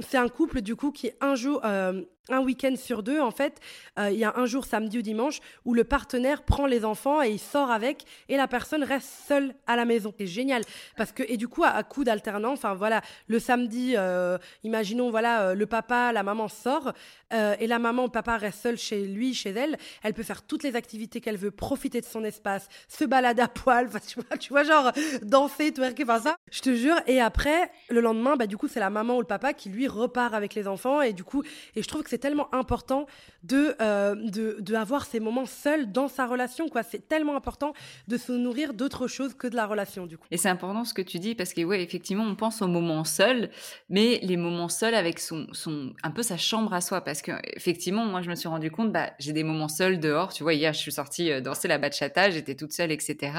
C'est 0.00 0.16
un 0.16 0.28
couple 0.28 0.62
du 0.62 0.74
coup 0.74 0.90
qui 0.90 1.10
un 1.20 1.34
jour, 1.34 1.60
euh, 1.64 2.02
un 2.30 2.40
week-end 2.40 2.74
sur 2.76 3.02
deux, 3.02 3.20
en 3.20 3.30
fait, 3.30 3.60
euh, 3.98 4.10
il 4.10 4.18
y 4.18 4.24
a 4.24 4.34
un 4.36 4.46
jour 4.46 4.64
samedi 4.64 4.98
ou 4.98 5.02
dimanche 5.02 5.40
où 5.64 5.74
le 5.74 5.84
partenaire 5.84 6.42
prend 6.42 6.66
les 6.66 6.84
enfants 6.84 7.22
et 7.22 7.30
il 7.30 7.38
sort 7.38 7.70
avec 7.70 8.04
et 8.28 8.36
la 8.36 8.46
personne 8.46 8.82
reste 8.82 9.08
seule 9.26 9.54
à 9.66 9.76
la 9.76 9.84
maison. 9.84 10.12
C'est 10.18 10.26
génial 10.26 10.62
parce 10.96 11.12
que 11.12 11.22
et 11.28 11.36
du 11.36 11.48
coup 11.48 11.64
à, 11.64 11.82
coup 11.82 12.04
d'alternance, 12.04 12.58
enfin 12.58 12.74
voilà, 12.74 13.02
le 13.26 13.38
samedi, 13.38 13.94
euh, 13.96 14.38
imaginons 14.64 15.10
voilà, 15.10 15.54
le 15.54 15.66
papa, 15.66 16.12
la 16.12 16.22
maman 16.22 16.48
sort 16.48 16.92
et 17.30 17.66
la 17.66 17.78
maman, 17.78 18.04
le 18.04 18.10
papa 18.10 18.38
reste 18.38 18.62
seul 18.62 18.78
chez 18.78 19.06
lui, 19.06 19.34
chez 19.34 19.50
elle. 19.50 19.76
Elle 20.02 20.14
peut 20.14 20.22
faire 20.22 20.42
toutes 20.42 20.62
les 20.62 20.76
activités 20.76 21.20
qu'elle 21.20 21.36
veut, 21.36 21.50
profiter 21.50 22.00
de 22.00 22.06
son 22.06 22.24
espace, 22.24 22.68
se 22.88 23.04
balader 23.04 23.42
à 23.42 23.48
poil, 23.48 23.90
tu 24.06 24.20
vois, 24.20 24.36
tu 24.38 24.48
vois 24.50 24.64
genre 24.64 24.92
danser, 25.22 25.72
twerker, 25.72 26.04
enfin 26.04 26.20
ça. 26.20 26.36
Je 26.50 26.60
te 26.60 26.74
jure. 26.74 26.96
Et 27.06 27.20
après, 27.20 27.70
le 27.90 28.00
lendemain, 28.00 28.36
bah 28.36 28.46
du 28.46 28.56
coup 28.56 28.68
c'est 28.68 28.80
la 28.80 28.90
maman 28.90 29.16
ou 29.16 29.20
le 29.20 29.26
papa 29.26 29.52
qui 29.52 29.68
lui 29.68 29.86
repars 29.86 30.34
avec 30.34 30.54
les 30.54 30.66
enfants. 30.68 31.02
Et 31.02 31.12
du 31.12 31.24
coup, 31.24 31.42
et 31.76 31.82
je 31.82 31.88
trouve 31.88 32.02
que 32.02 32.10
c'est 32.10 32.17
tellement 32.18 32.52
important 32.54 33.06
de, 33.42 33.74
euh, 33.80 34.14
de, 34.14 34.56
de, 34.60 34.74
avoir 34.74 35.06
ces 35.06 35.20
moments 35.20 35.46
seuls 35.46 35.90
dans 35.90 36.08
sa 36.08 36.26
relation. 36.26 36.68
quoi. 36.68 36.82
C'est 36.82 37.08
tellement 37.08 37.36
important 37.36 37.72
de 38.08 38.16
se 38.16 38.32
nourrir 38.32 38.74
d'autre 38.74 39.06
chose 39.06 39.34
que 39.34 39.46
de 39.46 39.56
la 39.56 39.66
relation, 39.66 40.06
du 40.06 40.18
coup. 40.18 40.26
Et 40.30 40.36
c'est 40.36 40.48
important 40.48 40.84
ce 40.84 40.94
que 40.94 41.02
tu 41.02 41.18
dis, 41.18 41.34
parce 41.34 41.52
que, 41.52 41.62
ouais, 41.62 41.82
effectivement, 41.82 42.24
on 42.24 42.34
pense 42.34 42.62
aux 42.62 42.68
moments 42.68 43.04
seuls, 43.04 43.50
mais 43.88 44.20
les 44.22 44.36
moments 44.36 44.68
seuls 44.68 44.94
avec 44.94 45.18
son, 45.18 45.46
son, 45.52 45.94
un 46.02 46.10
peu 46.10 46.22
sa 46.22 46.36
chambre 46.36 46.72
à 46.72 46.80
soi. 46.80 47.00
Parce 47.00 47.22
que, 47.22 47.32
effectivement, 47.56 48.04
moi, 48.04 48.22
je 48.22 48.30
me 48.30 48.34
suis 48.34 48.48
rendu 48.48 48.70
compte, 48.70 48.92
bah, 48.92 49.12
j'ai 49.18 49.32
des 49.32 49.44
moments 49.44 49.68
seuls 49.68 50.00
dehors. 50.00 50.32
Tu 50.32 50.42
vois, 50.42 50.54
hier, 50.54 50.72
je 50.72 50.78
suis 50.78 50.92
sortie 50.92 51.30
euh, 51.30 51.40
danser 51.40 51.68
la 51.68 51.78
bachata, 51.78 52.30
j'étais 52.30 52.54
toute 52.54 52.72
seule, 52.72 52.92
etc. 52.92 53.32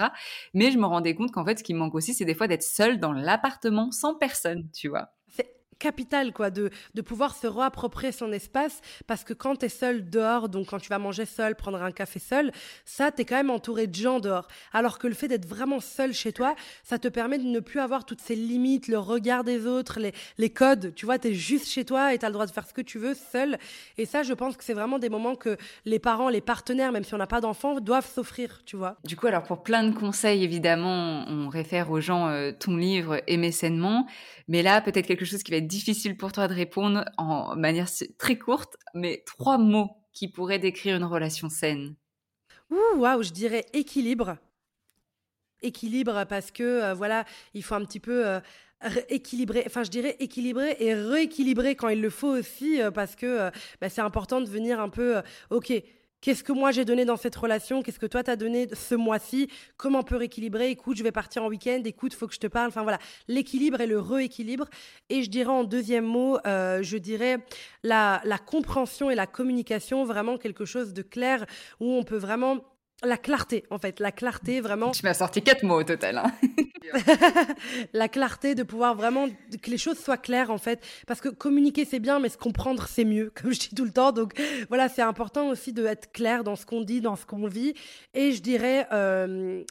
Mais 0.53 0.71
je 0.71 0.77
me 0.77 0.85
rendais 0.85 1.15
compte 1.15 1.31
qu'en 1.31 1.45
fait, 1.45 1.59
ce 1.59 1.63
qui 1.63 1.73
me 1.73 1.79
manque 1.79 1.95
aussi, 1.95 2.13
c'est 2.13 2.25
des 2.25 2.35
fois 2.35 2.47
d'être 2.47 2.63
seule 2.63 2.99
dans 2.99 3.13
l'appartement 3.13 3.91
sans 3.91 4.15
personne, 4.15 4.69
tu 4.73 4.87
vois 4.87 5.09
capital, 5.79 6.33
quoi, 6.33 6.49
de, 6.49 6.69
de 6.93 7.01
pouvoir 7.01 7.35
se 7.35 7.47
réapproprier 7.47 8.11
son 8.11 8.31
espace, 8.31 8.81
parce 9.07 9.23
que 9.23 9.33
quand 9.33 9.55
tu 9.55 9.65
es 9.65 9.69
seul 9.69 10.09
dehors, 10.09 10.49
donc 10.49 10.67
quand 10.67 10.79
tu 10.79 10.89
vas 10.89 10.99
manger 10.99 11.25
seul, 11.25 11.55
prendre 11.55 11.81
un 11.81 11.91
café 11.91 12.19
seul, 12.19 12.51
ça, 12.85 13.11
tu 13.11 13.21
es 13.21 13.25
quand 13.25 13.35
même 13.37 13.49
entouré 13.49 13.87
de 13.87 13.95
gens 13.95 14.19
dehors. 14.19 14.47
Alors 14.73 14.99
que 14.99 15.07
le 15.07 15.13
fait 15.13 15.27
d'être 15.27 15.47
vraiment 15.47 15.79
seul 15.79 16.13
chez 16.13 16.33
toi, 16.33 16.55
ça 16.83 16.99
te 16.99 17.07
permet 17.07 17.37
de 17.37 17.43
ne 17.43 17.59
plus 17.59 17.79
avoir 17.79 18.05
toutes 18.05 18.21
ces 18.21 18.35
limites, 18.35 18.87
le 18.87 18.99
regard 18.99 19.43
des 19.43 19.65
autres, 19.65 19.99
les, 19.99 20.13
les 20.37 20.49
codes. 20.49 20.93
Tu 20.95 21.05
vois, 21.05 21.17
tu 21.17 21.29
es 21.29 21.33
juste 21.33 21.67
chez 21.67 21.85
toi 21.85 22.13
et 22.13 22.19
tu 22.19 22.25
as 22.25 22.29
le 22.29 22.33
droit 22.33 22.45
de 22.45 22.51
faire 22.51 22.67
ce 22.67 22.73
que 22.73 22.81
tu 22.81 22.99
veux 22.99 23.15
seul. 23.31 23.57
Et 23.97 24.05
ça, 24.05 24.23
je 24.23 24.33
pense 24.33 24.57
que 24.57 24.63
c'est 24.63 24.73
vraiment 24.73 24.99
des 24.99 25.09
moments 25.09 25.35
que 25.35 25.57
les 25.85 25.99
parents, 25.99 26.29
les 26.29 26.41
partenaires, 26.41 26.91
même 26.91 27.03
si 27.03 27.13
on 27.13 27.17
n'a 27.17 27.27
pas 27.27 27.41
d'enfants, 27.41 27.79
doivent 27.79 28.09
s'offrir, 28.09 28.61
tu 28.65 28.75
vois. 28.75 28.97
Du 29.05 29.15
coup, 29.15 29.27
alors 29.27 29.43
pour 29.43 29.63
plein 29.63 29.83
de 29.83 29.93
conseils, 29.95 30.43
évidemment, 30.43 31.25
on 31.27 31.47
réfère 31.47 31.91
aux 31.91 32.01
gens 32.01 32.27
euh, 32.27 32.51
ton 32.51 32.75
livre 32.75 33.21
Aimer 33.27 33.51
sainement. 33.51 34.07
Mais 34.49 34.63
là, 34.63 34.81
peut-être 34.81 35.05
quelque 35.05 35.25
chose 35.25 35.43
qui 35.43 35.51
va 35.51 35.57
être 35.57 35.67
difficile 35.67 36.17
pour 36.17 36.31
toi 36.31 36.47
de 36.47 36.55
répondre 36.55 37.05
en 37.17 37.55
manière 37.55 37.87
très 38.17 38.35
courte, 38.35 38.77
mais 38.95 39.23
trois 39.27 39.59
mots 39.59 39.91
qui 40.11 40.27
pourraient 40.27 40.57
décrire 40.57 40.97
une 40.97 41.03
relation 41.03 41.49
saine. 41.49 41.95
Ouh, 42.71 42.97
waouh, 42.97 43.21
je 43.21 43.31
dirais 43.31 43.67
équilibre. 43.73 44.37
Équilibre 45.61 46.25
parce 46.27 46.49
que, 46.49 46.63
euh, 46.63 46.93
voilà, 46.95 47.25
il 47.53 47.63
faut 47.63 47.75
un 47.75 47.85
petit 47.85 47.99
peu... 47.99 48.27
Euh, 48.27 48.39
équilibrer, 49.09 49.63
enfin 49.65 49.83
je 49.83 49.89
dirais 49.89 50.15
équilibrer 50.21 50.77
et 50.79 50.93
rééquilibrer 50.93 51.75
quand 51.75 51.89
il 51.89 52.01
le 52.01 52.09
faut 52.09 52.29
aussi, 52.29 52.81
euh, 52.81 52.91
parce 52.91 53.17
que 53.17 53.51
bah, 53.81 53.89
c'est 53.89 53.99
important 53.99 54.39
de 54.39 54.47
venir 54.49 54.79
un 54.79 54.87
peu, 54.87 55.21
ok, 55.49 55.73
Qu'est-ce 56.21 56.43
que 56.43 56.51
moi 56.51 56.71
j'ai 56.71 56.83
donné 56.83 57.05
dans 57.05 57.15
cette 57.15 57.35
relation? 57.35 57.81
Qu'est-ce 57.81 57.99
que 57.99 58.05
toi 58.05 58.23
t'as 58.23 58.35
donné 58.35 58.67
ce 58.73 58.93
mois-ci? 58.93 59.49
Comment 59.77 59.99
on 59.99 60.03
peut 60.03 60.17
rééquilibrer? 60.17 60.69
Écoute, 60.69 60.97
je 60.97 61.03
vais 61.03 61.13
partir 61.13 61.43
en 61.43 61.47
week-end. 61.47 61.81
Écoute, 61.85 62.13
faut 62.13 62.27
que 62.27 62.33
je 62.33 62.39
te 62.39 62.47
parle. 62.47 62.67
Enfin 62.67 62.83
voilà, 62.83 62.99
l'équilibre 63.29 63.79
et 63.79 63.87
le 63.87 63.99
rééquilibre. 63.99 64.67
Et 65.09 65.23
je 65.23 65.29
dirais 65.29 65.51
en 65.51 65.63
deuxième 65.63 66.05
mot, 66.05 66.37
euh, 66.45 66.83
je 66.83 66.97
dirais 66.97 67.37
la, 67.83 68.21
la 68.25 68.37
compréhension 68.37 69.09
et 69.09 69.15
la 69.15 69.27
communication, 69.27 70.03
vraiment 70.03 70.37
quelque 70.37 70.65
chose 70.65 70.93
de 70.93 71.01
clair 71.01 71.45
où 71.79 71.93
on 71.93 72.03
peut 72.03 72.17
vraiment 72.17 72.65
la 73.03 73.17
clarté, 73.17 73.65
en 73.69 73.77
fait, 73.77 73.99
la 73.99 74.11
clarté 74.11 74.61
vraiment. 74.61 74.91
Tu 74.91 75.03
m'as 75.03 75.13
sorti 75.13 75.41
quatre 75.41 75.63
mots 75.63 75.79
au 75.79 75.83
total. 75.83 76.17
Hein. 76.17 76.31
la 77.93 78.07
clarté 78.07 78.55
de 78.55 78.63
pouvoir 78.63 78.95
vraiment 78.95 79.27
que 79.27 79.69
les 79.69 79.77
choses 79.77 79.97
soient 79.97 80.17
claires, 80.17 80.51
en 80.51 80.57
fait, 80.57 80.85
parce 81.07 81.21
que 81.21 81.29
communiquer 81.29 81.85
c'est 81.85 81.99
bien, 81.99 82.19
mais 82.19 82.29
se 82.29 82.37
comprendre 82.37 82.87
c'est 82.87 83.05
mieux, 83.05 83.31
comme 83.41 83.53
je 83.53 83.59
dis 83.59 83.75
tout 83.75 83.85
le 83.85 83.91
temps. 83.91 84.11
Donc 84.11 84.33
voilà, 84.67 84.89
c'est 84.89 85.01
important 85.01 85.49
aussi 85.49 85.73
de 85.73 85.85
être 85.85 86.11
clair 86.11 86.43
dans 86.43 86.55
ce 86.55 86.65
qu'on 86.65 86.81
dit, 86.81 87.01
dans 87.01 87.15
ce 87.15 87.25
qu'on 87.25 87.47
vit. 87.47 87.73
Et 88.13 88.31
je 88.31 88.41
dirais. 88.41 88.87
Euh, 88.91 89.63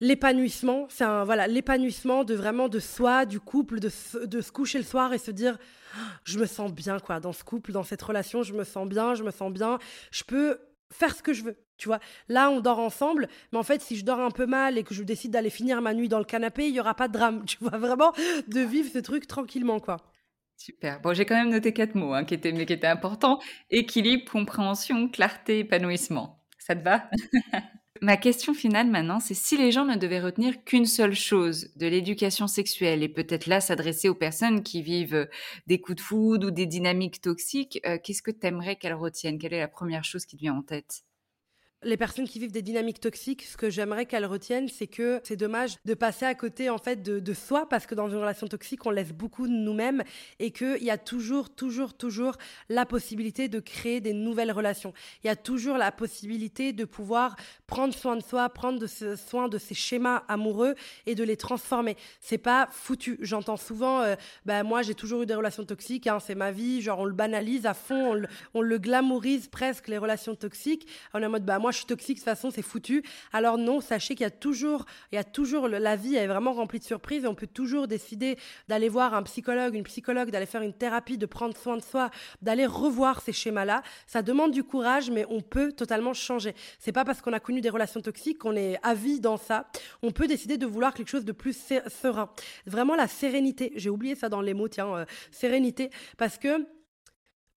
l'épanouissement, 0.00 0.86
c'est 0.90 1.02
un 1.02 1.24
voilà 1.24 1.48
l'épanouissement 1.48 2.22
de 2.22 2.34
vraiment 2.34 2.68
de 2.68 2.78
soi, 2.78 3.26
du 3.26 3.40
couple, 3.40 3.80
de, 3.80 3.90
de 4.26 4.40
se 4.40 4.52
coucher 4.52 4.78
le 4.78 4.84
soir 4.84 5.12
et 5.12 5.18
se 5.18 5.32
dire 5.32 5.58
je 6.24 6.38
me 6.38 6.46
sens 6.46 6.72
bien 6.72 7.00
quoi 7.00 7.18
dans 7.18 7.32
ce 7.32 7.42
couple, 7.42 7.72
dans 7.72 7.82
cette 7.82 8.02
relation, 8.02 8.44
je 8.44 8.54
me 8.54 8.62
sens 8.62 8.88
bien, 8.88 9.14
je 9.14 9.24
me 9.24 9.32
sens 9.32 9.52
bien, 9.52 9.78
je 10.12 10.22
peux 10.22 10.60
faire 10.92 11.14
ce 11.14 11.22
que 11.22 11.32
je 11.32 11.42
veux. 11.42 11.56
Tu 11.76 11.88
vois, 11.88 12.00
là, 12.28 12.50
on 12.50 12.60
dort 12.60 12.80
ensemble, 12.80 13.28
mais 13.52 13.58
en 13.58 13.62
fait, 13.62 13.80
si 13.80 13.96
je 13.96 14.04
dors 14.04 14.20
un 14.20 14.30
peu 14.30 14.46
mal 14.46 14.78
et 14.78 14.82
que 14.82 14.94
je 14.94 15.02
décide 15.02 15.30
d'aller 15.30 15.50
finir 15.50 15.80
ma 15.80 15.94
nuit 15.94 16.08
dans 16.08 16.18
le 16.18 16.24
canapé, 16.24 16.68
il 16.68 16.74
y 16.74 16.80
aura 16.80 16.94
pas 16.94 17.08
de 17.08 17.12
drame. 17.12 17.44
Tu 17.46 17.56
vois, 17.60 17.78
vraiment, 17.78 18.12
de 18.48 18.60
vivre 18.60 18.90
ce 18.92 18.98
truc 18.98 19.26
tranquillement, 19.26 19.80
quoi. 19.80 19.98
Super. 20.56 21.00
Bon, 21.00 21.14
j'ai 21.14 21.24
quand 21.24 21.36
même 21.36 21.50
noté 21.50 21.72
quatre 21.72 21.94
mots 21.94 22.14
hein, 22.14 22.24
qui, 22.24 22.34
étaient, 22.34 22.50
mais 22.50 22.66
qui 22.66 22.72
étaient 22.72 22.88
importants. 22.88 23.38
Équilibre, 23.70 24.30
compréhension, 24.30 25.08
clarté, 25.08 25.60
épanouissement. 25.60 26.42
Ça 26.58 26.74
te 26.74 26.82
va? 26.82 27.08
Ma 28.00 28.16
question 28.16 28.54
finale 28.54 28.88
maintenant, 28.88 29.20
c'est 29.20 29.34
si 29.34 29.56
les 29.56 29.72
gens 29.72 29.84
ne 29.84 29.96
devaient 29.96 30.20
retenir 30.20 30.64
qu'une 30.64 30.86
seule 30.86 31.14
chose 31.14 31.70
de 31.76 31.86
l'éducation 31.86 32.46
sexuelle 32.46 33.02
et 33.02 33.08
peut-être 33.08 33.46
là 33.46 33.60
s'adresser 33.60 34.08
aux 34.08 34.14
personnes 34.14 34.62
qui 34.62 34.82
vivent 34.82 35.28
des 35.66 35.80
coups 35.80 35.96
de 35.96 36.02
foudre 36.02 36.48
ou 36.48 36.50
des 36.50 36.66
dynamiques 36.66 37.20
toxiques, 37.20 37.80
euh, 37.86 37.98
qu'est-ce 38.02 38.22
que 38.22 38.30
tu 38.30 38.46
aimerais 38.46 38.76
qu'elles 38.76 38.94
retiennent? 38.94 39.38
Quelle 39.38 39.54
est 39.54 39.60
la 39.60 39.68
première 39.68 40.04
chose 40.04 40.26
qui 40.26 40.36
te 40.36 40.40
vient 40.40 40.54
en 40.54 40.62
tête? 40.62 41.02
Les 41.84 41.96
personnes 41.96 42.26
qui 42.26 42.40
vivent 42.40 42.52
des 42.52 42.62
dynamiques 42.62 43.00
toxiques, 43.00 43.44
ce 43.44 43.56
que 43.56 43.70
j'aimerais 43.70 44.04
qu'elles 44.04 44.26
retiennent, 44.26 44.68
c'est 44.68 44.88
que 44.88 45.20
c'est 45.22 45.36
dommage 45.36 45.76
de 45.84 45.94
passer 45.94 46.26
à 46.26 46.34
côté 46.34 46.70
en 46.70 46.78
fait 46.78 47.02
de, 47.02 47.34
soi 47.34 47.68
parce 47.68 47.86
que 47.86 47.94
dans 47.94 48.08
une 48.08 48.16
relation 48.16 48.48
toxique, 48.48 48.84
on 48.86 48.90
laisse 48.90 49.12
beaucoup 49.12 49.46
de 49.46 49.52
nous-mêmes 49.52 50.02
et 50.40 50.50
qu'il 50.50 50.82
y 50.82 50.90
a 50.90 50.98
toujours, 50.98 51.50
toujours, 51.50 51.94
toujours 51.94 52.36
la 52.68 52.84
possibilité 52.84 53.48
de 53.48 53.60
créer 53.60 54.00
des 54.00 54.12
nouvelles 54.12 54.50
relations. 54.50 54.92
Il 55.22 55.28
y 55.28 55.30
a 55.30 55.36
toujours 55.36 55.76
la 55.76 55.92
possibilité 55.92 56.72
de 56.72 56.84
pouvoir 56.84 57.36
prendre 57.66 57.94
soin 57.94 58.16
de 58.16 58.22
soi, 58.22 58.48
prendre 58.48 58.84
soin 58.86 59.48
de 59.48 59.58
ses 59.58 59.74
schémas 59.74 60.24
amoureux 60.26 60.74
et 61.06 61.14
de 61.14 61.22
les 61.22 61.36
transformer. 61.36 61.96
C'est 62.20 62.38
pas 62.38 62.68
foutu. 62.72 63.18
J'entends 63.20 63.56
souvent, 63.56 64.00
euh, 64.00 64.16
bah, 64.46 64.64
moi 64.64 64.82
j'ai 64.82 64.94
toujours 64.94 65.22
eu 65.22 65.26
des 65.26 65.34
relations 65.34 65.64
toxiques, 65.64 66.08
hein, 66.08 66.18
c'est 66.18 66.34
ma 66.34 66.50
vie, 66.50 66.82
genre 66.82 66.98
on 66.98 67.04
le 67.04 67.14
banalise 67.14 67.66
à 67.66 67.74
fond, 67.74 68.10
on 68.10 68.14
le, 68.14 68.28
on 68.54 68.62
le 68.62 68.78
glamourise 68.78 69.46
presque 69.46 69.86
les 69.86 69.98
relations 69.98 70.34
toxiques. 70.34 70.88
On 71.14 71.22
est 71.22 71.26
en 71.26 71.30
mode 71.30 71.44
bah 71.44 71.60
moi 71.60 71.67
moi 71.68 71.72
je 71.72 71.78
suis 71.78 71.86
toxique, 71.86 72.16
de 72.16 72.20
toute 72.20 72.24
façon 72.24 72.50
c'est 72.50 72.62
foutu. 72.62 73.02
Alors 73.30 73.58
non, 73.58 73.82
sachez 73.82 74.14
qu'il 74.14 74.24
y 74.24 74.26
a 74.26 74.30
toujours, 74.30 74.86
il 75.12 75.16
y 75.16 75.18
a 75.18 75.24
toujours, 75.24 75.68
la 75.68 75.96
vie 75.96 76.14
est 76.14 76.26
vraiment 76.26 76.54
remplie 76.54 76.78
de 76.78 76.84
surprises 76.84 77.24
et 77.24 77.26
on 77.26 77.34
peut 77.34 77.46
toujours 77.46 77.86
décider 77.86 78.38
d'aller 78.68 78.88
voir 78.88 79.12
un 79.12 79.22
psychologue, 79.22 79.74
une 79.74 79.82
psychologue, 79.82 80.30
d'aller 80.30 80.46
faire 80.46 80.62
une 80.62 80.72
thérapie, 80.72 81.18
de 81.18 81.26
prendre 81.26 81.54
soin 81.54 81.76
de 81.76 81.82
soi, 81.82 82.10
d'aller 82.40 82.64
revoir 82.64 83.20
ces 83.20 83.34
schémas-là. 83.34 83.82
Ça 84.06 84.22
demande 84.22 84.52
du 84.52 84.64
courage, 84.64 85.10
mais 85.10 85.26
on 85.28 85.42
peut 85.42 85.72
totalement 85.72 86.14
changer. 86.14 86.54
C'est 86.78 86.92
pas 86.92 87.04
parce 87.04 87.20
qu'on 87.20 87.34
a 87.34 87.40
connu 87.40 87.60
des 87.60 87.68
relations 87.68 88.00
toxiques 88.00 88.38
qu'on 88.38 88.56
est 88.56 88.78
à 88.82 88.94
vie 88.94 89.20
dans 89.20 89.36
ça. 89.36 89.66
On 90.00 90.10
peut 90.10 90.26
décider 90.26 90.56
de 90.56 90.64
vouloir 90.64 90.94
quelque 90.94 91.10
chose 91.10 91.26
de 91.26 91.32
plus 91.32 91.70
serein. 91.88 92.30
Vraiment 92.64 92.96
la 92.96 93.08
sérénité. 93.08 93.72
J'ai 93.76 93.90
oublié 93.90 94.14
ça 94.14 94.30
dans 94.30 94.40
les 94.40 94.54
mots, 94.54 94.68
tiens, 94.68 94.88
euh, 94.96 95.04
sérénité, 95.32 95.90
parce 96.16 96.38
que 96.38 96.66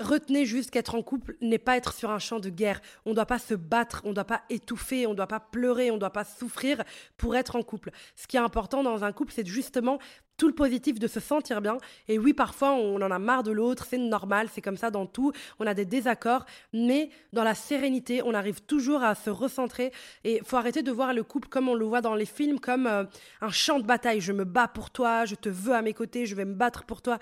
Retenez 0.01 0.45
juste 0.45 0.71
qu'être 0.71 0.95
en 0.95 1.03
couple 1.03 1.35
n'est 1.41 1.59
pas 1.59 1.77
être 1.77 1.93
sur 1.93 2.09
un 2.09 2.17
champ 2.17 2.39
de 2.39 2.49
guerre. 2.49 2.81
On 3.05 3.11
ne 3.11 3.15
doit 3.15 3.27
pas 3.27 3.37
se 3.37 3.53
battre, 3.53 4.01
on 4.03 4.09
ne 4.09 4.13
doit 4.13 4.25
pas 4.25 4.41
étouffer, 4.49 5.05
on 5.05 5.11
ne 5.11 5.15
doit 5.15 5.27
pas 5.27 5.39
pleurer, 5.39 5.91
on 5.91 5.95
ne 5.95 5.99
doit 5.99 6.09
pas 6.09 6.23
souffrir 6.23 6.83
pour 7.17 7.35
être 7.35 7.55
en 7.55 7.61
couple. 7.61 7.91
Ce 8.15 8.25
qui 8.25 8.35
est 8.35 8.39
important 8.39 8.81
dans 8.81 9.03
un 9.03 9.11
couple, 9.11 9.31
c'est 9.35 9.45
justement 9.45 9.99
tout 10.37 10.47
le 10.47 10.55
positif 10.55 10.97
de 10.97 11.05
se 11.05 11.19
sentir 11.19 11.61
bien. 11.61 11.77
Et 12.07 12.17
oui, 12.17 12.33
parfois, 12.33 12.71
on 12.71 12.99
en 12.99 13.11
a 13.11 13.19
marre 13.19 13.43
de 13.43 13.51
l'autre, 13.51 13.85
c'est 13.87 13.99
normal, 13.99 14.47
c'est 14.51 14.61
comme 14.61 14.77
ça 14.77 14.89
dans 14.89 15.05
tout. 15.05 15.31
On 15.59 15.67
a 15.67 15.75
des 15.75 15.85
désaccords, 15.85 16.45
mais 16.73 17.11
dans 17.31 17.43
la 17.43 17.53
sérénité, 17.53 18.23
on 18.23 18.33
arrive 18.33 18.61
toujours 18.61 19.03
à 19.03 19.13
se 19.13 19.29
recentrer. 19.29 19.91
Et 20.23 20.41
faut 20.43 20.57
arrêter 20.57 20.81
de 20.81 20.91
voir 20.91 21.13
le 21.13 21.23
couple 21.23 21.47
comme 21.47 21.69
on 21.69 21.75
le 21.75 21.85
voit 21.85 22.01
dans 22.01 22.15
les 22.15 22.25
films, 22.25 22.59
comme 22.59 22.87
euh, 22.87 23.03
un 23.41 23.51
champ 23.51 23.77
de 23.77 23.85
bataille. 23.85 24.19
Je 24.19 24.33
me 24.33 24.45
bats 24.45 24.67
pour 24.67 24.89
toi, 24.89 25.25
je 25.25 25.35
te 25.35 25.49
veux 25.49 25.73
à 25.73 25.83
mes 25.83 25.93
côtés, 25.93 26.25
je 26.25 26.33
vais 26.33 26.45
me 26.45 26.55
battre 26.55 26.85
pour 26.85 27.03
toi. 27.03 27.19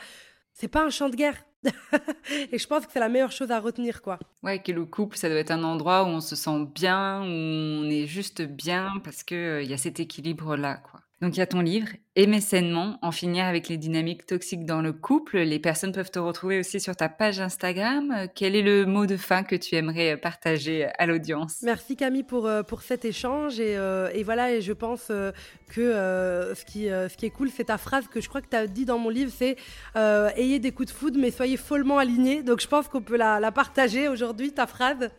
C'est 0.54 0.70
pas 0.70 0.84
un 0.84 0.90
champ 0.90 1.10
de 1.10 1.16
guerre. 1.18 1.36
et 2.52 2.58
je 2.58 2.68
pense 2.68 2.86
que 2.86 2.92
c'est 2.92 3.00
la 3.00 3.10
meilleure 3.10 3.32
chose 3.32 3.52
à 3.52 3.60
retenir, 3.60 4.02
quoi. 4.02 4.20
Ouais, 4.44 4.62
que 4.62 4.72
le 4.72 4.86
couple, 4.86 5.18
ça 5.18 5.30
doit 5.30 5.38
être 5.38 5.52
un 5.52 5.64
endroit 5.64 6.04
où 6.04 6.08
on 6.08 6.22
se 6.22 6.36
sent 6.36 6.68
bien, 6.74 7.22
où 7.22 7.26
on 7.26 7.90
est 7.90 8.08
juste 8.08 8.42
bien, 8.42 8.94
parce 9.04 9.24
qu'il 9.24 9.38
euh, 9.38 9.64
y 9.64 9.74
a 9.74 9.78
cet 9.78 10.00
équilibre-là, 10.00 10.78
quoi. 10.78 11.02
Donc 11.22 11.36
il 11.36 11.40
y 11.40 11.44
a 11.44 11.48
ton 11.48 11.60
livre, 11.60 11.90
Aimer 12.16 12.40
sainement, 12.40 12.98
en 13.02 13.12
finir 13.12 13.46
avec 13.46 13.68
les 13.68 13.78
dynamiques 13.78 14.26
toxiques 14.26 14.66
dans 14.66 14.82
le 14.82 14.94
couple. 14.94 15.40
Les 15.40 15.60
personnes 15.60 15.92
peuvent 15.92 16.12
te 16.12 16.20
retrouver 16.20 16.60
aussi 16.60 16.80
sur 16.80 16.96
ta 16.96 17.10
page 17.10 17.40
Instagram. 17.40 18.28
Quel 18.36 18.56
est 18.56 18.62
le 18.62 18.86
mot 18.86 19.06
de 19.06 19.18
fin 19.18 19.44
que 19.44 19.56
tu 19.56 19.76
aimerais 19.76 20.18
partager 20.18 20.88
à 20.98 21.06
l'audience? 21.06 21.62
Merci 21.62 21.96
Camille 21.98 22.24
pour, 22.24 22.46
euh, 22.46 22.64
pour 22.64 22.82
cet 22.82 23.04
échange. 23.04 23.60
Et, 23.60 23.76
euh, 23.78 24.10
et 24.14 24.24
voilà, 24.24 24.54
et 24.54 24.62
je 24.62 24.74
pense 24.74 25.08
euh, 25.12 25.32
que 25.70 26.54
ce, 26.56 26.66
qui, 26.66 26.86
ce 26.86 27.16
qui 27.18 27.26
est 27.26 27.32
cool, 27.32 27.50
c'est 27.50 27.66
ta 27.66 27.78
phrase 27.78 28.08
que 28.08 28.22
je 28.22 28.30
crois 28.30 28.42
que 28.42 28.50
tu 28.50 28.58
as 28.58 28.68
dit 28.68 28.86
dans 28.86 28.98
mon 28.98 29.10
livre, 29.10 29.32
c'est 29.34 29.58
Ayez 29.96 30.60
des 30.60 30.72
coups 30.72 30.92
de 30.92 30.94
foudre, 30.94 31.20
mais 31.20 31.32
soyez 31.32 31.58
follement 31.58 31.98
alignés. 31.98 32.44
Donc 32.44 32.62
je 32.62 32.68
pense 32.68 32.88
qu'on 32.88 33.02
peut 33.02 33.18
la, 33.18 33.40
la 33.40 33.52
partager 33.52 34.08
aujourd'hui, 34.08 34.52
ta 34.54 34.68
phrase. 34.68 35.10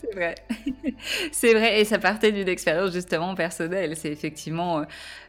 C'est 0.00 0.14
vrai. 0.14 0.34
c'est 1.32 1.54
vrai. 1.54 1.80
Et 1.80 1.84
ça 1.84 1.98
partait 1.98 2.32
d'une 2.32 2.48
expérience 2.48 2.92
justement 2.92 3.34
personnelle. 3.34 3.96
C'est 3.96 4.10
effectivement 4.10 4.80
euh, 4.80 4.84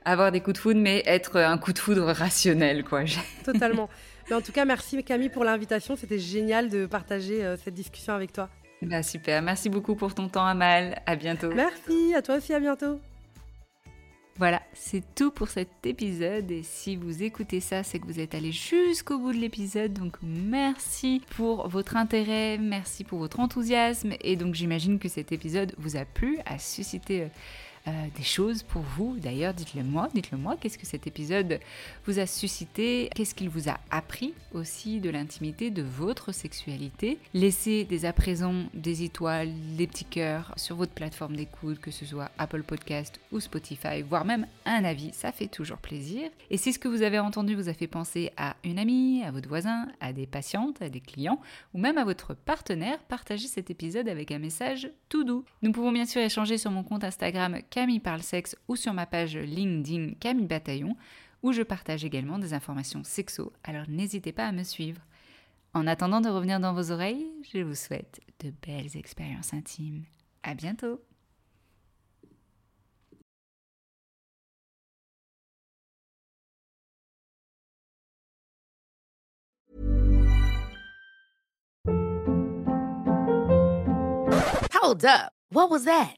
avoir 0.05 0.32
des 0.32 0.41
coups 0.41 0.55
de 0.55 0.59
foudre, 0.59 0.80
mais 0.80 1.03
être 1.05 1.38
un 1.38 1.57
coup 1.57 1.74
de 1.74 1.80
foudre 1.80 2.11
rationnel, 2.11 2.84
quoi. 2.84 3.03
Totalement. 3.45 3.89
Mais 4.30 4.36
en 4.36 4.41
tout 4.41 4.51
cas, 4.51 4.65
merci 4.65 5.01
Camille 5.03 5.30
pour 5.30 5.43
l'invitation. 5.43 5.95
C'était 5.95 6.20
génial 6.20 6.70
de 6.70 6.86
partager 6.86 7.43
euh, 7.43 7.55
cette 7.57 7.74
discussion 7.74 8.13
avec 8.13 8.34
toi. 8.34 8.49
Bah, 8.82 9.01
super. 9.03 9.41
Merci 9.41 9.70
beaucoup 9.70 9.95
pour 9.95 10.13
ton 10.13 10.28
temps, 10.28 10.45
Amal. 10.45 11.01
À 11.05 11.15
bientôt. 11.15 11.49
Merci. 11.53 12.13
À 12.15 12.22
toi 12.22 12.36
aussi. 12.36 12.53
À 12.53 12.59
bientôt. 12.59 12.99
Voilà, 14.39 14.61
c'est 14.73 15.03
tout 15.15 15.31
pour 15.31 15.49
cet 15.49 15.69
épisode 15.83 16.51
et 16.51 16.61
si 16.61 16.95
vous 16.95 17.23
écoutez 17.23 17.59
ça, 17.59 17.81
c'est 17.81 17.97
que 17.97 18.05
vous 18.05 18.19
êtes 18.19 18.35
allé 18.35 18.51
jusqu'au 18.51 19.17
bout 19.17 19.31
de 19.31 19.38
l'épisode. 19.38 19.93
Donc 19.93 20.17
merci 20.21 21.23
pour 21.35 21.67
votre 21.67 21.97
intérêt, 21.97 22.59
merci 22.59 23.03
pour 23.03 23.17
votre 23.17 23.39
enthousiasme 23.39 24.13
et 24.21 24.35
donc 24.35 24.53
j'imagine 24.53 24.99
que 24.99 25.09
cet 25.09 25.31
épisode 25.31 25.73
vous 25.79 25.97
a 25.97 26.05
plu, 26.05 26.38
a 26.45 26.59
suscité 26.59 27.23
euh, 27.23 27.27
euh, 27.88 27.91
des 28.15 28.23
choses 28.23 28.63
pour 28.63 28.81
vous. 28.81 29.17
D'ailleurs, 29.17 29.53
dites-le 29.53 29.83
moi, 29.83 30.09
dites-le 30.13 30.38
moi, 30.38 30.57
qu'est-ce 30.59 30.77
que 30.77 30.85
cet 30.85 31.07
épisode 31.07 31.59
vous 32.05 32.19
a 32.19 32.25
suscité? 32.25 33.09
Qu'est-ce 33.15 33.33
qu'il 33.33 33.49
vous 33.49 33.69
a 33.69 33.77
appris 33.89 34.33
aussi 34.53 34.99
de 34.99 35.09
l'intimité 35.09 35.71
de 35.71 35.83
votre 35.83 36.31
sexualité? 36.31 37.17
Laissez 37.33 37.85
dès 37.85 38.05
à 38.05 38.13
présent 38.13 38.53
des 38.73 39.03
étoiles, 39.03 39.51
des 39.77 39.88
petits 39.88 40.05
cœurs 40.05 40.53
sur 40.57 40.75
votre 40.75 40.91
plateforme 40.91 41.35
d'écoute, 41.35 41.79
que 41.79 41.91
ce 41.91 42.05
soit 42.05 42.29
Apple 42.38 42.63
Podcast 42.63 43.19
ou 43.31 43.39
Spotify, 43.39 44.01
voire 44.01 44.25
même 44.25 44.47
un 44.65 44.83
avis, 44.83 45.13
ça 45.13 45.31
fait 45.31 45.47
toujours 45.47 45.77
plaisir. 45.77 46.29
Et 46.49 46.57
si 46.57 46.73
ce 46.73 46.79
que 46.79 46.88
vous 46.88 47.03
avez 47.03 47.19
entendu 47.19 47.55
vous 47.55 47.69
a 47.69 47.73
fait 47.73 47.88
penser 47.88 48.31
à 48.35 48.55
une 48.63 48.79
amie, 48.79 49.23
à 49.23 49.31
votre 49.31 49.47
voisin, 49.47 49.88
à 50.01 50.11
des 50.11 50.27
patientes, 50.27 50.81
à 50.81 50.89
des 50.89 51.01
clients, 51.01 51.39
ou 51.73 51.79
même 51.79 51.97
à 51.97 52.03
votre 52.03 52.33
partenaire, 52.33 52.99
partagez 53.07 53.47
cet 53.47 53.69
épisode 53.69 54.09
avec 54.09 54.31
un 54.31 54.39
message 54.39 54.89
tout 55.09 55.23
doux. 55.23 55.45
Nous 55.61 55.71
pouvons 55.71 55.91
bien 55.91 56.05
sûr 56.05 56.21
échanger 56.21 56.57
sur 56.57 56.71
mon 56.71 56.83
compte 56.83 57.03
Instagram 57.03 57.59
Camille 57.78 57.99
parle 57.99 58.23
sexe 58.23 58.55
ou 58.67 58.75
sur 58.75 58.91
ma 58.91 59.05
page 59.05 59.38
LinkedIn 59.38 60.13
Camille 60.19 60.47
Bataillon 60.47 60.97
où 61.43 61.51
je 61.51 61.61
partage 61.61 62.03
également 62.03 62.39
des 62.39 62.55
informations 62.55 63.03
sexo, 63.03 63.53
alors 63.63 63.88
n'hésitez 63.88 64.32
pas 64.32 64.47
à 64.47 64.51
me 64.51 64.63
suivre. 64.63 64.99
En 65.75 65.86
attendant 65.86 66.19
de 66.19 66.28
revenir 66.28 66.59
dans 66.59 66.73
vos 66.73 66.91
oreilles, 66.91 67.28
je 67.53 67.59
vous 67.59 67.75
souhaite 67.75 68.19
de 68.39 68.51
belles 68.65 68.97
expériences 68.97 69.53
intimes. 69.53 70.05
À 70.41 70.55
bientôt! 70.55 71.03
Hold 84.73 85.05
up. 85.05 85.32
What 85.51 85.69
was 85.69 85.86
that? 85.86 86.17